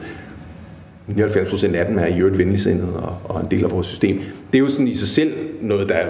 99 1.07 1.49
procent 1.49 1.75
af 1.75 1.85
dem 1.85 1.97
er 1.97 2.05
i 2.05 2.19
øvrigt 2.19 2.37
venligsindet 2.37 2.89
og, 2.95 3.17
og 3.23 3.41
en 3.41 3.47
del 3.51 3.63
af 3.63 3.71
vores 3.71 3.87
system. 3.87 4.17
Det 4.51 4.57
er 4.57 4.59
jo 4.59 4.69
sådan 4.69 4.87
i 4.87 4.95
sig 4.95 5.07
selv 5.07 5.33
noget, 5.61 5.89
der 5.89 6.05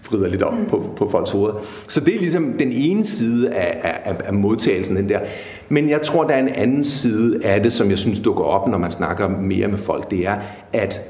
frider 0.00 0.28
lidt 0.28 0.42
op 0.42 0.54
mm. 0.54 0.66
på, 0.66 0.90
på 0.96 1.10
folks 1.10 1.30
hoveder. 1.30 1.54
Så 1.88 2.00
det 2.00 2.14
er 2.14 2.18
ligesom 2.18 2.52
den 2.58 2.72
ene 2.72 3.04
side 3.04 3.50
af, 3.54 4.00
af, 4.04 4.14
af 4.24 4.34
modtagelsen, 4.34 4.96
den 4.96 5.08
der. 5.08 5.20
Men 5.68 5.90
jeg 5.90 6.02
tror, 6.02 6.24
der 6.24 6.34
er 6.34 6.38
en 6.38 6.48
anden 6.48 6.84
side 6.84 7.46
af 7.46 7.62
det, 7.62 7.72
som 7.72 7.90
jeg 7.90 7.98
synes 7.98 8.20
dukker 8.20 8.44
op, 8.44 8.68
når 8.68 8.78
man 8.78 8.92
snakker 8.92 9.28
mere 9.28 9.68
med 9.68 9.78
folk, 9.78 10.10
det 10.10 10.26
er, 10.26 10.36
at 10.72 11.00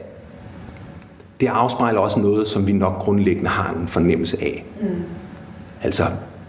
det 1.40 1.46
afspejler 1.46 2.00
også 2.00 2.20
noget, 2.20 2.48
som 2.48 2.66
vi 2.66 2.72
nok 2.72 2.98
grundlæggende 2.98 3.50
har 3.50 3.74
en 3.80 3.88
fornemmelse 3.88 4.37
af. 4.42 4.64
Mm. 4.80 4.87
Altså, 5.82 6.04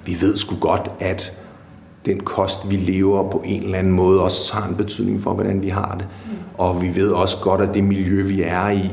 vi 0.05 0.17
ved 0.21 0.35
sgu 0.35 0.55
godt, 0.59 0.91
at 0.99 1.41
den 2.05 2.19
kost, 2.19 2.71
vi 2.71 2.75
lever 2.75 3.31
på 3.31 3.41
en 3.45 3.63
eller 3.63 3.77
anden 3.77 3.93
måde, 3.93 4.21
også 4.21 4.53
har 4.53 4.69
en 4.69 4.75
betydning 4.75 5.23
for, 5.23 5.33
hvordan 5.33 5.63
vi 5.63 5.69
har 5.69 5.95
det. 5.97 6.07
Mm. 6.24 6.24
Og 6.57 6.81
vi 6.81 6.95
ved 6.95 7.11
også 7.11 7.37
godt, 7.41 7.61
at 7.61 7.73
det 7.73 7.83
miljø, 7.83 8.21
vi 8.21 8.41
er 8.41 8.69
i, 8.69 8.91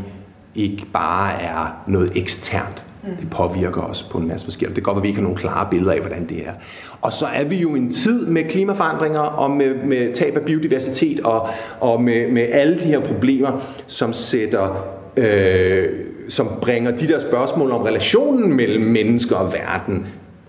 ikke 0.54 0.86
bare 0.92 1.42
er 1.42 1.82
noget 1.86 2.12
eksternt. 2.14 2.86
Mm. 3.02 3.16
Det 3.16 3.30
påvirker 3.30 3.80
os 3.80 4.02
på 4.02 4.18
en 4.18 4.28
masse 4.28 4.46
forskellige. 4.46 4.74
Det 4.74 4.84
kan 4.84 4.92
godt 4.92 4.96
at 4.96 5.02
vi 5.02 5.08
ikke 5.08 5.20
har 5.20 5.22
nogen 5.22 5.38
klare 5.38 5.68
billeder 5.70 5.92
af, 5.92 6.00
hvordan 6.00 6.28
det 6.28 6.46
er. 6.46 6.52
Og 7.00 7.12
så 7.12 7.26
er 7.26 7.44
vi 7.44 7.56
jo 7.56 7.74
i 7.74 7.78
en 7.78 7.92
tid 7.92 8.26
med 8.26 8.44
klimaforandringer 8.44 9.20
og 9.20 9.50
med, 9.50 9.74
med 9.74 10.14
tab 10.14 10.36
af 10.36 10.42
biodiversitet 10.42 11.20
og, 11.20 11.48
og 11.80 12.02
med, 12.02 12.30
med 12.30 12.42
alle 12.52 12.78
de 12.78 12.84
her 12.84 13.00
problemer, 13.00 13.60
som 13.86 14.12
sætter... 14.12 14.84
Øh, 15.16 15.88
som 16.28 16.48
bringer 16.60 16.90
de 16.96 17.08
der 17.08 17.18
spørgsmål 17.18 17.70
om 17.70 17.82
relationen 17.82 18.52
mellem 18.52 18.84
mennesker 18.84 19.36
og 19.36 19.52
verden 19.52 20.06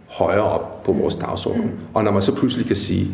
højere 0.07 0.43
op 0.43 0.83
på 0.83 0.91
vores 0.91 1.15
dagsorden. 1.15 1.61
Mm. 1.61 1.69
Og 1.93 2.03
når 2.03 2.11
man 2.11 2.21
så 2.21 2.35
pludselig 2.35 2.67
kan 2.67 2.75
sige, 2.75 3.07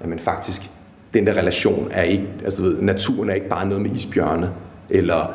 at 0.00 0.08
man 0.08 0.18
faktisk, 0.18 0.70
den 1.14 1.26
der 1.26 1.32
relation 1.32 1.88
er 1.90 2.02
ikke, 2.02 2.26
altså 2.44 2.62
du 2.62 2.68
ved, 2.68 2.80
naturen 2.80 3.30
er 3.30 3.34
ikke 3.34 3.48
bare 3.48 3.66
noget 3.66 3.82
med 3.82 3.90
isbjørne 3.90 4.50
eller 4.90 5.34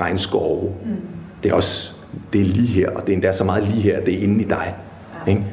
regnskove. 0.00 0.72
Mm. 0.84 0.96
Det 1.42 1.50
er 1.50 1.54
også, 1.54 1.92
det 2.32 2.40
er 2.40 2.44
lige 2.44 2.68
her, 2.68 2.90
og 2.90 3.00
det 3.00 3.08
er 3.08 3.14
endda 3.14 3.32
så 3.32 3.44
meget 3.44 3.68
lige 3.68 3.82
her, 3.82 4.00
det 4.00 4.14
er 4.14 4.18
inde 4.18 4.44
i 4.44 4.48
dig. 4.48 4.74
Ja. 5.26 5.30
Ikke? 5.30 5.44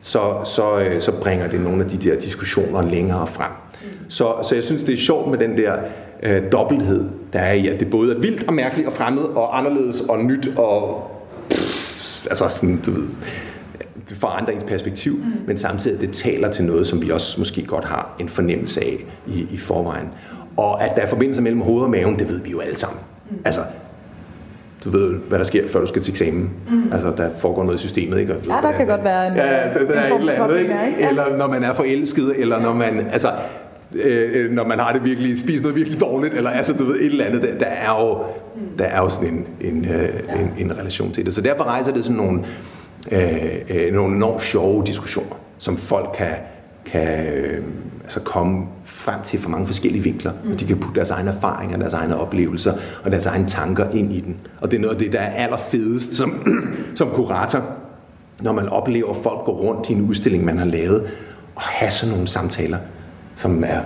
Så, 0.00 0.34
så, 0.44 0.78
øh, 0.78 1.00
så 1.00 1.12
bringer 1.12 1.48
det 1.48 1.60
nogle 1.60 1.84
af 1.84 1.90
de 1.90 1.96
der 1.96 2.20
diskussioner 2.20 2.82
længere 2.82 3.26
frem. 3.26 3.50
Mm. 3.82 3.88
Så, 4.08 4.34
så 4.42 4.54
jeg 4.54 4.64
synes, 4.64 4.84
det 4.84 4.92
er 4.92 4.98
sjovt 4.98 5.30
med 5.30 5.38
den 5.38 5.56
der 5.56 5.72
øh, 6.22 6.42
dobbelthed, 6.52 7.04
der 7.32 7.38
er 7.38 7.52
i, 7.52 7.68
at 7.68 7.80
det 7.80 7.90
både 7.90 8.14
er 8.14 8.18
vildt 8.18 8.48
og 8.48 8.54
mærkeligt 8.54 8.88
og 8.88 8.92
fremmed 8.92 9.22
og 9.22 9.58
anderledes 9.58 10.00
og 10.00 10.24
nyt 10.24 10.48
og 10.56 11.10
pff, 11.50 12.26
altså 12.26 12.48
sådan, 12.48 12.80
du 12.86 12.90
ved, 12.90 13.08
forandrer 14.14 14.54
ens 14.54 14.64
perspektiv, 14.64 15.12
mm. 15.12 15.24
men 15.46 15.56
samtidig 15.56 16.00
det 16.00 16.12
taler 16.12 16.50
til 16.50 16.64
noget, 16.64 16.86
som 16.86 17.02
vi 17.02 17.10
også 17.10 17.40
måske 17.40 17.62
godt 17.62 17.84
har 17.84 18.16
en 18.18 18.28
fornemmelse 18.28 18.80
af 18.80 19.04
i, 19.26 19.46
i 19.50 19.56
forvejen. 19.56 20.08
Og 20.56 20.84
at 20.84 20.96
der 20.96 21.02
er 21.02 21.06
forbindelse 21.06 21.42
mellem 21.42 21.60
hoved 21.60 21.82
og 21.82 21.90
maven, 21.90 22.18
det 22.18 22.28
ved 22.28 22.40
vi 22.40 22.50
jo 22.50 22.60
alle 22.60 22.74
sammen. 22.76 23.00
Mm. 23.30 23.36
Altså, 23.44 23.60
du 24.84 24.90
ved, 24.90 25.14
hvad 25.14 25.38
der 25.38 25.44
sker, 25.44 25.68
før 25.68 25.80
du 25.80 25.86
skal 25.86 26.02
til 26.02 26.12
eksamen. 26.12 26.50
Mm. 26.70 26.92
Altså, 26.92 27.10
der 27.16 27.30
foregår 27.38 27.64
noget 27.64 27.78
i 27.78 27.80
systemet, 27.80 28.18
ikke? 28.18 28.34
ja, 28.48 28.54
der 28.62 28.72
kan 28.72 28.86
godt 28.86 29.04
være 29.04 29.26
en, 29.26 29.36
ja, 29.36 29.42
der, 29.42 29.72
der 29.72 29.80
en 29.80 29.90
er 29.90 30.14
et 30.14 30.20
eller 30.20 30.44
andet, 30.44 30.58
ikke? 30.60 30.74
Ja. 31.00 31.08
Eller 31.08 31.36
når 31.36 31.46
man 31.46 31.64
er 31.64 31.72
forelsket, 31.72 32.34
eller 32.36 32.56
ja. 32.56 32.62
når 32.62 32.74
man, 32.74 33.06
altså, 33.12 33.28
øh, 33.94 34.52
når 34.52 34.64
man 34.64 34.78
har 34.78 34.92
det 34.92 35.04
virkelig, 35.04 35.38
spiser 35.38 35.62
noget 35.62 35.76
virkelig 35.76 36.00
dårligt, 36.00 36.34
eller 36.34 36.50
altså, 36.50 36.72
du 36.72 36.84
ved, 36.84 36.94
et 36.94 37.06
eller 37.06 37.24
andet, 37.24 37.42
der, 37.42 37.58
der 37.58 37.66
er 37.66 38.00
jo, 38.00 38.18
mm. 38.56 38.78
der 38.78 38.84
er 38.84 39.00
jo 39.00 39.08
sådan 39.08 39.28
en, 39.28 39.46
en, 39.60 39.84
øh, 39.84 39.90
ja. 39.90 40.40
en, 40.40 40.52
en 40.58 40.78
relation 40.78 41.12
til 41.12 41.26
det. 41.26 41.34
Så 41.34 41.40
derfor 41.40 41.64
rejser 41.64 41.92
det 41.92 42.04
sådan 42.04 42.16
nogle, 42.16 42.38
øh, 42.38 42.46
øh, 43.10 43.94
nogle 43.94 44.16
enormt 44.16 44.42
sjove 44.42 44.84
diskussioner, 44.86 45.36
som 45.58 45.76
folk 45.76 46.10
kan, 46.14 46.34
kan 46.84 47.26
øh, 47.26 47.64
altså 48.04 48.20
komme 48.20 48.66
frem 48.84 49.22
til 49.24 49.40
fra 49.40 49.50
mange 49.50 49.66
forskellige 49.66 50.02
vinkler. 50.02 50.32
Mm. 50.44 50.52
Og 50.52 50.60
de 50.60 50.66
kan 50.66 50.78
putte 50.78 50.94
deres 50.94 51.10
egne 51.10 51.30
erfaringer, 51.30 51.78
deres 51.78 51.94
egne 51.94 52.16
oplevelser 52.16 52.72
og 53.04 53.10
deres 53.10 53.26
egne 53.26 53.46
tanker 53.46 53.90
ind 53.90 54.12
i 54.12 54.20
den. 54.20 54.36
Og 54.60 54.70
det 54.70 54.76
er 54.76 54.80
noget 54.80 54.94
af 54.94 55.00
det, 55.00 55.12
der 55.12 55.20
er 55.20 55.44
allerfedest 55.44 56.14
som, 56.14 56.48
som 56.94 57.10
kurator, 57.10 57.62
når 58.40 58.52
man 58.52 58.68
oplever, 58.68 59.10
at 59.10 59.16
folk 59.16 59.44
går 59.44 59.52
rundt 59.52 59.90
i 59.90 59.92
en 59.92 60.00
udstilling, 60.00 60.44
man 60.44 60.58
har 60.58 60.66
lavet, 60.66 61.10
og 61.54 61.62
have 61.62 61.90
sådan 61.90 62.12
nogle 62.12 62.28
samtaler, 62.28 62.78
som 63.36 63.64
er 63.66 63.80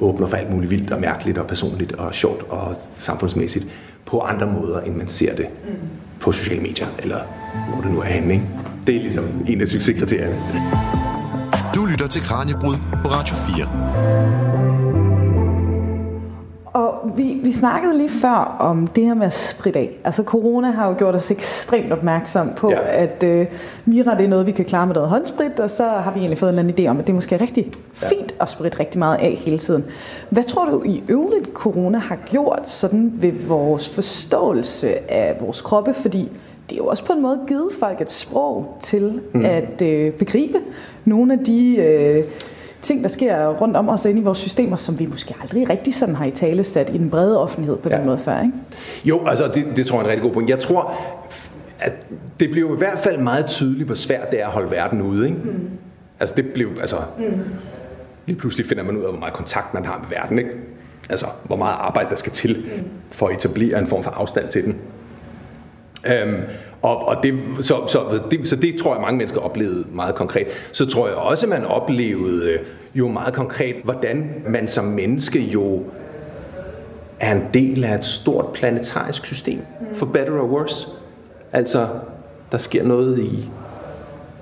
åbner 0.00 0.26
for 0.26 0.36
alt 0.36 0.50
muligt 0.50 0.70
vildt 0.70 0.90
og 0.90 1.00
mærkeligt 1.00 1.38
og 1.38 1.46
personligt 1.46 1.92
og 1.92 2.14
sjovt 2.14 2.42
og 2.48 2.74
samfundsmæssigt 2.98 3.66
på 4.06 4.20
andre 4.20 4.46
måder, 4.46 4.80
end 4.80 4.96
man 4.96 5.08
ser 5.08 5.36
det 5.36 5.46
mm 5.64 5.74
på 6.20 6.32
sociale 6.32 6.62
medier, 6.62 6.86
eller 6.98 7.18
hvor 7.72 7.82
det 7.82 7.90
nu 7.90 8.00
er 8.00 8.04
henne. 8.04 8.34
Ikke? 8.34 8.46
Det 8.86 8.96
er 8.96 9.00
ligesom 9.00 9.24
en 9.46 9.60
af 9.60 9.68
succeskriterierne. 9.68 10.36
Du 11.74 11.84
lytter 11.84 12.06
til 12.06 12.22
Kranjebrud 12.22 12.76
på 13.02 13.08
Radio 13.08 13.34
4. 13.34 14.39
Og 16.80 17.10
vi, 17.16 17.40
vi 17.42 17.52
snakkede 17.52 17.98
lige 17.98 18.10
før 18.10 18.56
om 18.58 18.86
det 18.86 19.04
her 19.04 19.14
med 19.14 19.26
at 19.26 19.34
spritte 19.34 19.78
af. 19.78 19.90
Altså 20.04 20.24
corona 20.24 20.70
har 20.70 20.88
jo 20.88 20.94
gjort 20.98 21.14
os 21.14 21.30
ekstremt 21.30 21.92
opmærksom 21.92 22.50
på, 22.56 22.70
ja. 22.70 23.02
at 23.04 23.22
øh, 23.22 23.46
vira 23.84 24.14
det 24.14 24.24
er 24.24 24.28
noget, 24.28 24.46
vi 24.46 24.52
kan 24.52 24.64
klare 24.64 24.86
med 24.86 24.94
noget 24.94 25.10
håndsprit, 25.10 25.60
og 25.60 25.70
så 25.70 25.84
har 25.84 26.12
vi 26.12 26.18
egentlig 26.18 26.38
fået 26.38 26.52
en 26.52 26.58
eller 26.58 26.72
anden 26.72 26.86
idé 26.86 26.90
om, 26.90 26.98
at 26.98 27.06
det 27.06 27.12
er 27.12 27.14
måske 27.14 27.36
rigtig 27.36 27.66
ja. 28.02 28.08
fint 28.08 28.34
at 28.40 28.48
spritte 28.48 28.80
rigtig 28.80 28.98
meget 28.98 29.16
af 29.16 29.30
hele 29.30 29.58
tiden. 29.58 29.84
Hvad 30.30 30.44
tror 30.44 30.64
du 30.64 30.82
i 30.84 31.02
øvrigt, 31.08 31.52
corona 31.54 31.98
har 31.98 32.16
gjort 32.26 32.68
sådan 32.68 33.12
ved 33.14 33.32
vores 33.32 33.88
forståelse 33.88 35.10
af 35.10 35.36
vores 35.40 35.60
kroppe? 35.60 35.94
Fordi 35.94 36.28
det 36.68 36.72
er 36.72 36.76
jo 36.76 36.86
også 36.86 37.04
på 37.04 37.12
en 37.12 37.22
måde 37.22 37.40
givet 37.48 37.72
folk 37.80 38.00
et 38.00 38.12
sprog 38.12 38.76
til 38.80 39.20
mm. 39.32 39.44
at 39.44 39.82
øh, 39.82 40.12
begribe 40.12 40.58
nogle 41.04 41.32
af 41.32 41.38
de... 41.38 41.76
Øh, 41.76 42.24
ting, 42.90 43.02
der 43.02 43.08
sker 43.08 43.48
rundt 43.48 43.76
om 43.76 43.88
os 43.88 44.04
inde 44.04 44.20
i 44.20 44.24
vores 44.24 44.38
systemer, 44.38 44.76
som 44.76 44.98
vi 44.98 45.06
måske 45.06 45.34
aldrig 45.42 45.70
rigtig 45.70 45.94
sådan 45.94 46.14
har 46.14 46.24
i 46.24 46.30
tale 46.30 46.64
sat 46.64 46.90
i 46.94 46.98
den 46.98 47.10
brede 47.10 47.42
offentlighed 47.42 47.76
på 47.76 47.88
ja. 47.88 47.96
den 47.96 48.06
måde 48.06 48.18
før, 48.18 48.40
ikke? 48.40 48.52
Jo, 49.04 49.26
altså 49.26 49.50
det, 49.54 49.64
det 49.76 49.86
tror 49.86 49.98
jeg 49.98 50.00
er 50.00 50.04
en 50.04 50.10
rigtig 50.10 50.22
god 50.22 50.32
point. 50.32 50.50
Jeg 50.50 50.58
tror, 50.58 50.94
at 51.80 51.92
det 52.40 52.50
bliver 52.50 52.74
i 52.74 52.78
hvert 52.78 52.98
fald 52.98 53.18
meget 53.18 53.46
tydeligt, 53.46 53.86
hvor 53.86 53.94
svært 53.94 54.30
det 54.30 54.40
er 54.40 54.46
at 54.46 54.52
holde 54.52 54.70
verden 54.70 55.02
ude, 55.02 55.28
ikke? 55.28 55.38
Mm. 55.44 55.70
Altså 56.20 56.34
det 56.36 56.46
blev, 56.46 56.68
altså... 56.80 56.96
Mm. 57.18 57.24
Lige 58.26 58.38
pludselig 58.38 58.66
finder 58.66 58.84
man 58.84 58.96
ud 58.96 59.02
af, 59.02 59.10
hvor 59.10 59.18
meget 59.18 59.34
kontakt 59.34 59.74
man 59.74 59.84
har 59.84 59.98
med 59.98 60.18
verden, 60.18 60.38
ikke? 60.38 60.50
Altså, 61.10 61.26
hvor 61.44 61.56
meget 61.56 61.74
arbejde 61.78 62.10
der 62.10 62.16
skal 62.16 62.32
til 62.32 62.56
mm. 62.76 62.84
for 63.10 63.28
at 63.28 63.34
etablere 63.34 63.78
en 63.78 63.86
form 63.86 64.02
for 64.02 64.10
afstand 64.10 64.48
til 64.48 64.64
den. 64.64 64.76
Øhm, 66.06 66.42
og, 66.82 67.08
og 67.08 67.22
det, 67.22 67.34
så, 67.60 67.86
så, 67.86 68.20
det, 68.30 68.48
så 68.48 68.56
det 68.56 68.76
tror 68.76 68.94
jeg, 68.94 69.00
mange 69.00 69.16
mennesker 69.16 69.40
oplevede 69.40 69.84
meget 69.92 70.14
konkret. 70.14 70.46
Så 70.72 70.86
tror 70.86 71.08
jeg 71.08 71.16
også, 71.16 71.46
man 71.46 71.64
oplevede 71.64 72.58
jo 72.94 73.08
meget 73.08 73.34
konkret, 73.34 73.76
hvordan 73.84 74.30
man 74.48 74.68
som 74.68 74.84
menneske 74.84 75.40
jo 75.40 75.82
er 77.20 77.32
en 77.32 77.42
del 77.54 77.84
af 77.84 77.94
et 77.94 78.04
stort 78.04 78.46
planetarisk 78.52 79.26
system, 79.26 79.58
mm. 79.80 79.96
for 79.96 80.06
better 80.06 80.32
or 80.32 80.46
worse. 80.46 80.86
Altså, 81.52 81.88
der 82.52 82.58
sker 82.58 82.84
noget 82.84 83.18
i 83.18 83.48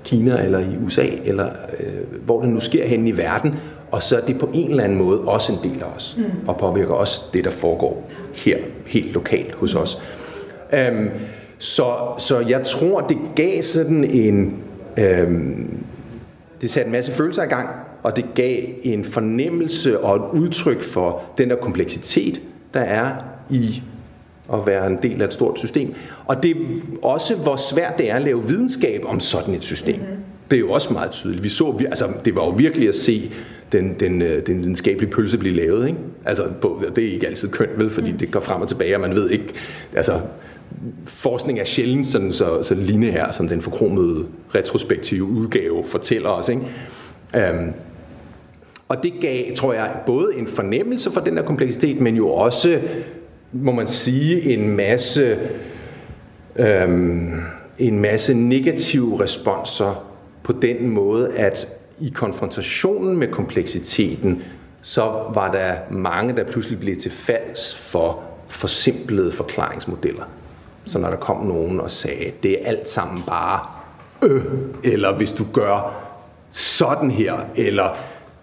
Kina 0.03 0.43
eller 0.43 0.59
i 0.59 0.77
USA, 0.85 1.07
eller 1.25 1.49
øh, 1.79 2.23
hvor 2.25 2.41
det 2.41 2.49
nu 2.49 2.59
sker 2.59 2.87
hen 2.87 3.07
i 3.07 3.17
verden, 3.17 3.55
og 3.91 4.03
så 4.03 4.17
er 4.17 4.21
det 4.21 4.39
på 4.39 4.49
en 4.53 4.69
eller 4.69 4.83
anden 4.83 4.97
måde 4.97 5.21
også 5.21 5.53
en 5.53 5.71
del 5.71 5.81
af 5.81 5.95
os, 5.95 6.15
mm. 6.17 6.47
og 6.47 6.57
påvirker 6.57 6.93
også 6.93 7.21
det, 7.33 7.43
der 7.43 7.51
foregår 7.51 8.09
her, 8.33 8.57
helt 8.85 9.13
lokalt 9.13 9.55
hos 9.55 9.75
os. 9.75 10.01
Um, 10.73 11.09
så, 11.57 11.93
så 12.17 12.39
jeg 12.39 12.63
tror, 12.63 13.01
det 13.01 13.17
gav 13.35 13.61
sådan 13.61 14.03
en... 14.03 14.57
Øhm, 14.97 15.83
det 16.61 16.69
satte 16.69 16.87
en 16.87 16.91
masse 16.91 17.11
følelser 17.11 17.43
i 17.43 17.47
gang, 17.47 17.69
og 18.09 18.15
det 18.15 18.25
gav 18.35 18.63
en 18.83 19.05
fornemmelse 19.05 19.99
og 19.99 20.15
et 20.15 20.39
udtryk 20.39 20.81
for 20.81 21.21
den 21.37 21.49
der 21.49 21.55
kompleksitet, 21.55 22.41
der 22.73 22.79
er 22.79 23.11
i 23.49 23.83
at 24.53 24.59
være 24.67 24.87
en 24.87 24.97
del 25.03 25.21
af 25.21 25.27
et 25.27 25.33
stort 25.33 25.59
system. 25.59 25.93
Og 26.25 26.43
det 26.43 26.51
er 26.51 26.55
også, 27.01 27.35
hvor 27.35 27.55
svært 27.55 27.97
det 27.97 28.11
er 28.11 28.15
at 28.15 28.21
lave 28.21 28.47
videnskab 28.47 29.01
om 29.05 29.19
sådan 29.19 29.53
et 29.53 29.63
system. 29.63 29.95
Mm-hmm. 29.95 30.15
Det 30.49 30.55
er 30.55 30.59
jo 30.59 30.71
også 30.71 30.93
meget 30.93 31.11
tydeligt. 31.11 31.43
Vi 31.43 31.49
så, 31.49 31.79
altså, 31.89 32.05
det 32.25 32.35
var 32.35 32.45
jo 32.45 32.49
virkelig 32.49 32.87
at 32.89 32.95
se 32.95 33.31
den, 33.71 33.95
den, 33.99 34.21
øh, 34.21 34.47
den 34.47 34.59
videnskabelige 34.59 35.11
pølse 35.11 35.37
blive 35.37 35.55
lavet. 35.55 35.87
Ikke? 35.87 35.99
Altså, 36.25 36.43
det 36.95 37.07
er 37.07 37.13
ikke 37.13 37.27
altid 37.27 37.49
kønt, 37.49 37.79
vel, 37.79 37.89
fordi 37.89 38.11
mm. 38.11 38.17
det 38.17 38.31
går 38.31 38.39
frem 38.39 38.61
og 38.61 38.67
tilbage, 38.67 38.95
og 38.95 39.01
man 39.01 39.15
ved 39.15 39.29
ikke, 39.29 39.53
altså, 39.95 40.19
forskning 41.05 41.59
er 41.59 41.65
sjældent 41.65 42.07
sådan 42.07 42.31
så, 42.31 42.63
så 42.63 42.75
lineær, 42.75 43.31
som 43.31 43.47
den 43.47 43.61
forkromede 43.61 44.25
retrospektive 44.55 45.23
udgave 45.23 45.83
fortæller 45.83 46.29
os. 46.29 46.49
Ikke? 46.49 46.61
Um, 47.33 47.73
og 48.89 49.03
det 49.03 49.13
gav, 49.21 49.55
tror 49.55 49.73
jeg, 49.73 49.91
både 50.05 50.35
en 50.35 50.47
fornemmelse 50.47 51.11
for 51.11 51.21
den 51.21 51.37
der 51.37 51.43
kompleksitet, 51.43 52.01
men 52.01 52.15
jo 52.15 52.29
også, 52.29 52.79
må 53.51 53.71
man 53.71 53.87
sige, 53.87 54.53
en 54.53 54.69
masse, 54.69 55.37
øhm, 56.55 57.41
en 57.79 57.99
masse 57.99 58.33
negative 58.33 59.23
responser 59.23 60.05
på 60.43 60.51
den 60.51 60.89
måde, 60.89 61.33
at 61.35 61.67
i 61.99 62.09
konfrontationen 62.15 63.17
med 63.17 63.27
kompleksiteten, 63.27 64.43
så 64.81 65.01
var 65.33 65.51
der 65.51 65.73
mange, 65.91 66.35
der 66.35 66.43
pludselig 66.43 66.79
blev 66.79 66.97
til 66.97 67.11
falds 67.11 67.77
for 67.77 68.23
forsimplede 68.47 69.31
forklaringsmodeller. 69.31 70.23
Så 70.85 70.99
når 70.99 71.09
der 71.09 71.17
kom 71.17 71.45
nogen 71.45 71.79
og 71.79 71.91
sagde, 71.91 72.31
det 72.43 72.51
er 72.51 72.67
alt 72.67 72.89
sammen 72.89 73.23
bare 73.27 73.59
øh, 74.23 74.45
eller 74.83 75.17
hvis 75.17 75.31
du 75.31 75.45
gør 75.53 75.93
sådan 76.51 77.11
her, 77.11 77.33
eller 77.55 77.97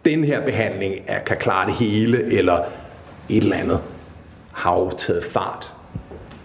den 0.06 0.24
her 0.24 0.44
behandling 0.44 0.94
er, 1.06 1.18
kan 1.18 1.36
klare 1.36 1.66
det 1.66 1.74
hele, 1.74 2.32
eller 2.32 2.58
et 3.28 3.42
eller 3.42 3.56
andet, 3.56 3.80
har 4.52 4.78
jo 4.78 4.90
taget 4.90 5.24
fart 5.24 5.72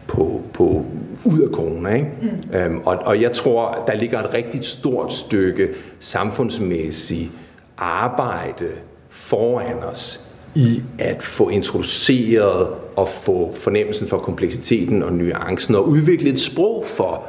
på, 0.08 0.42
på 0.54 0.86
ud 1.26 1.40
af 1.40 1.50
corona. 1.50 1.96
Ikke? 1.96 2.08
Mm. 2.22 2.56
Øhm, 2.56 2.82
og, 2.86 2.96
og 2.96 3.22
jeg 3.22 3.32
tror, 3.32 3.84
der 3.88 3.94
ligger 3.94 4.24
et 4.24 4.34
rigtig 4.34 4.66
stort 4.66 5.14
stykke 5.14 5.70
samfundsmæssigt 6.00 7.32
arbejde 7.78 8.68
foran 9.10 9.78
os 9.84 10.28
i 10.56 10.82
at 11.00 11.22
få 11.22 11.50
introduceret 11.50 12.68
og 12.96 13.08
få 13.08 13.54
fornemmelsen 13.56 14.08
for 14.08 14.18
kompleksiteten 14.18 15.04
og 15.04 15.14
nuancen 15.14 15.76
og 15.76 15.88
udvikle 15.88 16.30
et 16.30 16.40
sprog 16.40 16.86
for 16.86 17.24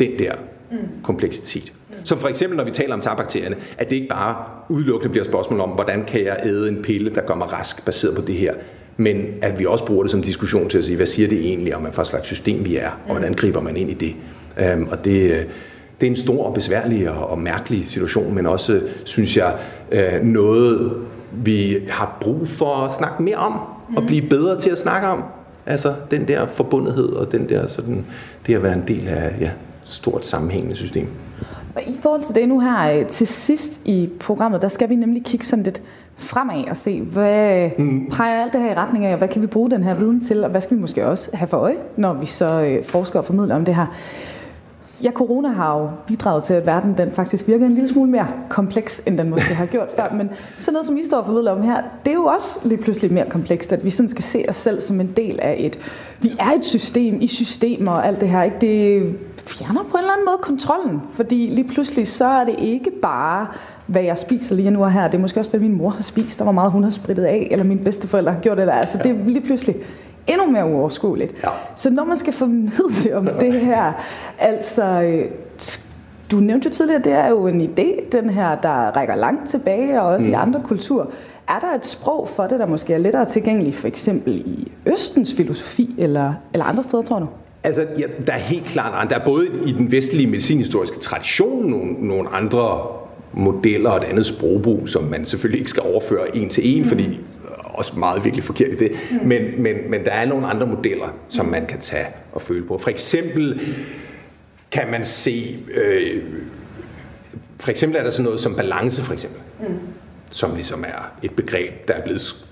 den 0.00 0.18
der 0.18 0.32
mm. 0.70 0.78
kompleksitet. 1.02 1.72
Som 2.04 2.18
for 2.18 2.28
eksempel, 2.28 2.56
når 2.56 2.64
vi 2.64 2.70
taler 2.70 2.94
om 2.94 3.00
tagbakterierne, 3.00 3.56
at 3.78 3.90
det 3.90 3.96
ikke 3.96 4.08
bare 4.08 4.36
udelukkende 4.68 5.10
bliver 5.10 5.24
et 5.24 5.30
spørgsmål 5.30 5.60
om, 5.60 5.70
hvordan 5.70 6.04
kan 6.04 6.24
jeg 6.24 6.40
æde 6.44 6.68
en 6.68 6.82
pille, 6.82 7.10
der 7.10 7.20
gør 7.20 7.34
mig 7.34 7.52
rask, 7.52 7.84
baseret 7.84 8.16
på 8.16 8.22
det 8.22 8.34
her. 8.34 8.54
Men 8.96 9.26
at 9.42 9.58
vi 9.58 9.66
også 9.66 9.86
bruger 9.86 10.02
det 10.02 10.10
som 10.10 10.22
diskussion 10.22 10.68
til 10.68 10.78
at 10.78 10.84
sige, 10.84 10.96
hvad 10.96 11.06
siger 11.06 11.28
det 11.28 11.38
egentlig 11.38 11.76
om, 11.76 11.82
hvad 11.82 12.04
slags 12.04 12.26
system 12.26 12.64
vi 12.64 12.76
er, 12.76 12.90
og 13.06 13.10
hvordan 13.10 13.34
griber 13.34 13.60
man 13.60 13.76
ind 13.76 13.90
i 13.90 13.94
det. 13.94 14.14
Um, 14.74 14.88
og 14.90 15.04
det, 15.04 15.30
øh, 15.30 15.44
det 16.00 16.06
er 16.06 16.10
en 16.10 16.16
stor 16.16 16.44
og 16.44 16.54
besværlig 16.54 17.10
og, 17.10 17.30
og 17.30 17.38
mærkelig 17.38 17.86
situation, 17.86 18.34
men 18.34 18.46
også, 18.46 18.80
synes 19.04 19.36
jeg, 19.36 19.54
uh, 19.92 20.26
noget, 20.26 20.92
vi 21.32 21.78
har 21.88 22.18
brug 22.20 22.48
for 22.48 22.74
at 22.76 22.90
snakke 22.90 23.22
mere 23.22 23.36
om, 23.36 23.52
mm. 23.88 23.96
og 23.96 24.02
blive 24.06 24.28
bedre 24.28 24.60
til 24.60 24.70
at 24.70 24.78
snakke 24.78 25.08
om. 25.08 25.24
Altså 25.66 25.94
den 26.10 26.28
der 26.28 26.46
forbundethed 26.46 27.08
og 27.08 27.32
den 27.32 27.48
der 27.48 27.66
sådan, 27.66 28.06
det 28.46 28.54
at 28.54 28.62
være 28.62 28.74
en 28.74 28.84
del 28.88 29.08
af 29.08 29.32
ja, 29.40 29.50
stort 29.84 30.26
sammenhængende 30.26 30.76
system. 30.76 31.08
Og 31.74 31.82
i 31.86 31.96
forhold 32.00 32.22
til 32.22 32.34
det 32.34 32.48
nu 32.48 32.60
her 32.60 32.98
øh, 32.98 33.06
til 33.06 33.26
sidst 33.26 33.82
i 33.84 34.10
programmet, 34.20 34.62
der 34.62 34.68
skal 34.68 34.88
vi 34.88 34.94
nemlig 34.94 35.24
kigge 35.24 35.46
sådan 35.46 35.62
lidt 35.62 35.82
fremad 36.16 36.64
og 36.70 36.76
se, 36.76 37.00
hvad 37.00 37.70
mm. 37.78 38.06
peger 38.10 38.42
alt 38.42 38.52
det 38.52 38.60
her 38.60 38.70
i 38.70 38.74
retning 38.74 39.04
af, 39.04 39.12
og 39.12 39.18
hvad 39.18 39.28
kan 39.28 39.42
vi 39.42 39.46
bruge 39.46 39.70
den 39.70 39.82
her 39.82 39.94
viden 39.94 40.20
til, 40.20 40.44
og 40.44 40.50
hvad 40.50 40.60
skal 40.60 40.76
vi 40.76 40.80
måske 40.80 41.06
også 41.06 41.30
have 41.34 41.48
for 41.48 41.56
øje, 41.56 41.76
når 41.96 42.12
vi 42.12 42.26
så 42.26 42.64
øh, 42.64 42.84
forsker 42.84 43.18
og 43.18 43.24
formidler 43.24 43.54
om 43.54 43.64
det 43.64 43.74
her. 43.74 43.86
Ja, 45.02 45.10
corona 45.10 45.48
har 45.48 45.78
jo 45.78 45.88
bidraget 46.06 46.44
til, 46.44 46.54
at 46.54 46.66
verden 46.66 46.94
den 46.98 47.12
faktisk 47.12 47.48
virker 47.48 47.66
en 47.66 47.74
lille 47.74 47.88
smule 47.88 48.10
mere 48.10 48.28
kompleks, 48.48 49.02
end 49.06 49.18
den 49.18 49.30
måske 49.30 49.54
har 49.54 49.66
gjort 49.66 49.88
før. 49.96 50.12
Men 50.12 50.30
sådan 50.56 50.72
noget, 50.72 50.86
som 50.86 50.96
I 50.96 51.04
står 51.06 51.18
og 51.18 51.26
formidler 51.26 51.52
om 51.52 51.62
her, 51.62 51.76
det 52.04 52.10
er 52.10 52.14
jo 52.14 52.24
også 52.24 52.58
lige 52.64 52.78
pludselig 52.82 53.12
mere 53.12 53.26
komplekst, 53.28 53.72
at 53.72 53.84
vi 53.84 53.90
sådan 53.90 54.08
skal 54.08 54.24
se 54.24 54.44
os 54.48 54.56
selv 54.56 54.80
som 54.80 55.00
en 55.00 55.12
del 55.16 55.40
af 55.42 55.56
et... 55.58 55.78
Vi 56.20 56.36
er 56.38 56.58
et 56.58 56.64
system 56.64 57.20
i 57.20 57.26
systemer 57.26 57.92
og 57.92 58.06
alt 58.06 58.20
det 58.20 58.28
her. 58.28 58.42
Ikke? 58.42 58.56
Det 58.60 59.14
fjerner 59.46 59.82
på 59.82 59.96
en 59.96 59.98
eller 59.98 60.12
anden 60.12 60.24
måde 60.24 60.38
kontrollen, 60.42 61.02
fordi 61.14 61.46
lige 61.46 61.68
pludselig 61.68 62.08
så 62.08 62.26
er 62.26 62.44
det 62.44 62.54
ikke 62.58 62.90
bare, 63.02 63.46
hvad 63.86 64.02
jeg 64.02 64.18
spiser 64.18 64.54
lige 64.54 64.70
nu 64.70 64.84
og 64.84 64.92
her. 64.92 65.08
Det 65.08 65.14
er 65.14 65.22
måske 65.22 65.40
også, 65.40 65.50
hvad 65.50 65.60
min 65.60 65.78
mor 65.78 65.90
har 65.90 66.02
spist, 66.02 66.38
der 66.38 66.44
var 66.44 66.52
meget 66.52 66.72
hun 66.72 66.84
har 66.84 66.90
sprittet 66.90 67.24
af, 67.24 67.48
eller 67.50 67.64
mine 67.64 67.80
bedsteforældre 67.80 68.32
har 68.32 68.40
gjort 68.40 68.58
det 68.58 68.66
der. 68.66 68.72
Altså 68.72 68.98
det 68.98 69.10
er 69.10 69.24
lige 69.24 69.40
pludselig 69.40 69.76
endnu 70.26 70.46
mere 70.46 70.66
uoverskueligt. 70.66 71.34
Ja. 71.44 71.48
Så 71.76 71.90
når 71.90 72.04
man 72.04 72.16
skal 72.16 72.32
formidle 72.32 73.16
om 73.16 73.28
det 73.40 73.52
her, 73.52 73.92
altså 74.38 75.02
øh, 75.02 75.28
du 76.30 76.36
nævnte 76.36 76.68
jo 76.68 76.74
tidligere, 76.74 77.02
det 77.02 77.12
er 77.12 77.28
jo 77.28 77.46
en 77.46 77.60
idé, 77.60 78.10
den 78.12 78.30
her, 78.30 78.54
der 78.54 78.96
rækker 78.96 79.16
langt 79.16 79.48
tilbage, 79.48 80.02
og 80.02 80.06
også 80.06 80.26
mm. 80.26 80.32
i 80.32 80.34
andre 80.34 80.60
kulturer. 80.60 81.06
Er 81.48 81.58
der 81.60 81.74
et 81.74 81.86
sprog 81.86 82.28
for 82.28 82.46
det, 82.46 82.60
der 82.60 82.66
måske 82.66 82.94
er 82.94 82.98
lettere 82.98 83.24
tilgængeligt, 83.24 83.76
for 83.76 83.88
eksempel 83.88 84.34
i 84.34 84.72
Østens 84.86 85.34
filosofi, 85.34 85.94
eller, 85.98 86.34
eller 86.52 86.64
andre 86.64 86.82
steder, 86.82 87.02
tror 87.02 87.18
du? 87.18 87.26
Altså, 87.64 87.86
ja, 87.98 88.04
der 88.26 88.32
er 88.32 88.38
helt 88.38 88.64
klart 88.66 89.10
Der 89.10 89.18
er 89.18 89.24
både 89.24 89.48
i 89.66 89.72
den 89.72 89.92
vestlige 89.92 90.26
medicinhistoriske 90.26 90.98
tradition 90.98 91.70
nogle, 91.70 91.92
nogle 91.92 92.28
andre 92.28 92.86
modeller 93.32 93.90
og 93.90 93.96
et 93.96 94.04
andet 94.04 94.26
sprogbrug, 94.26 94.88
som 94.88 95.04
man 95.04 95.24
selvfølgelig 95.24 95.58
ikke 95.58 95.70
skal 95.70 95.82
overføre 95.82 96.36
en 96.36 96.48
til 96.48 96.76
en, 96.76 96.82
mm. 96.82 96.88
fordi 96.88 97.20
også 97.64 97.98
meget 97.98 98.24
virkelig 98.24 98.44
forkert 98.44 98.72
i 98.72 98.76
det. 98.76 98.92
Mm. 99.10 99.16
Men, 99.26 99.62
men, 99.62 99.76
men 99.88 100.04
der 100.04 100.10
er 100.10 100.24
nogle 100.24 100.46
andre 100.46 100.66
modeller, 100.66 101.08
som 101.28 101.46
man 101.46 101.66
kan 101.66 101.80
tage 101.80 102.06
og 102.32 102.42
føle 102.42 102.64
på. 102.66 102.78
For 102.78 102.90
eksempel 102.90 103.60
kan 104.70 104.90
man 104.90 105.04
se, 105.04 105.58
øh, 105.74 106.22
for 107.60 107.70
eksempel 107.70 107.98
er 107.98 108.02
der 108.02 108.10
sådan 108.10 108.24
noget 108.24 108.40
som 108.40 108.54
balance, 108.54 109.02
for 109.02 109.12
eksempel, 109.12 109.40
mm. 109.60 109.78
som 110.30 110.54
ligesom 110.54 110.84
er 110.84 111.12
et 111.22 111.30
begreb, 111.30 111.88
der 111.88 111.94
er 111.94 112.02
blevet, 112.02 112.44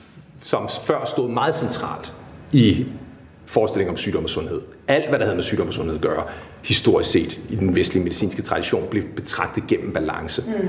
som 0.43 0.69
før 0.87 1.05
stod 1.05 1.29
meget 1.29 1.57
centralt 1.57 2.15
i 2.53 2.87
forestilling 3.47 3.91
om 3.91 3.97
sygdom 3.97 4.25
og 4.25 4.31
sundhed. 4.31 4.61
Alt, 4.89 5.09
hvad 5.09 5.19
der 5.19 5.25
havde 5.25 5.37
med 5.37 5.45
sygdom 5.45 5.69
og 5.69 5.75
sundhed 5.75 5.95
at 5.95 6.01
gøre, 6.03 6.25
historisk 6.63 7.11
set 7.11 7.41
i 7.51 7.57
den 7.57 7.75
vestlige 7.75 8.05
medicinske 8.05 8.43
tradition, 8.43 8.87
blev 8.91 9.03
betragtet 9.17 9.67
gennem 9.67 9.93
balance. 9.93 10.43
Mm. 10.47 10.69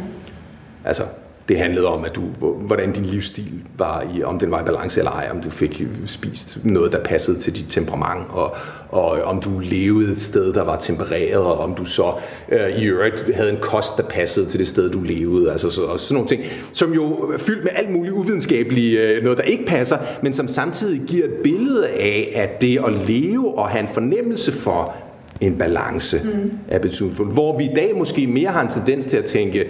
Altså, 0.86 1.04
Det 1.50 1.58
handlede 1.58 1.88
om, 1.88 2.06
at 2.06 2.16
du, 2.16 2.22
hvordan 2.58 2.94
din 2.94 3.06
livsstil 3.06 3.52
var, 3.78 4.06
i, 4.16 4.24
om 4.24 4.40
den 4.40 4.52
var 4.52 4.62
i 4.62 4.66
balance 4.66 5.00
eller 5.00 5.12
ej, 5.12 5.30
om 5.32 5.42
du 5.42 5.50
fik 5.50 5.82
spist 6.06 6.58
noget, 6.64 6.92
der 6.92 7.04
passede 7.04 7.40
til 7.40 7.56
dit 7.56 7.66
temperament, 7.70 8.26
og, 8.30 8.56
og 8.94 9.22
om 9.22 9.42
du 9.42 9.50
levede 9.60 10.12
et 10.12 10.22
sted, 10.22 10.54
der 10.54 10.64
var 10.64 10.78
tempereret, 10.78 11.44
og 11.44 11.58
om 11.58 11.76
du 11.76 11.86
så 11.86 12.14
øh, 12.50 12.70
i 12.70 12.84
øvrigt 12.86 13.36
havde 13.36 13.50
en 13.50 13.58
kost, 13.62 13.98
der 13.98 14.04
passede 14.04 14.46
til 14.46 14.60
det 14.60 14.68
sted, 14.68 14.92
du 14.92 15.02
levede. 15.02 15.52
Altså 15.52 15.70
så, 15.70 15.82
og 15.82 16.00
sådan 16.00 16.14
nogle 16.14 16.30
ting, 16.30 16.44
som 16.74 16.94
jo 16.94 17.14
er 17.14 17.38
fyldt 17.38 17.64
med 17.64 17.72
alt 17.76 17.92
muligt 17.92 18.14
uvidenskabeligt, 18.14 19.00
øh, 19.00 19.24
noget 19.24 19.38
der 19.38 19.44
ikke 19.44 19.66
passer, 19.66 19.98
men 20.22 20.34
som 20.34 20.48
samtidig 20.48 21.02
giver 21.08 21.26
et 21.26 21.34
billede 21.44 21.88
af, 21.88 22.32
at 22.36 22.62
det 22.62 22.80
at 22.88 23.08
leve 23.08 23.58
og 23.58 23.70
have 23.70 23.82
en 23.82 23.90
fornemmelse 23.94 24.52
for 24.52 24.96
en 25.42 25.58
balance 25.58 26.18
mm. 26.24 26.52
er 26.68 26.80
betydningsfuldt. 26.80 27.34
Hvor 27.34 27.58
vi 27.58 27.64
i 27.64 27.74
dag 27.76 27.98
måske 27.98 28.28
mere 28.28 28.50
har 28.50 28.62
en 28.62 28.70
tendens 28.70 29.06
til 29.06 29.18
at 29.18 29.26
tænke, 29.26 29.66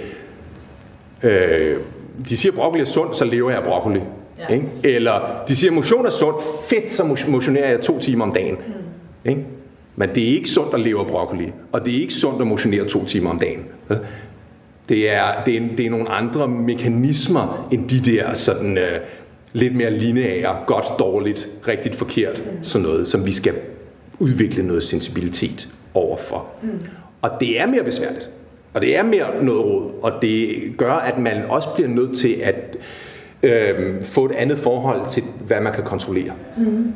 øh, 1.24 1.78
de 2.30 2.38
siger, 2.38 2.54
broccoli 2.54 2.82
er 2.82 2.86
sundt, 2.86 3.18
så 3.18 3.26
lever 3.26 3.50
jeg 3.50 3.60
af 3.60 3.66
broccoli. 3.66 4.00
Ja. 4.50 4.54
Ikke? 4.54 4.66
Eller 4.84 5.44
de 5.48 5.56
siger, 5.56 5.72
motion 5.72 6.06
er 6.06 6.10
sundt, 6.10 6.38
fedt, 6.70 6.92
så 6.92 7.18
motionerer 7.28 7.70
jeg 7.70 7.82
to 7.82 8.00
timer 8.00 8.26
om 8.26 8.34
dagen. 8.34 8.56
Mm. 8.68 8.74
Ikke? 9.26 9.46
Men 9.96 10.10
det 10.16 10.24
er 10.24 10.28
ikke 10.28 10.50
sundt 10.50 10.74
at 10.74 10.80
leve 10.80 11.00
af 11.00 11.08
broccoli, 11.08 11.52
og 11.72 11.86
det 11.86 11.96
er 11.96 12.02
ikke 12.02 12.14
sundt 12.14 12.42
at 12.42 12.48
motionere 12.48 12.86
to 12.86 13.06
timer 13.06 13.30
om 13.30 13.40
dagen. 13.40 13.66
Det 14.90 15.10
er, 15.10 15.44
det 15.46 15.58
er, 15.58 15.62
det 15.78 15.86
er 15.86 15.90
nogle 15.90 16.10
andre 16.10 16.48
mekanismer 16.48 17.68
end 17.72 17.90
de 17.90 18.12
der 18.12 18.34
sådan, 18.34 18.78
øh, 18.78 19.00
lidt 19.54 19.76
mere 19.76 19.92
lineære, 19.92 20.58
godt, 20.66 20.86
dårligt, 21.00 21.48
rigtigt, 21.68 21.96
forkert, 21.96 22.44
mm. 22.46 22.64
sådan 22.64 22.88
noget, 22.88 23.08
som 23.08 23.26
vi 23.26 23.32
skal 23.32 23.54
udvikle 24.20 24.68
noget 24.68 24.84
sensibilitet 24.84 25.70
overfor. 25.94 26.46
Mm. 26.62 26.70
Og 27.22 27.30
det 27.40 27.60
er 27.62 27.68
mere 27.68 27.84
besværligt. 27.84 28.30
Og 28.74 28.82
det 28.82 28.98
er 28.98 29.04
mere 29.04 29.44
noget 29.44 29.66
råd, 29.66 29.92
og 30.02 30.12
det 30.22 30.50
gør, 30.78 30.94
at 30.94 31.18
man 31.18 31.44
også 31.50 31.70
bliver 31.76 31.90
nødt 31.90 32.18
til 32.18 32.36
at 32.44 32.78
øh, 33.44 34.04
få 34.04 34.26
et 34.26 34.32
andet 34.32 34.58
forhold 34.58 35.10
til, 35.10 35.24
hvad 35.48 35.62
man 35.62 35.74
kan 35.74 35.84
kontrollere. 35.84 36.32
Mm. 36.58 36.94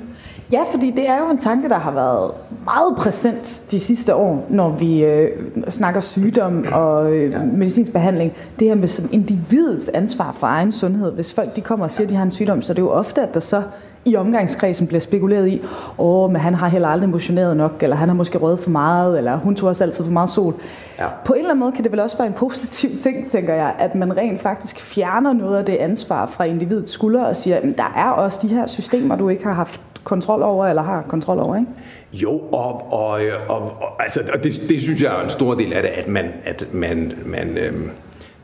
Ja, 0.52 0.64
fordi 0.72 0.92
det 0.92 1.10
er 1.10 1.20
jo 1.20 1.30
en 1.32 1.38
tanke, 1.38 1.70
der 1.70 1.80
har 1.80 1.92
været 1.92 2.32
meget 2.66 2.96
præsent 2.98 3.64
de 3.72 3.80
sidste 3.80 4.16
år, 4.16 4.46
når 4.50 4.70
vi 4.70 5.04
øh, 5.04 5.30
snakker 5.70 6.02
sygdom 6.02 6.66
og 6.72 7.12
øh, 7.12 7.32
ja. 7.32 7.40
medicinsk 7.54 7.92
behandling. 7.92 8.34
Det 8.60 8.68
her 8.68 8.76
med 8.76 8.88
sådan 8.88 9.14
individets 9.14 9.90
ansvar 9.90 10.36
for 10.40 10.48
egen 10.48 10.72
sundhed. 10.72 11.12
Hvis 11.12 11.34
folk 11.34 11.56
de 11.56 11.62
kommer 11.62 11.86
og 11.86 11.92
siger, 11.92 12.06
at 12.06 12.10
de 12.10 12.16
har 12.16 12.24
en 12.24 12.32
sygdom, 12.32 12.62
så 12.62 12.74
det 12.74 12.80
er 12.80 12.84
jo 12.84 12.92
ofte, 12.92 13.22
at 13.22 13.34
der 13.34 13.40
så 13.40 13.62
i 14.06 14.16
omgangskredsen 14.16 14.88
bliver 14.88 15.00
spekuleret 15.00 15.48
i, 15.48 15.62
åh, 15.98 16.32
men 16.32 16.42
han 16.42 16.54
har 16.54 16.68
heller 16.68 16.88
aldrig 16.88 17.10
motioneret 17.10 17.58
nok, 17.58 17.84
eller 17.84 17.96
han 17.96 18.10
har 18.10 18.16
måske 18.16 18.38
røget 18.38 18.60
for 18.60 18.70
meget, 18.70 19.18
eller 19.18 19.36
hun 19.36 19.56
tog 19.56 19.70
også 19.70 19.84
altid 19.84 20.04
for 20.04 20.12
meget 20.12 20.30
sol. 20.30 20.54
Ja. 21.00 21.06
På 21.26 21.34
en 21.34 21.40
eller 21.40 21.50
anden 21.50 21.60
måde 21.60 21.72
kan 21.72 21.84
det 21.84 21.92
vel 21.92 22.00
også 22.00 22.18
være 22.18 22.28
en 22.28 22.34
positiv 22.34 22.98
ting, 23.06 23.30
tænker 23.30 23.54
jeg, 23.54 23.76
at 23.80 23.96
man 23.96 24.18
rent 24.18 24.42
faktisk 24.42 24.80
fjerner 24.80 25.34
noget 25.34 25.58
af 25.58 25.66
det 25.66 25.76
ansvar 25.76 26.26
fra 26.26 26.44
individets 26.44 26.92
skuldre 26.92 27.28
og 27.28 27.36
siger, 27.36 27.56
at 27.56 27.64
der 27.78 27.94
er 27.96 28.10
også 28.10 28.40
de 28.42 28.48
her 28.48 28.68
systemer, 28.68 29.16
du 29.16 29.30
ikke 29.30 29.44
har 29.44 29.54
haft 29.54 29.82
kontrol 30.08 30.42
over, 30.42 30.66
eller 30.66 30.82
har 30.82 31.02
kontrol 31.02 31.40
over, 31.40 31.56
ikke? 31.56 31.72
Jo, 32.14 32.32
og, 32.32 32.94
og, 32.94 33.22
og, 33.48 33.62
og 33.82 34.04
altså, 34.04 34.22
og 34.34 34.44
det, 34.44 34.54
det 34.70 34.82
synes 34.82 35.02
jeg 35.02 35.20
er 35.20 35.24
en 35.24 35.30
stor 35.30 35.56
del 35.56 35.74
af 35.74 35.82
det, 35.82 35.90
at 35.90 36.08
man, 36.08 36.26
at 36.44 36.74
man, 36.74 37.14
man 37.26 37.58
øhm, 37.58 37.90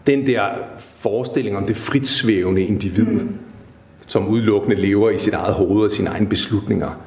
den 0.07 0.27
der 0.27 0.43
forestilling 0.79 1.57
om 1.57 1.65
det 1.65 1.77
fritsvævende 1.77 2.61
individ, 2.61 3.05
mm 3.05 3.37
som 4.07 4.27
udelukkende 4.27 4.75
lever 4.75 5.09
i 5.09 5.19
sit 5.19 5.33
eget 5.33 5.53
hoved 5.53 5.83
og 5.83 5.91
sine 5.91 6.09
egne 6.09 6.27
beslutninger, 6.27 6.99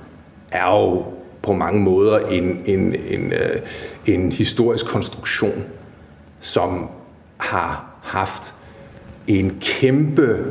er 0.52 0.70
jo 0.70 1.04
på 1.42 1.52
mange 1.52 1.80
måder 1.80 2.18
en, 2.18 2.62
en, 2.66 2.94
en, 3.08 3.32
øh, 3.32 3.60
en 4.06 4.32
historisk 4.32 4.86
konstruktion, 4.86 5.64
som 6.40 6.86
har 7.36 7.84
haft 8.02 8.54
en 9.26 9.58
kæmpe 9.60 10.44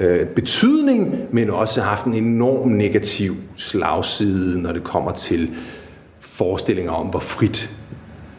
øh, 0.00 0.26
betydning, 0.26 1.14
men 1.30 1.50
også 1.50 1.80
haft 1.80 2.04
en 2.04 2.14
enorm 2.14 2.68
negativ 2.68 3.36
slagside, 3.56 4.62
når 4.62 4.72
det 4.72 4.84
kommer 4.84 5.12
til 5.12 5.50
forestillinger 6.20 6.92
om, 6.92 7.06
hvor 7.06 7.20
frit 7.20 7.70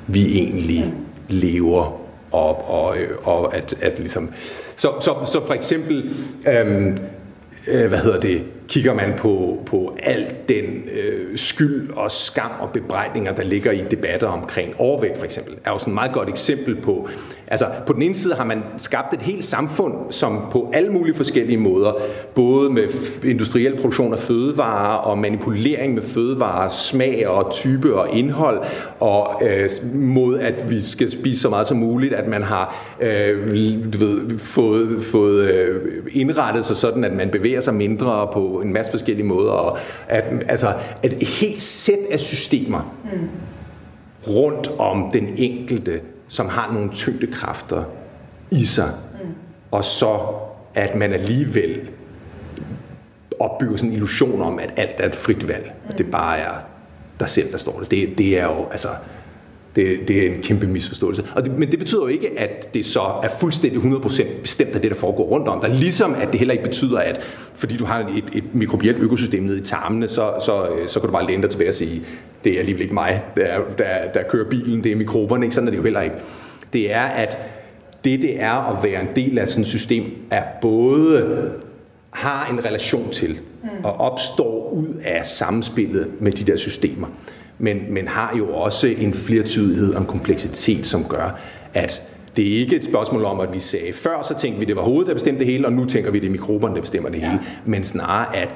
vi 0.07 0.37
egentlig 0.37 0.93
lever, 1.29 2.01
og, 2.31 2.69
og, 2.69 2.95
og 3.23 3.55
at, 3.55 3.75
at 3.81 3.99
ligesom 3.99 4.31
så, 4.75 4.91
så, 4.99 5.15
så 5.25 5.45
for 5.45 5.53
eksempel, 5.53 6.15
øhm, 6.47 6.97
øh, 7.67 7.87
hvad 7.87 7.99
hedder 7.99 8.19
det, 8.19 8.43
kigger 8.68 8.93
man 8.93 9.13
på, 9.18 9.57
på 9.65 9.97
alt 10.03 10.49
den 10.49 10.63
øh, 10.91 11.38
skyld 11.38 11.89
og 11.95 12.11
skam 12.11 12.51
og 12.59 12.70
bebrejdninger, 12.70 13.36
der 13.36 13.43
ligger 13.43 13.72
i 13.72 13.84
debatter 13.91 14.28
omkring 14.28 14.74
overvægt 14.78 15.18
for 15.18 15.26
eksempel, 15.26 15.55
er 15.65 15.72
jo 15.72 15.78
sådan 15.78 15.91
et 15.91 15.95
meget 15.95 16.11
godt 16.11 16.30
eksempel 16.30 16.76
på, 16.76 17.09
altså 17.47 17.65
på 17.88 17.93
den 17.93 18.01
ene 18.01 18.15
side 18.15 18.36
har 18.36 18.43
man 18.43 18.63
skabt 18.78 19.13
et 19.13 19.22
helt 19.22 19.45
samfund, 19.45 19.93
som 20.09 20.41
på 20.51 20.72
alle 20.74 20.91
mulige 20.91 21.15
forskellige 21.15 21.57
måder, 21.57 21.93
både 22.36 22.70
med 22.70 22.84
industriel 23.24 23.76
produktion 23.76 24.13
af 24.13 24.20
fødevarer 24.20 24.97
og 24.97 25.18
manipulering 25.18 25.93
med 25.93 26.01
fødevarer, 26.01 26.68
smag 26.68 27.28
og 27.28 27.53
type 27.53 27.95
og 27.95 28.13
indhold, 28.13 28.61
og 28.99 29.41
øh, 29.47 29.70
mod 29.93 30.39
at 30.39 30.70
vi 30.70 30.82
skal 30.82 31.11
spise 31.11 31.41
så 31.41 31.49
meget 31.49 31.68
som 31.68 31.78
muligt, 31.78 32.13
at 32.13 32.28
man 32.28 32.43
har 32.43 32.95
øh, 32.99 33.84
du 33.93 33.97
ved, 33.97 34.39
fået, 34.39 35.03
fået 35.03 35.49
øh, 35.51 36.03
indrettet 36.11 36.65
sig 36.65 36.78
sådan, 36.78 37.03
at 37.03 37.13
man 37.13 37.30
bevæger 37.30 37.61
sig 37.61 37.74
mindre 37.74 38.30
på 38.34 38.56
en 38.61 38.73
masse 38.73 38.91
forskellige 38.91 39.25
måder, 39.25 39.51
og 39.51 39.77
at, 40.07 40.23
altså, 40.47 40.73
et 41.03 41.13
helt 41.13 41.61
sæt 41.61 41.99
af 42.11 42.19
systemer 42.19 42.95
mm. 43.03 43.29
rundt 44.27 44.67
om 44.77 45.09
den 45.13 45.27
enkelte, 45.35 46.01
som 46.27 46.49
har 46.49 46.73
nogle 46.73 46.89
tyngdekræfter 46.91 47.83
i 48.51 48.65
sig, 48.65 48.89
mm. 49.23 49.29
og 49.71 49.85
så 49.85 50.19
at 50.75 50.95
man 50.95 51.13
alligevel 51.13 51.89
opbygger 53.39 53.77
sådan 53.77 53.89
en 53.89 53.95
illusion 53.95 54.41
om, 54.41 54.59
at 54.59 54.73
alt 54.77 54.95
er 54.99 55.05
et 55.05 55.15
frit 55.15 55.47
valg, 55.47 55.71
mm. 55.83 55.89
og 55.89 55.97
det 55.97 56.11
bare 56.11 56.37
er 56.37 56.53
dig 57.19 57.29
selv, 57.29 57.51
der 57.51 57.57
står 57.57 57.79
det. 57.79 57.91
Det, 57.91 58.17
det 58.17 58.39
er 58.39 58.43
jo, 58.43 58.65
altså, 58.71 58.87
det, 59.78 60.07
det 60.07 60.23
er 60.23 60.32
en 60.32 60.41
kæmpe 60.41 60.67
misforståelse. 60.67 61.23
Og 61.36 61.45
det, 61.45 61.57
men 61.57 61.71
det 61.71 61.80
betyder 61.80 62.01
jo 62.01 62.07
ikke, 62.07 62.39
at 62.39 62.73
det 62.73 62.86
så 62.86 63.01
er 63.23 63.30
fuldstændig 63.39 63.80
100% 63.80 64.23
bestemt 64.41 64.75
af 64.75 64.82
det, 64.82 64.91
der 64.91 64.97
foregår 64.97 65.23
rundt 65.23 65.47
om 65.47 65.61
dig. 65.61 65.69
Ligesom 65.69 66.15
at 66.21 66.28
det 66.32 66.39
heller 66.39 66.51
ikke 66.51 66.63
betyder, 66.63 66.99
at 66.99 67.19
fordi 67.53 67.78
du 67.78 67.86
har 67.86 67.99
et, 67.99 68.23
et 68.34 68.55
mikrobielt 68.55 68.97
økosystem 68.99 69.43
nede 69.43 69.57
i 69.59 69.63
tarmene, 69.63 70.07
så, 70.07 70.34
så, 70.45 70.67
øh, 70.67 70.88
så 70.88 70.99
kan 70.99 71.07
du 71.07 71.13
bare 71.13 71.28
læne 71.28 71.41
dig 71.41 71.49
tilbage 71.49 71.69
og 71.69 71.73
sige, 71.73 72.01
det 72.43 72.53
er 72.53 72.59
alligevel 72.59 72.82
ikke 72.82 72.93
mig, 72.93 73.23
der, 73.36 73.59
der, 73.78 74.11
der 74.13 74.23
kører 74.23 74.49
bilen, 74.49 74.84
det 74.84 74.91
er 74.91 74.95
mikroberne. 74.95 75.45
Ikke? 75.45 75.55
Sådan 75.55 75.67
er 75.67 75.71
det 75.71 75.78
jo 75.78 75.84
heller 75.84 76.01
ikke. 76.01 76.15
Det 76.73 76.93
er, 76.93 77.03
at 77.03 77.38
det, 78.03 78.21
det 78.21 78.41
er 78.41 78.78
at 78.78 78.84
være 78.84 79.01
en 79.01 79.07
del 79.15 79.39
af 79.39 79.47
sådan 79.47 79.61
et 79.61 79.67
system, 79.67 80.03
er 80.32 80.43
både 80.61 81.51
har 82.11 82.49
en 82.51 82.65
relation 82.65 83.11
til 83.11 83.39
og 83.84 83.93
opstår 83.93 84.69
ud 84.73 84.88
af 85.03 85.25
samspillet 85.25 86.07
med 86.19 86.32
de 86.32 86.51
der 86.51 86.57
systemer 86.57 87.07
men, 87.59 87.77
men 87.89 88.07
har 88.07 88.35
jo 88.37 88.49
også 88.49 88.87
en 88.87 89.13
flertydighed 89.13 89.95
en 89.95 90.05
kompleksitet, 90.05 90.87
som 90.87 91.03
gør, 91.03 91.39
at 91.73 92.03
det 92.35 92.53
er 92.53 92.59
ikke 92.59 92.75
et 92.75 92.83
spørgsmål 92.83 93.25
om, 93.25 93.39
at 93.39 93.53
vi 93.53 93.59
sagde 93.59 93.93
før, 93.93 94.21
så 94.21 94.33
tænkte 94.39 94.59
vi, 94.59 94.65
det 94.65 94.75
var 94.75 94.81
hovedet, 94.81 95.07
der 95.07 95.13
bestemte 95.13 95.39
det 95.39 95.47
hele, 95.47 95.65
og 95.65 95.73
nu 95.73 95.85
tænker 95.85 96.11
vi, 96.11 96.19
det 96.19 96.27
er 96.27 96.31
mikroberne, 96.31 96.75
der 96.75 96.81
bestemmer 96.81 97.09
det 97.09 97.19
hele. 97.19 97.33
Ja. 97.33 97.39
Men 97.65 97.83
snarere, 97.83 98.35
at 98.35 98.49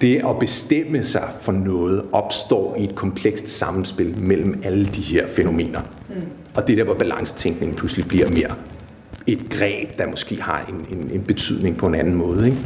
det 0.00 0.22
at 0.28 0.38
bestemme 0.38 1.02
sig 1.02 1.30
for 1.40 1.52
noget 1.52 2.02
opstår 2.12 2.76
i 2.76 2.84
et 2.84 2.94
komplekst 2.94 3.48
sammenspil 3.48 4.18
mellem 4.18 4.60
alle 4.64 4.86
de 4.86 5.00
her 5.00 5.26
fænomener. 5.28 5.80
Mm. 6.08 6.14
Og 6.54 6.66
det 6.66 6.72
er 6.72 6.76
der, 6.76 6.84
hvor 6.84 6.94
balancetænkningen 6.94 7.76
pludselig 7.76 8.08
bliver 8.08 8.30
mere 8.30 8.54
et 9.26 9.50
greb, 9.50 9.98
der 9.98 10.06
måske 10.06 10.42
har 10.42 10.66
en, 10.68 10.98
en, 10.98 11.10
en 11.12 11.22
betydning 11.22 11.76
på 11.76 11.86
en 11.86 11.94
anden 11.94 12.14
måde. 12.14 12.46
Ikke? 12.46 12.58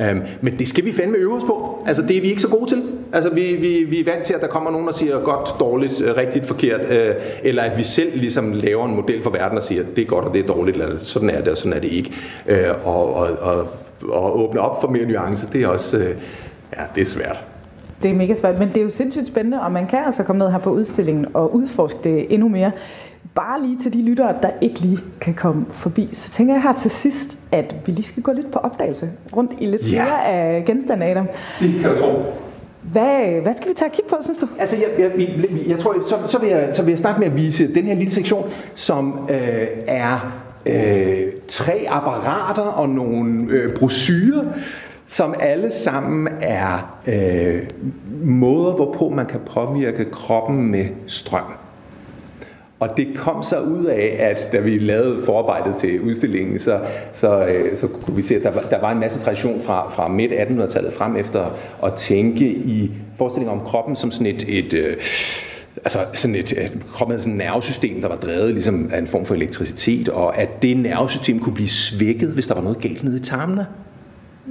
Øhm, 0.00 0.20
men 0.40 0.58
det 0.58 0.68
skal 0.68 0.84
vi 0.84 0.92
fandme 0.92 1.16
øve 1.16 1.36
os 1.36 1.44
på. 1.44 1.84
Altså, 1.86 2.02
det 2.02 2.16
er 2.16 2.20
vi 2.20 2.28
ikke 2.28 2.42
så 2.42 2.48
gode 2.48 2.70
til. 2.70 2.82
Altså, 3.12 3.30
vi, 3.30 3.42
vi, 3.42 3.84
vi 3.84 4.00
er 4.00 4.04
vant 4.04 4.24
til, 4.24 4.34
at 4.34 4.40
der 4.40 4.46
kommer 4.46 4.70
nogen, 4.70 4.88
og 4.88 4.94
siger 4.94 5.20
godt, 5.20 5.60
dårligt, 5.60 6.00
øh, 6.00 6.16
rigtigt, 6.16 6.46
forkert, 6.46 6.80
øh, 6.90 7.14
eller 7.42 7.62
at 7.62 7.78
vi 7.78 7.84
selv 7.84 8.18
ligesom 8.18 8.52
laver 8.52 8.86
en 8.86 8.94
model 8.94 9.22
for 9.22 9.30
verden 9.30 9.58
og 9.58 9.64
siger, 9.64 9.82
det 9.96 10.02
er 10.02 10.06
godt 10.06 10.24
og 10.24 10.34
det 10.34 10.42
er 10.42 10.46
dårligt, 10.46 10.76
eller 10.76 10.98
sådan 10.98 11.30
er 11.30 11.38
det, 11.38 11.48
og 11.48 11.56
sådan 11.56 11.72
er 11.72 11.80
det 11.80 11.92
ikke. 11.92 12.12
Øh, 12.46 12.66
og, 12.84 13.14
og, 13.14 13.28
og, 13.40 13.68
og 14.08 14.40
åbne 14.40 14.60
op 14.60 14.80
for 14.80 14.88
mere 14.88 15.06
nuancer, 15.06 15.48
det 15.50 15.62
er 15.62 15.68
også, 15.68 15.98
øh, 15.98 16.14
ja, 16.76 16.82
det 16.94 17.00
er 17.00 17.06
svært. 17.06 17.44
Det 18.02 18.10
er 18.10 18.14
mega 18.14 18.34
svært, 18.34 18.58
men 18.58 18.68
det 18.68 18.76
er 18.76 18.82
jo 18.82 18.90
sindssygt 18.90 19.26
spændende, 19.26 19.60
og 19.60 19.72
man 19.72 19.86
kan 19.86 19.98
altså 20.06 20.22
komme 20.22 20.38
ned 20.38 20.50
her 20.50 20.58
på 20.58 20.70
udstillingen 20.70 21.26
og 21.34 21.54
udforske 21.54 21.98
det 22.04 22.34
endnu 22.34 22.48
mere 22.48 22.70
bare 23.34 23.62
lige 23.62 23.78
til 23.78 23.92
de 23.92 24.02
lyttere, 24.02 24.34
der 24.42 24.50
ikke 24.60 24.80
lige 24.80 24.98
kan 25.20 25.34
komme 25.34 25.66
forbi, 25.70 26.08
så 26.12 26.30
tænker 26.30 26.54
jeg 26.54 26.62
her 26.62 26.72
til 26.72 26.90
sidst, 26.90 27.38
at 27.52 27.76
vi 27.86 27.92
lige 27.92 28.04
skal 28.04 28.22
gå 28.22 28.32
lidt 28.32 28.50
på 28.50 28.58
opdagelse 28.58 29.10
rundt 29.36 29.52
i 29.60 29.66
lidt 29.66 29.84
flere 29.84 30.22
ja. 30.24 30.56
af 30.56 30.64
genstande, 30.66 31.06
Adam. 31.06 31.28
Det 31.60 31.74
kan 31.80 31.90
jeg 31.90 31.98
tro. 31.98 32.34
Hvad, 32.82 33.42
hvad 33.42 33.52
skal 33.52 33.68
vi 33.68 33.74
tage 33.74 33.88
og 33.88 33.92
kigge 33.92 34.10
på, 34.10 34.16
synes 34.22 34.38
du? 34.38 34.46
Altså, 34.58 34.76
jeg, 34.76 34.88
jeg, 34.98 35.20
jeg, 35.20 35.68
jeg 35.68 35.78
tror, 35.78 35.96
så, 36.08 36.16
så, 36.28 36.38
vil 36.38 36.48
jeg, 36.48 36.68
så 36.72 36.82
vil 36.82 36.92
jeg 36.92 36.98
starte 36.98 37.20
med 37.20 37.26
at 37.26 37.36
vise 37.36 37.74
den 37.74 37.84
her 37.84 37.94
lille 37.94 38.12
sektion, 38.12 38.50
som 38.74 39.28
øh, 39.30 39.66
er 39.86 40.32
øh, 40.66 41.26
tre 41.48 41.86
apparater 41.88 42.62
og 42.62 42.88
nogle 42.88 43.46
øh, 43.50 43.76
brosyrer, 43.76 44.44
som 45.06 45.34
alle 45.40 45.70
sammen 45.70 46.28
er 46.40 46.96
øh, 47.06 47.62
måder, 48.24 48.72
hvorpå 48.72 49.08
man 49.08 49.26
kan 49.26 49.40
påvirke 49.46 50.04
kroppen 50.04 50.70
med 50.70 50.86
strøm. 51.06 51.63
Og 52.78 52.96
det 52.96 53.06
kom 53.16 53.42
så 53.42 53.60
ud 53.60 53.84
af, 53.84 54.16
at 54.18 54.52
da 54.52 54.58
vi 54.58 54.78
lavede 54.78 55.24
forarbejdet 55.24 55.76
til 55.76 56.00
udstillingen, 56.00 56.58
så, 56.58 56.80
så, 57.12 57.46
øh, 57.46 57.76
så 57.76 57.88
kunne 57.88 58.16
vi 58.16 58.22
se, 58.22 58.36
at 58.36 58.42
der 58.42 58.50
var, 58.50 58.60
der 58.60 58.80
var 58.80 58.92
en 58.92 59.00
masse 59.00 59.24
tradition 59.24 59.60
fra, 59.60 59.90
fra 59.90 60.08
midt 60.08 60.32
1800-tallet 60.32 60.92
frem 60.92 61.16
efter 61.16 61.56
at 61.84 61.94
tænke 61.94 62.46
i 62.46 62.90
forestillinger 63.18 63.52
om 63.52 63.60
kroppen 63.66 63.96
som 63.96 64.10
sådan 64.10 64.26
et, 64.26 64.44
et 64.48 64.74
øh, 64.74 64.96
altså 65.76 65.98
sådan 66.14 66.36
et, 66.36 66.52
et 66.52 66.72
kroppen 66.92 67.18
sådan 67.18 67.32
et 67.32 67.38
nervesystem, 67.38 68.00
der 68.00 68.08
var 68.08 68.16
drevet 68.16 68.52
ligesom 68.52 68.90
af 68.92 68.98
en 68.98 69.06
form 69.06 69.24
for 69.24 69.34
elektricitet, 69.34 70.08
og 70.08 70.38
at 70.38 70.62
det 70.62 70.76
nervesystem 70.76 71.38
kunne 71.38 71.54
blive 71.54 71.68
svækket, 71.68 72.28
hvis 72.28 72.46
der 72.46 72.54
var 72.54 72.62
noget 72.62 72.78
galt 72.78 73.04
nede 73.04 73.16
i 73.16 73.20
tarmene. 73.20 73.66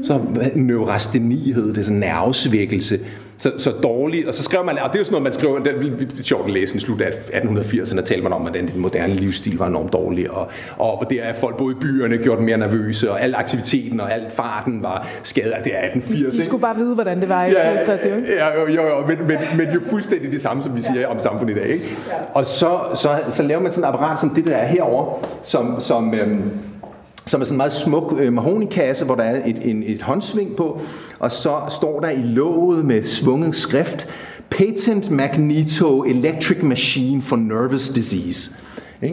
Så 0.03 0.21
neurasteni 0.55 1.51
hed 1.51 1.73
det, 1.73 1.85
sådan 1.85 1.99
nervesvækkelse. 1.99 2.99
Så, 3.43 3.51
så 3.57 3.71
dårligt, 3.71 4.27
og 4.27 4.33
så 4.33 4.43
skrev 4.43 4.65
man, 4.65 4.79
og 4.79 4.89
det 4.89 4.95
er 4.95 4.99
jo 4.99 5.03
sådan 5.03 5.13
noget, 5.13 5.23
man 5.23 5.33
skriver, 5.33 5.59
det 5.59 6.19
er 6.19 6.23
sjovt 6.23 6.45
at 6.45 6.51
læse 6.51 6.75
i 6.75 6.79
slut 6.79 7.01
af 7.01 7.09
1880'erne, 7.09 8.01
talte 8.01 8.23
man 8.23 8.33
om, 8.33 8.47
at 8.47 8.53
den 8.53 8.69
moderne 8.75 9.13
livsstil 9.13 9.57
var 9.57 9.67
enormt 9.67 9.93
dårlig, 9.93 10.31
og, 10.31 10.47
og 10.77 11.05
det 11.09 11.23
er, 11.23 11.29
at 11.29 11.35
folk 11.35 11.57
boede 11.57 11.75
i 11.75 11.79
byerne, 11.79 12.17
gjorde 12.17 12.37
dem 12.37 12.45
mere 12.45 12.57
nervøse, 12.57 13.11
og 13.11 13.21
al 13.21 13.35
aktiviteten 13.35 13.99
og 13.99 14.13
al 14.13 14.25
farten 14.29 14.83
var 14.83 15.07
skadet. 15.23 15.53
Det 15.63 15.73
er 15.75 15.79
1880. 15.79 16.33
De 16.33 16.45
skulle 16.45 16.61
bare 16.61 16.75
vide, 16.75 16.93
hvordan 16.93 17.21
det 17.21 17.29
var 17.29 17.45
i 17.45 17.51
ja, 17.51 17.69
2023. 17.69 18.23
Ja, 18.37 18.61
jo, 18.61 18.67
jo, 18.67 18.81
jo 18.81 19.07
men, 19.07 19.27
men, 19.27 19.37
men 19.57 19.73
jo 19.73 19.79
fuldstændig 19.89 20.31
det 20.31 20.41
samme, 20.41 20.63
som 20.63 20.75
vi 20.75 20.81
siger 20.81 21.07
om 21.07 21.19
samfundet 21.19 21.55
i 21.55 21.59
dag. 21.59 21.67
Ikke? 21.67 21.97
Og 22.33 22.45
så, 22.45 22.79
så, 22.93 23.19
så 23.29 23.43
laver 23.43 23.61
man 23.61 23.71
sådan 23.71 23.89
et 23.89 23.93
apparat 23.93 24.19
som 24.19 24.29
det, 24.29 24.47
der 24.47 24.55
er 24.55 24.65
herover, 24.65 25.27
som, 25.43 25.79
som 25.79 26.13
øhm, 26.13 26.51
som 27.25 27.41
er 27.41 27.45
sådan 27.45 27.53
en 27.53 27.57
meget 27.57 27.73
smuk 27.73 28.15
øh, 28.19 28.33
mahonikasse, 28.33 29.05
hvor 29.05 29.15
der 29.15 29.23
er 29.23 29.41
et, 29.45 29.69
en, 29.69 29.83
et 29.85 30.01
håndsving 30.01 30.55
på, 30.55 30.81
og 31.23 31.31
så 31.31 31.59
står 31.69 31.99
der 31.99 32.09
i 32.09 32.21
låget 32.21 32.85
med 32.85 33.03
svungen 33.03 33.53
skrift, 33.53 34.07
Patent 34.49 35.11
Magneto 35.11 36.03
Electric 36.03 36.63
Machine 36.63 37.21
for 37.21 37.35
Nervous 37.35 37.89
Disease. 37.89 38.51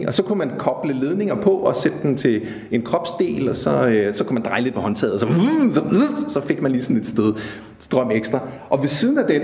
Og 0.07 0.13
så 0.13 0.23
kunne 0.23 0.37
man 0.37 0.51
koble 0.57 0.93
ledninger 0.93 1.35
på 1.41 1.51
og 1.51 1.75
sætte 1.75 1.97
den 2.03 2.15
til 2.15 2.41
en 2.71 2.81
kropsdel, 2.81 3.49
og 3.49 3.55
så, 3.55 3.87
øh, 3.87 4.13
så 4.13 4.23
kunne 4.23 4.33
man 4.33 4.43
dreje 4.43 4.61
lidt 4.61 4.75
på 4.75 4.81
håndtaget, 4.81 5.13
og 5.13 5.19
så, 5.19 5.27
så, 5.71 5.81
så 6.33 6.41
fik 6.41 6.61
man 6.61 6.71
lige 6.71 6.81
sådan 6.81 6.97
et 6.97 7.07
sted 7.07 7.33
strøm 7.79 8.11
ekstra. 8.11 8.39
Og 8.69 8.81
ved 8.81 8.89
siden 8.89 9.17
af 9.17 9.27
den, 9.27 9.41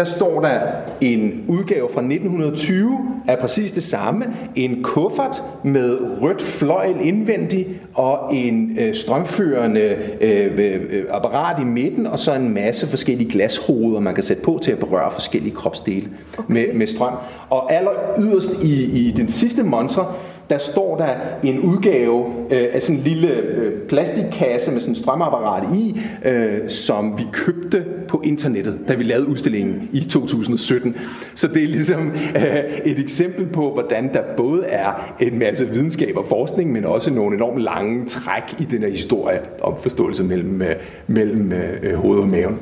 der 0.00 0.06
står 0.06 0.40
der 0.40 0.60
en 1.00 1.44
udgave 1.48 1.88
fra 1.94 2.00
1920 2.00 2.98
af 3.28 3.38
præcis 3.38 3.72
det 3.72 3.82
samme. 3.82 4.24
En 4.54 4.82
kuffert 4.82 5.42
med 5.62 5.98
rødt 6.22 6.42
fløjl 6.42 6.96
indvendig 7.00 7.66
og 7.94 8.34
en 8.34 8.78
øh, 8.78 8.94
strømførende 8.94 9.96
øh, 10.20 10.58
øh, 10.58 11.04
apparat 11.10 11.60
i 11.60 11.64
midten, 11.64 12.06
og 12.06 12.18
så 12.18 12.34
en 12.34 12.54
masse 12.54 12.86
forskellige 12.86 13.30
glashoveder, 13.30 14.00
man 14.00 14.14
kan 14.14 14.24
sætte 14.24 14.42
på 14.42 14.58
til 14.62 14.72
at 14.72 14.78
berøre 14.78 15.10
forskellige 15.10 15.54
kropsdele 15.54 16.08
okay. 16.38 16.52
med, 16.52 16.74
med 16.74 16.86
strøm. 16.86 17.14
Og 17.50 17.72
aller 17.72 17.92
yderst 18.18 18.62
i, 18.62 19.08
i 19.08 19.10
den 19.10 19.28
sidste 19.28 19.62
montre, 19.62 20.06
der 20.50 20.58
står 20.58 20.96
der 20.96 21.14
en 21.42 21.60
udgave 21.60 22.26
øh, 22.50 22.68
af 22.72 22.82
sådan 22.82 22.96
en 22.96 23.02
lille 23.02 23.28
øh, 23.28 23.88
plastikkasse 23.88 24.72
med 24.72 24.80
sådan 24.80 24.92
en 24.92 24.96
strømapparat 24.96 25.76
i, 25.76 26.00
øh, 26.24 26.68
som 26.68 27.18
vi 27.18 27.26
købte 27.32 27.84
på 28.08 28.20
internettet, 28.24 28.78
da 28.88 28.94
vi 28.94 29.04
lavede 29.04 29.28
udstillingen 29.28 29.88
i 29.92 30.00
2017. 30.00 30.96
Så 31.34 31.48
det 31.48 31.62
er 31.62 31.68
ligesom 31.68 32.12
øh, 32.36 32.64
et 32.84 32.98
eksempel 32.98 33.46
på, 33.46 33.72
hvordan 33.72 34.12
der 34.14 34.22
både 34.36 34.64
er 34.64 35.14
en 35.20 35.38
masse 35.38 35.68
videnskab 35.68 36.16
og 36.16 36.26
forskning, 36.26 36.72
men 36.72 36.84
også 36.84 37.10
nogle 37.10 37.36
enormt 37.36 37.62
lange 37.62 38.06
træk 38.06 38.60
i 38.60 38.64
den 38.64 38.82
her 38.82 38.90
historie 38.90 39.40
om 39.60 39.76
forståelse 39.76 40.24
mellem, 40.24 40.62
øh, 40.62 40.76
mellem 41.06 41.52
øh, 41.52 41.78
øh 41.82 41.94
hovedet 41.94 42.22
og 42.22 42.28
maven. 42.28 42.58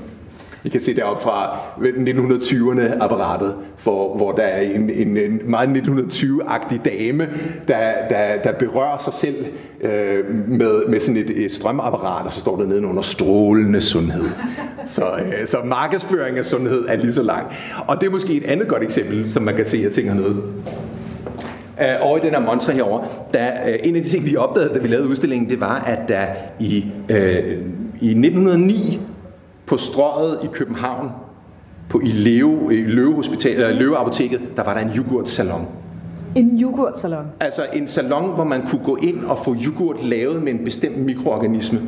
I 0.69 0.71
kan 0.71 0.81
se 0.81 0.97
deroppe 0.97 1.23
fra 1.23 1.57
1920'erne 1.79 3.03
apparatet, 3.03 3.55
for, 3.77 4.17
hvor 4.17 4.33
der 4.33 4.43
er 4.43 4.61
en, 4.61 4.91
en, 4.91 5.17
en 5.17 5.41
meget 5.45 5.69
1920-agtig 5.69 6.81
dame, 6.85 7.29
der, 7.69 7.93
der, 8.11 8.43
der 8.45 8.53
berører 8.53 8.99
sig 8.99 9.13
selv 9.13 9.37
øh, 9.81 10.49
med, 10.49 10.87
med 10.89 11.01
sådan 11.01 11.17
et, 11.17 11.45
et 11.45 11.53
strømapparat, 11.53 12.27
og 12.27 12.33
så 12.33 12.41
står 12.41 12.57
der 12.57 12.67
nede 12.67 12.87
under 12.87 13.03
strålende 13.03 13.81
sundhed. 13.81 14.25
Så, 14.87 15.03
øh, 15.03 15.47
så 15.47 15.59
markedsføring 15.65 16.39
af 16.39 16.47
sundhed 16.47 16.85
er 16.89 16.97
lige 16.97 17.13
så 17.13 17.23
lang. 17.23 17.47
Og 17.87 18.01
det 18.01 18.07
er 18.07 18.11
måske 18.11 18.35
et 18.35 18.45
andet 18.45 18.69
godt 18.69 18.83
eksempel, 18.83 19.33
som 19.33 19.43
man 19.43 19.57
kan 19.57 19.65
se 19.65 19.83
af 19.87 19.93
ting 19.93 20.09
hernede. 20.09 20.37
Uh, 21.79 22.07
over 22.07 22.19
i 22.19 22.21
den 22.21 22.31
her 22.31 22.41
montre 22.41 22.73
herovre, 22.73 23.05
der, 23.33 23.51
uh, 23.67 23.89
en 23.89 23.97
af 23.97 24.03
de 24.03 24.09
ting, 24.09 24.27
vi 24.27 24.37
opdagede, 24.37 24.75
da 24.75 24.79
vi 24.79 24.89
lavede 24.89 25.09
udstillingen, 25.09 25.51
det 25.51 25.61
var, 25.61 25.85
at 25.87 26.09
der 26.09 26.27
i, 26.59 26.85
uh, 27.11 27.17
i 28.01 28.11
1909 28.11 29.01
på 29.69 29.77
strøget 29.77 30.39
i 30.45 30.47
København, 30.53 31.11
på 31.89 32.01
i 32.01 32.09
Leo, 32.09 32.71
i 32.71 32.83
Løve, 32.83 33.15
Hospital, 33.15 33.53
eller 33.53 33.73
Løve 33.73 33.97
Apoteket, 33.97 34.41
der 34.57 34.65
var 34.65 34.75
der 34.75 34.81
en 34.81 34.91
yoghurtsalon. 34.97 35.69
En 36.35 36.61
yoghurtsalon? 36.63 37.27
Altså 37.41 37.67
en 37.73 37.89
salon, 37.89 38.35
hvor 38.35 38.45
man 38.45 38.69
kunne 38.69 38.85
gå 38.85 38.97
ind 38.97 39.25
og 39.25 39.39
få 39.39 39.57
yoghurt 39.67 40.05
lavet 40.05 40.43
med 40.43 40.53
en 40.53 40.65
bestemt 40.65 40.99
mikroorganisme 40.99 41.81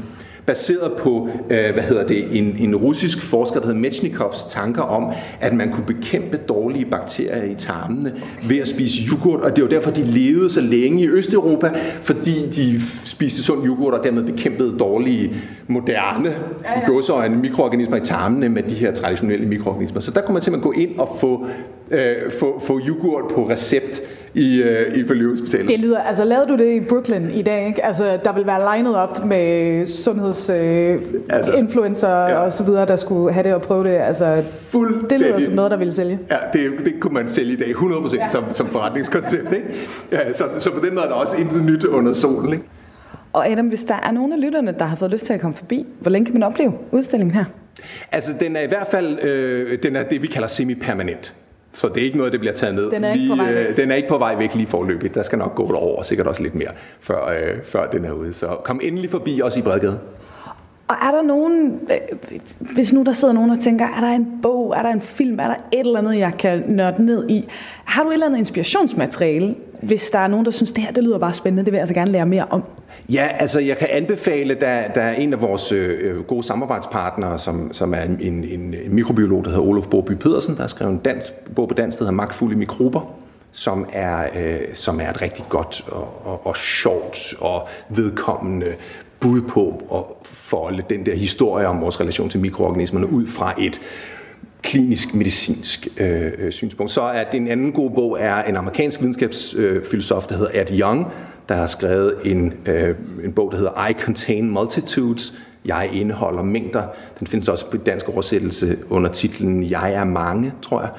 baseret 0.50 0.92
på 0.92 1.28
øh, 1.50 1.72
hvad 1.72 1.82
hedder 1.82 2.06
det, 2.06 2.38
en, 2.38 2.56
en 2.58 2.76
russisk 2.76 3.22
forsker, 3.22 3.60
der 3.60 3.66
hedder 3.66 3.80
Mechnikovs 3.80 4.44
tanker 4.44 4.82
om, 4.82 5.12
at 5.40 5.52
man 5.52 5.72
kunne 5.72 5.86
bekæmpe 5.86 6.36
dårlige 6.36 6.84
bakterier 6.84 7.44
i 7.44 7.54
tarmene 7.54 8.12
ved 8.48 8.58
at 8.58 8.68
spise 8.68 9.02
yoghurt, 9.12 9.40
og 9.40 9.56
det 9.56 9.64
var 9.64 9.70
derfor, 9.70 9.90
de 9.90 10.02
levede 10.02 10.50
så 10.50 10.60
længe 10.60 11.02
i 11.02 11.08
Østeuropa, 11.08 11.70
fordi 12.02 12.46
de 12.46 12.80
spiste 13.04 13.42
sund 13.42 13.66
yoghurt 13.66 13.94
og 13.94 14.04
dermed 14.04 14.22
bekæmpede 14.22 14.78
dårlige, 14.78 15.34
moderne 15.66 16.34
ja, 16.64 17.22
ja. 17.22 17.28
mikroorganismer 17.28 17.96
i 17.96 18.04
tarmene 18.04 18.48
med 18.48 18.62
de 18.62 18.74
her 18.74 18.94
traditionelle 18.94 19.46
mikroorganismer. 19.46 20.00
Så 20.00 20.10
der 20.10 20.20
kunne 20.20 20.32
man 20.32 20.42
simpelthen 20.42 20.72
gå 20.72 20.80
ind 20.80 20.98
og 20.98 21.08
få, 21.20 21.46
øh, 21.90 22.14
få, 22.40 22.62
få 22.66 22.80
yoghurt 22.88 23.24
på 23.34 23.50
recept 23.50 24.00
i, 24.34 24.62
uh, 24.62 24.68
i 24.98 25.02
Berlin 25.02 25.28
Hospitalet. 25.28 25.68
Det 25.68 25.80
lyder, 25.80 26.00
altså 26.00 26.24
lavede 26.24 26.48
du 26.48 26.56
det 26.56 26.74
i 26.74 26.80
Brooklyn 26.80 27.30
i 27.30 27.42
dag, 27.42 27.66
ikke? 27.66 27.84
Altså, 27.84 28.18
der 28.24 28.32
vil 28.32 28.46
være 28.46 28.60
legnet 28.60 28.96
op 28.96 29.24
med 29.24 29.86
sundhedsinfluencer 29.86 32.16
uh, 32.16 32.24
altså, 32.24 32.36
ja. 32.36 32.38
og 32.38 32.52
så 32.52 32.64
videre, 32.64 32.86
der 32.86 32.96
skulle 32.96 33.32
have 33.32 33.44
det 33.44 33.54
og 33.54 33.62
prøve 33.62 33.84
det. 33.84 33.94
Altså, 33.94 34.42
det 35.10 35.20
lyder 35.20 35.40
som 35.40 35.52
noget, 35.52 35.70
der 35.70 35.76
ville 35.76 35.94
sælge. 35.94 36.18
Ja, 36.30 36.36
det, 36.52 36.70
det 36.84 37.00
kunne 37.00 37.14
man 37.14 37.28
sælge 37.28 37.52
i 37.52 37.56
dag 37.56 37.68
100% 37.68 38.16
ja. 38.16 38.28
som, 38.28 38.44
som 38.50 38.66
forretningskoncept. 38.66 39.52
Ikke? 39.52 39.66
Ja, 40.12 40.32
så, 40.32 40.44
så 40.58 40.70
på 40.70 40.80
den 40.84 40.94
måde 40.94 41.04
er 41.04 41.08
der 41.08 41.16
også 41.16 41.36
intet 41.36 41.64
nyt 41.64 41.84
under 41.84 42.12
solen. 42.12 42.52
Ikke? 42.52 42.64
Og 43.32 43.48
Adam, 43.48 43.66
hvis 43.66 43.84
der 43.84 43.94
er 43.94 44.10
nogen 44.10 44.32
af 44.32 44.40
lytterne, 44.40 44.74
der 44.78 44.84
har 44.84 44.96
fået 44.96 45.10
lyst 45.10 45.26
til 45.26 45.32
at 45.32 45.40
komme 45.40 45.56
forbi, 45.56 45.86
hvor 46.00 46.10
længe 46.10 46.26
kan 46.26 46.34
man 46.34 46.42
opleve 46.42 46.72
udstillingen 46.90 47.34
her? 47.34 47.44
Altså, 48.12 48.32
den 48.40 48.56
er 48.56 48.60
i 48.60 48.66
hvert 48.66 48.86
fald 48.86 49.24
øh, 49.24 49.82
den 49.82 49.96
er 49.96 50.02
det, 50.02 50.22
vi 50.22 50.26
kalder 50.26 50.48
semi-permanent. 50.48 51.34
Så 51.72 51.88
det 51.88 51.96
er 51.96 52.04
ikke 52.04 52.18
noget, 52.18 52.32
der 52.32 52.38
bliver 52.38 52.54
taget 52.54 52.74
ned. 52.74 52.90
Den 52.90 53.04
er 53.04 53.12
ikke 53.12 53.28
på 53.28 53.36
vej 53.36 53.52
væk. 53.54 53.68
Øh, 53.68 53.76
den 53.76 53.90
er 53.90 53.94
ikke 53.96 54.08
på 54.08 54.18
vej 54.18 54.36
væk 54.36 54.54
lige 54.54 54.66
forløbigt. 54.66 55.14
Der 55.14 55.22
skal 55.22 55.38
nok 55.38 55.54
gå 55.54 55.64
et 55.64 55.74
år, 55.74 55.98
og 55.98 56.06
sikkert 56.06 56.26
også 56.26 56.42
lidt 56.42 56.54
mere, 56.54 56.70
før, 57.00 57.28
øh, 57.28 57.64
før 57.64 57.90
den 57.90 58.04
er 58.04 58.12
ude. 58.12 58.32
Så 58.32 58.46
kom 58.64 58.80
endelig 58.82 59.10
forbi 59.10 59.42
os 59.42 59.56
i 59.56 59.62
Bredgade. 59.62 59.98
Og 60.88 60.96
er 61.02 61.10
der 61.10 61.22
nogen, 61.22 61.80
øh, 61.90 62.18
hvis 62.60 62.92
nu 62.92 63.02
der 63.02 63.12
sidder 63.12 63.34
nogen 63.34 63.50
og 63.50 63.58
tænker, 63.58 63.84
er 63.84 64.00
der 64.00 64.08
en 64.08 64.26
bog, 64.42 64.74
er 64.76 64.82
der 64.82 64.90
en 64.90 65.00
film, 65.00 65.40
er 65.40 65.46
der 65.46 65.54
et 65.72 65.80
eller 65.86 65.98
andet, 65.98 66.18
jeg 66.18 66.32
kan 66.38 66.62
nørde 66.68 67.04
ned 67.04 67.30
i? 67.30 67.48
Har 67.84 68.02
du 68.02 68.08
et 68.08 68.12
eller 68.12 68.26
andet 68.26 68.38
inspirationsmateriale, 68.38 69.54
hvis 69.82 70.10
der 70.10 70.18
er 70.18 70.26
nogen, 70.26 70.44
der 70.44 70.50
synes, 70.50 70.72
det 70.72 70.84
her 70.84 70.92
det 70.92 71.04
lyder 71.04 71.18
bare 71.18 71.32
spændende, 71.32 71.64
det 71.64 71.72
vil 71.72 71.76
jeg 71.76 71.82
altså 71.82 71.94
gerne 71.94 72.10
lære 72.12 72.26
mere 72.26 72.46
om? 72.50 72.62
Ja, 73.08 73.28
altså 73.38 73.60
jeg 73.60 73.78
kan 73.78 73.88
anbefale, 73.90 74.54
der, 74.54 74.88
der 74.88 75.00
er 75.00 75.14
en 75.14 75.32
af 75.32 75.40
vores 75.40 75.72
øh, 75.72 75.98
øh, 76.00 76.22
gode 76.22 76.42
samarbejdspartnere, 76.42 77.38
som, 77.38 77.72
som 77.72 77.94
er 77.94 78.02
en, 78.02 78.18
en, 78.20 78.44
en 78.44 78.74
mikrobiolog, 78.88 79.44
der 79.44 79.50
hedder 79.50 79.64
Olof 79.64 79.86
Borby 79.86 80.12
Pedersen, 80.12 80.54
der 80.54 80.60
har 80.60 80.68
skrevet 80.68 80.92
en 80.92 80.98
dansk, 80.98 81.32
bog 81.54 81.68
på 81.68 81.74
dansk, 81.74 81.98
der 81.98 82.04
hedder 82.04 82.16
Magtfulde 82.16 82.56
mikrober, 82.56 83.14
som 83.52 83.88
er, 83.92 84.24
øh, 84.36 84.60
som 84.72 85.00
er 85.00 85.10
et 85.10 85.22
rigtig 85.22 85.44
godt 85.48 85.84
og, 85.88 86.08
og, 86.24 86.46
og 86.46 86.56
sjovt 86.56 87.34
og 87.40 87.68
vedkommende 87.88 88.66
bud 89.20 89.40
på 89.40 89.82
at 89.94 90.26
folde 90.26 90.82
den 90.90 91.06
der 91.06 91.14
historie 91.14 91.66
om 91.66 91.80
vores 91.80 92.00
relation 92.00 92.28
til 92.28 92.40
mikroorganismerne 92.40 93.12
ud 93.12 93.26
fra 93.26 93.54
et 93.58 93.80
klinisk 94.62 95.14
medicinsk 95.14 95.88
øh, 95.96 96.32
øh 96.38 96.52
synspunkt. 96.52 96.92
Så 96.92 97.02
er 97.02 97.24
det 97.24 97.40
en 97.40 97.48
anden 97.48 97.72
god 97.72 97.90
bog 97.90 98.16
er 98.20 98.42
en 98.42 98.56
amerikansk 98.56 99.00
videnskabsfilosof, 99.00 100.26
der 100.26 100.36
hedder 100.36 100.60
Ed 100.60 100.80
Young, 100.80 101.06
der 101.48 101.54
har 101.54 101.66
skrevet 101.66 102.14
en, 102.24 102.54
øh, 102.66 102.94
en 103.24 103.32
bog, 103.32 103.50
der 103.52 103.56
hedder 103.56 103.86
I 103.88 103.92
Contain 103.92 104.50
Multitudes. 104.50 105.32
Jeg 105.64 105.90
indeholder 105.92 106.42
mængder. 106.42 106.82
Den 107.18 107.26
findes 107.26 107.48
også 107.48 107.70
på 107.70 107.76
dansk 107.76 108.08
oversættelse 108.08 108.76
under 108.90 109.10
titlen 109.10 109.70
Jeg 109.70 109.92
er 109.92 110.04
mange, 110.04 110.52
tror 110.62 110.80
jeg. 110.80 110.90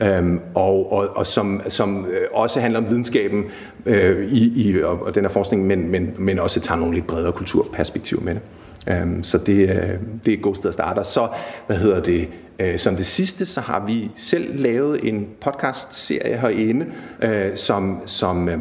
Mm. 0.00 0.06
Øhm, 0.06 0.40
og 0.54 0.92
og, 0.92 1.08
og 1.16 1.26
som, 1.26 1.60
som 1.68 2.06
øh, 2.06 2.26
også 2.32 2.60
handler 2.60 2.80
om 2.80 2.88
videnskaben 2.90 3.44
øh, 3.86 4.32
i, 4.32 4.68
i, 4.68 4.82
og, 4.82 5.02
og 5.02 5.14
den 5.14 5.24
her 5.24 5.28
forskning, 5.28 5.66
men, 5.66 5.90
men, 5.90 6.14
men 6.18 6.38
også 6.38 6.60
tager 6.60 6.78
nogle 6.78 6.94
lidt 6.94 7.06
bredere 7.06 7.32
kulturperspektiver 7.32 8.22
med 8.22 8.34
det. 8.34 8.42
Øhm, 8.88 9.24
så 9.24 9.38
det, 9.38 9.62
øh, 9.62 9.90
det 10.24 10.32
er 10.32 10.36
et 10.36 10.42
godt 10.42 10.56
sted 10.56 10.68
at 10.68 10.74
starte. 10.74 10.98
Og 10.98 11.06
så, 11.06 11.28
hvad 11.66 11.76
hedder 11.76 12.02
det, 12.02 12.28
som 12.76 12.96
det 12.96 13.06
sidste, 13.06 13.46
så 13.46 13.60
har 13.60 13.86
vi 13.86 14.10
selv 14.16 14.60
lavet 14.60 15.08
en 15.08 15.26
podcast-serie 15.40 16.36
herinde, 16.36 16.86
øh, 17.22 17.56
som, 17.56 18.00
som 18.06 18.48
øh, 18.48 18.60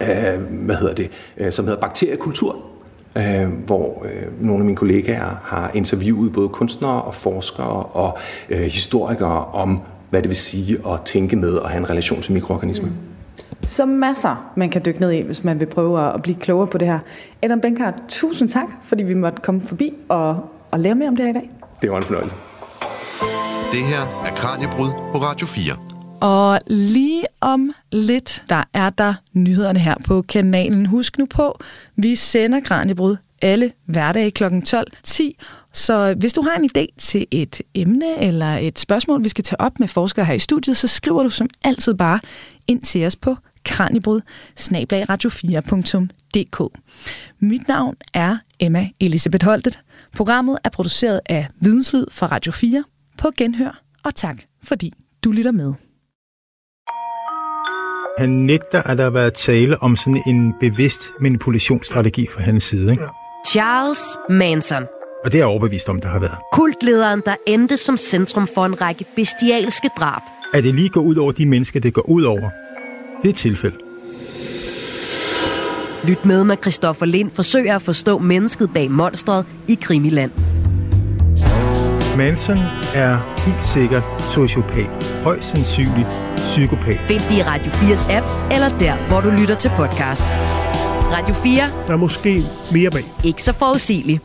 øh, 0.00 0.40
hvad 0.50 0.76
hedder 0.76 0.94
det, 0.94 1.10
øh, 1.36 1.52
som 1.52 1.64
hedder 1.64 1.80
Bakteriekultur, 1.80 2.56
øh, 3.16 3.48
hvor 3.66 4.04
øh, 4.04 4.46
nogle 4.46 4.60
af 4.60 4.64
mine 4.64 4.76
kollegaer 4.76 5.40
har 5.42 5.70
interviewet 5.74 6.32
både 6.32 6.48
kunstnere 6.48 7.02
og 7.02 7.14
forskere 7.14 7.82
og 7.82 8.18
øh, 8.48 8.60
historikere 8.60 9.44
om, 9.44 9.80
hvad 10.10 10.22
det 10.22 10.28
vil 10.28 10.36
sige 10.36 10.78
at 10.92 11.00
tænke 11.04 11.36
med 11.36 11.54
og 11.54 11.70
have 11.70 11.78
en 11.78 11.90
relation 11.90 12.22
til 12.22 12.32
mikroorganismer. 12.32 12.88
Mm. 12.88 12.94
Så 13.68 13.86
masser, 13.86 14.52
man 14.56 14.70
kan 14.70 14.82
dykke 14.84 15.00
ned 15.00 15.10
i, 15.10 15.20
hvis 15.20 15.44
man 15.44 15.60
vil 15.60 15.66
prøve 15.66 16.14
at 16.14 16.22
blive 16.22 16.36
klogere 16.36 16.66
på 16.66 16.78
det 16.78 16.88
her. 16.88 16.98
Adam 17.42 17.60
Benkart, 17.60 17.94
tusind 18.08 18.48
tak, 18.48 18.66
fordi 18.84 19.02
vi 19.02 19.14
måtte 19.14 19.42
komme 19.42 19.62
forbi 19.62 19.94
og, 20.08 20.50
og 20.70 20.80
lære 20.80 20.94
mere 20.94 21.08
om 21.08 21.16
det 21.16 21.24
her 21.24 21.30
i 21.30 21.34
dag. 21.34 21.50
Det 21.82 21.90
var 21.90 21.96
en 21.96 22.02
fornøjelse. 22.02 22.34
Det 23.74 23.86
her 23.86 24.24
er 24.26 24.34
Kranjebrud 24.34 24.90
på 24.90 25.18
Radio 25.18 25.46
4. 25.46 25.76
Og 26.20 26.60
lige 26.66 27.24
om 27.40 27.72
lidt, 27.92 28.44
der 28.48 28.64
er 28.72 28.90
der 28.90 29.14
nyhederne 29.32 29.78
her 29.78 29.94
på 30.04 30.22
kanalen. 30.22 30.86
Husk 30.86 31.18
nu 31.18 31.26
på, 31.26 31.60
vi 31.96 32.14
sender 32.14 32.60
Kranjebrud 32.60 33.16
alle 33.42 33.72
hverdage 33.86 34.30
kl. 34.30 34.44
12.10. 34.44 35.22
Så 35.72 36.14
hvis 36.18 36.32
du 36.32 36.42
har 36.42 36.56
en 36.56 36.70
idé 36.76 36.86
til 36.98 37.26
et 37.30 37.60
emne 37.74 38.22
eller 38.22 38.56
et 38.56 38.78
spørgsmål, 38.78 39.24
vi 39.24 39.28
skal 39.28 39.44
tage 39.44 39.60
op 39.60 39.80
med 39.80 39.88
forskere 39.88 40.24
her 40.24 40.34
i 40.34 40.38
studiet, 40.38 40.76
så 40.76 40.88
skriver 40.88 41.22
du 41.22 41.30
som 41.30 41.48
altid 41.64 41.94
bare 41.94 42.20
ind 42.66 42.82
til 42.82 43.06
os 43.06 43.16
på 43.16 43.36
kranjebrud 43.64 44.20
radio4.dk. 44.60 46.78
Mit 47.40 47.68
navn 47.68 47.94
er 48.12 48.38
Emma 48.60 48.88
Elisabeth 49.00 49.44
Holtet. 49.44 49.80
Programmet 50.16 50.58
er 50.64 50.68
produceret 50.68 51.20
af 51.26 51.48
Videnslyd 51.60 52.06
for 52.10 52.26
Radio 52.26 52.52
4 52.52 52.84
på 53.24 53.30
Genhør, 53.38 53.82
og 54.04 54.14
tak 54.14 54.36
fordi 54.62 54.92
du 55.24 55.30
lytter 55.30 55.52
med. 55.52 55.72
Han 58.18 58.30
nægter, 58.30 58.82
at 58.82 58.98
der 58.98 59.04
har 59.04 59.10
været 59.10 59.34
tale 59.34 59.82
om 59.82 59.96
sådan 59.96 60.22
en 60.26 60.54
bevidst 60.60 61.12
manipulationsstrategi 61.20 62.26
fra 62.26 62.42
hans 62.42 62.64
side. 62.64 62.90
Ikke? 62.90 63.04
Charles 63.46 64.18
Manson. 64.28 64.82
Og 65.24 65.32
det 65.32 65.34
er 65.34 65.38
jeg 65.38 65.46
overbevist 65.46 65.88
om, 65.88 66.00
der 66.00 66.08
har 66.08 66.18
været. 66.18 66.36
Kultlederen, 66.52 67.22
der 67.26 67.36
endte 67.46 67.76
som 67.76 67.96
centrum 67.96 68.46
for 68.54 68.66
en 68.66 68.80
række 68.80 69.04
bestialske 69.16 69.90
drab. 69.98 70.22
At 70.54 70.64
det 70.64 70.74
lige 70.74 70.88
går 70.88 71.00
ud 71.00 71.16
over 71.16 71.32
de 71.32 71.46
mennesker, 71.46 71.80
det 71.80 71.94
går 71.94 72.08
ud 72.08 72.22
over, 72.22 72.50
det 73.22 73.28
er 73.28 73.32
et 73.32 73.36
tilfælde. 73.36 73.76
Lyt 76.04 76.24
med, 76.24 76.44
når 76.44 76.56
Christoffer 76.56 77.06
Lind 77.06 77.30
forsøger 77.30 77.76
at 77.76 77.82
forstå 77.82 78.18
mennesket 78.18 78.70
bag 78.74 78.90
monstret 78.90 79.46
i 79.68 79.78
Krimiland. 79.82 80.53
Manson 82.16 82.58
er 82.94 83.40
helt 83.44 83.64
sikkert 83.64 84.02
sociopat. 84.30 85.20
Højst 85.22 85.50
sandsynligt 85.50 86.08
psykopat. 86.36 86.98
Find 87.08 87.20
det 87.20 87.32
i 87.32 87.42
Radio 87.42 87.72
4's 87.72 88.12
app, 88.12 88.26
eller 88.52 88.78
der, 88.78 88.96
hvor 89.08 89.20
du 89.20 89.30
lytter 89.30 89.54
til 89.54 89.70
podcast. 89.76 90.24
Radio 91.16 91.34
4. 91.34 91.62
Der 91.86 91.92
er 91.92 91.96
måske 91.96 92.42
mere 92.72 92.90
bag. 92.90 93.04
Ikke 93.24 93.42
så 93.42 93.52
forudsigeligt. 93.52 94.20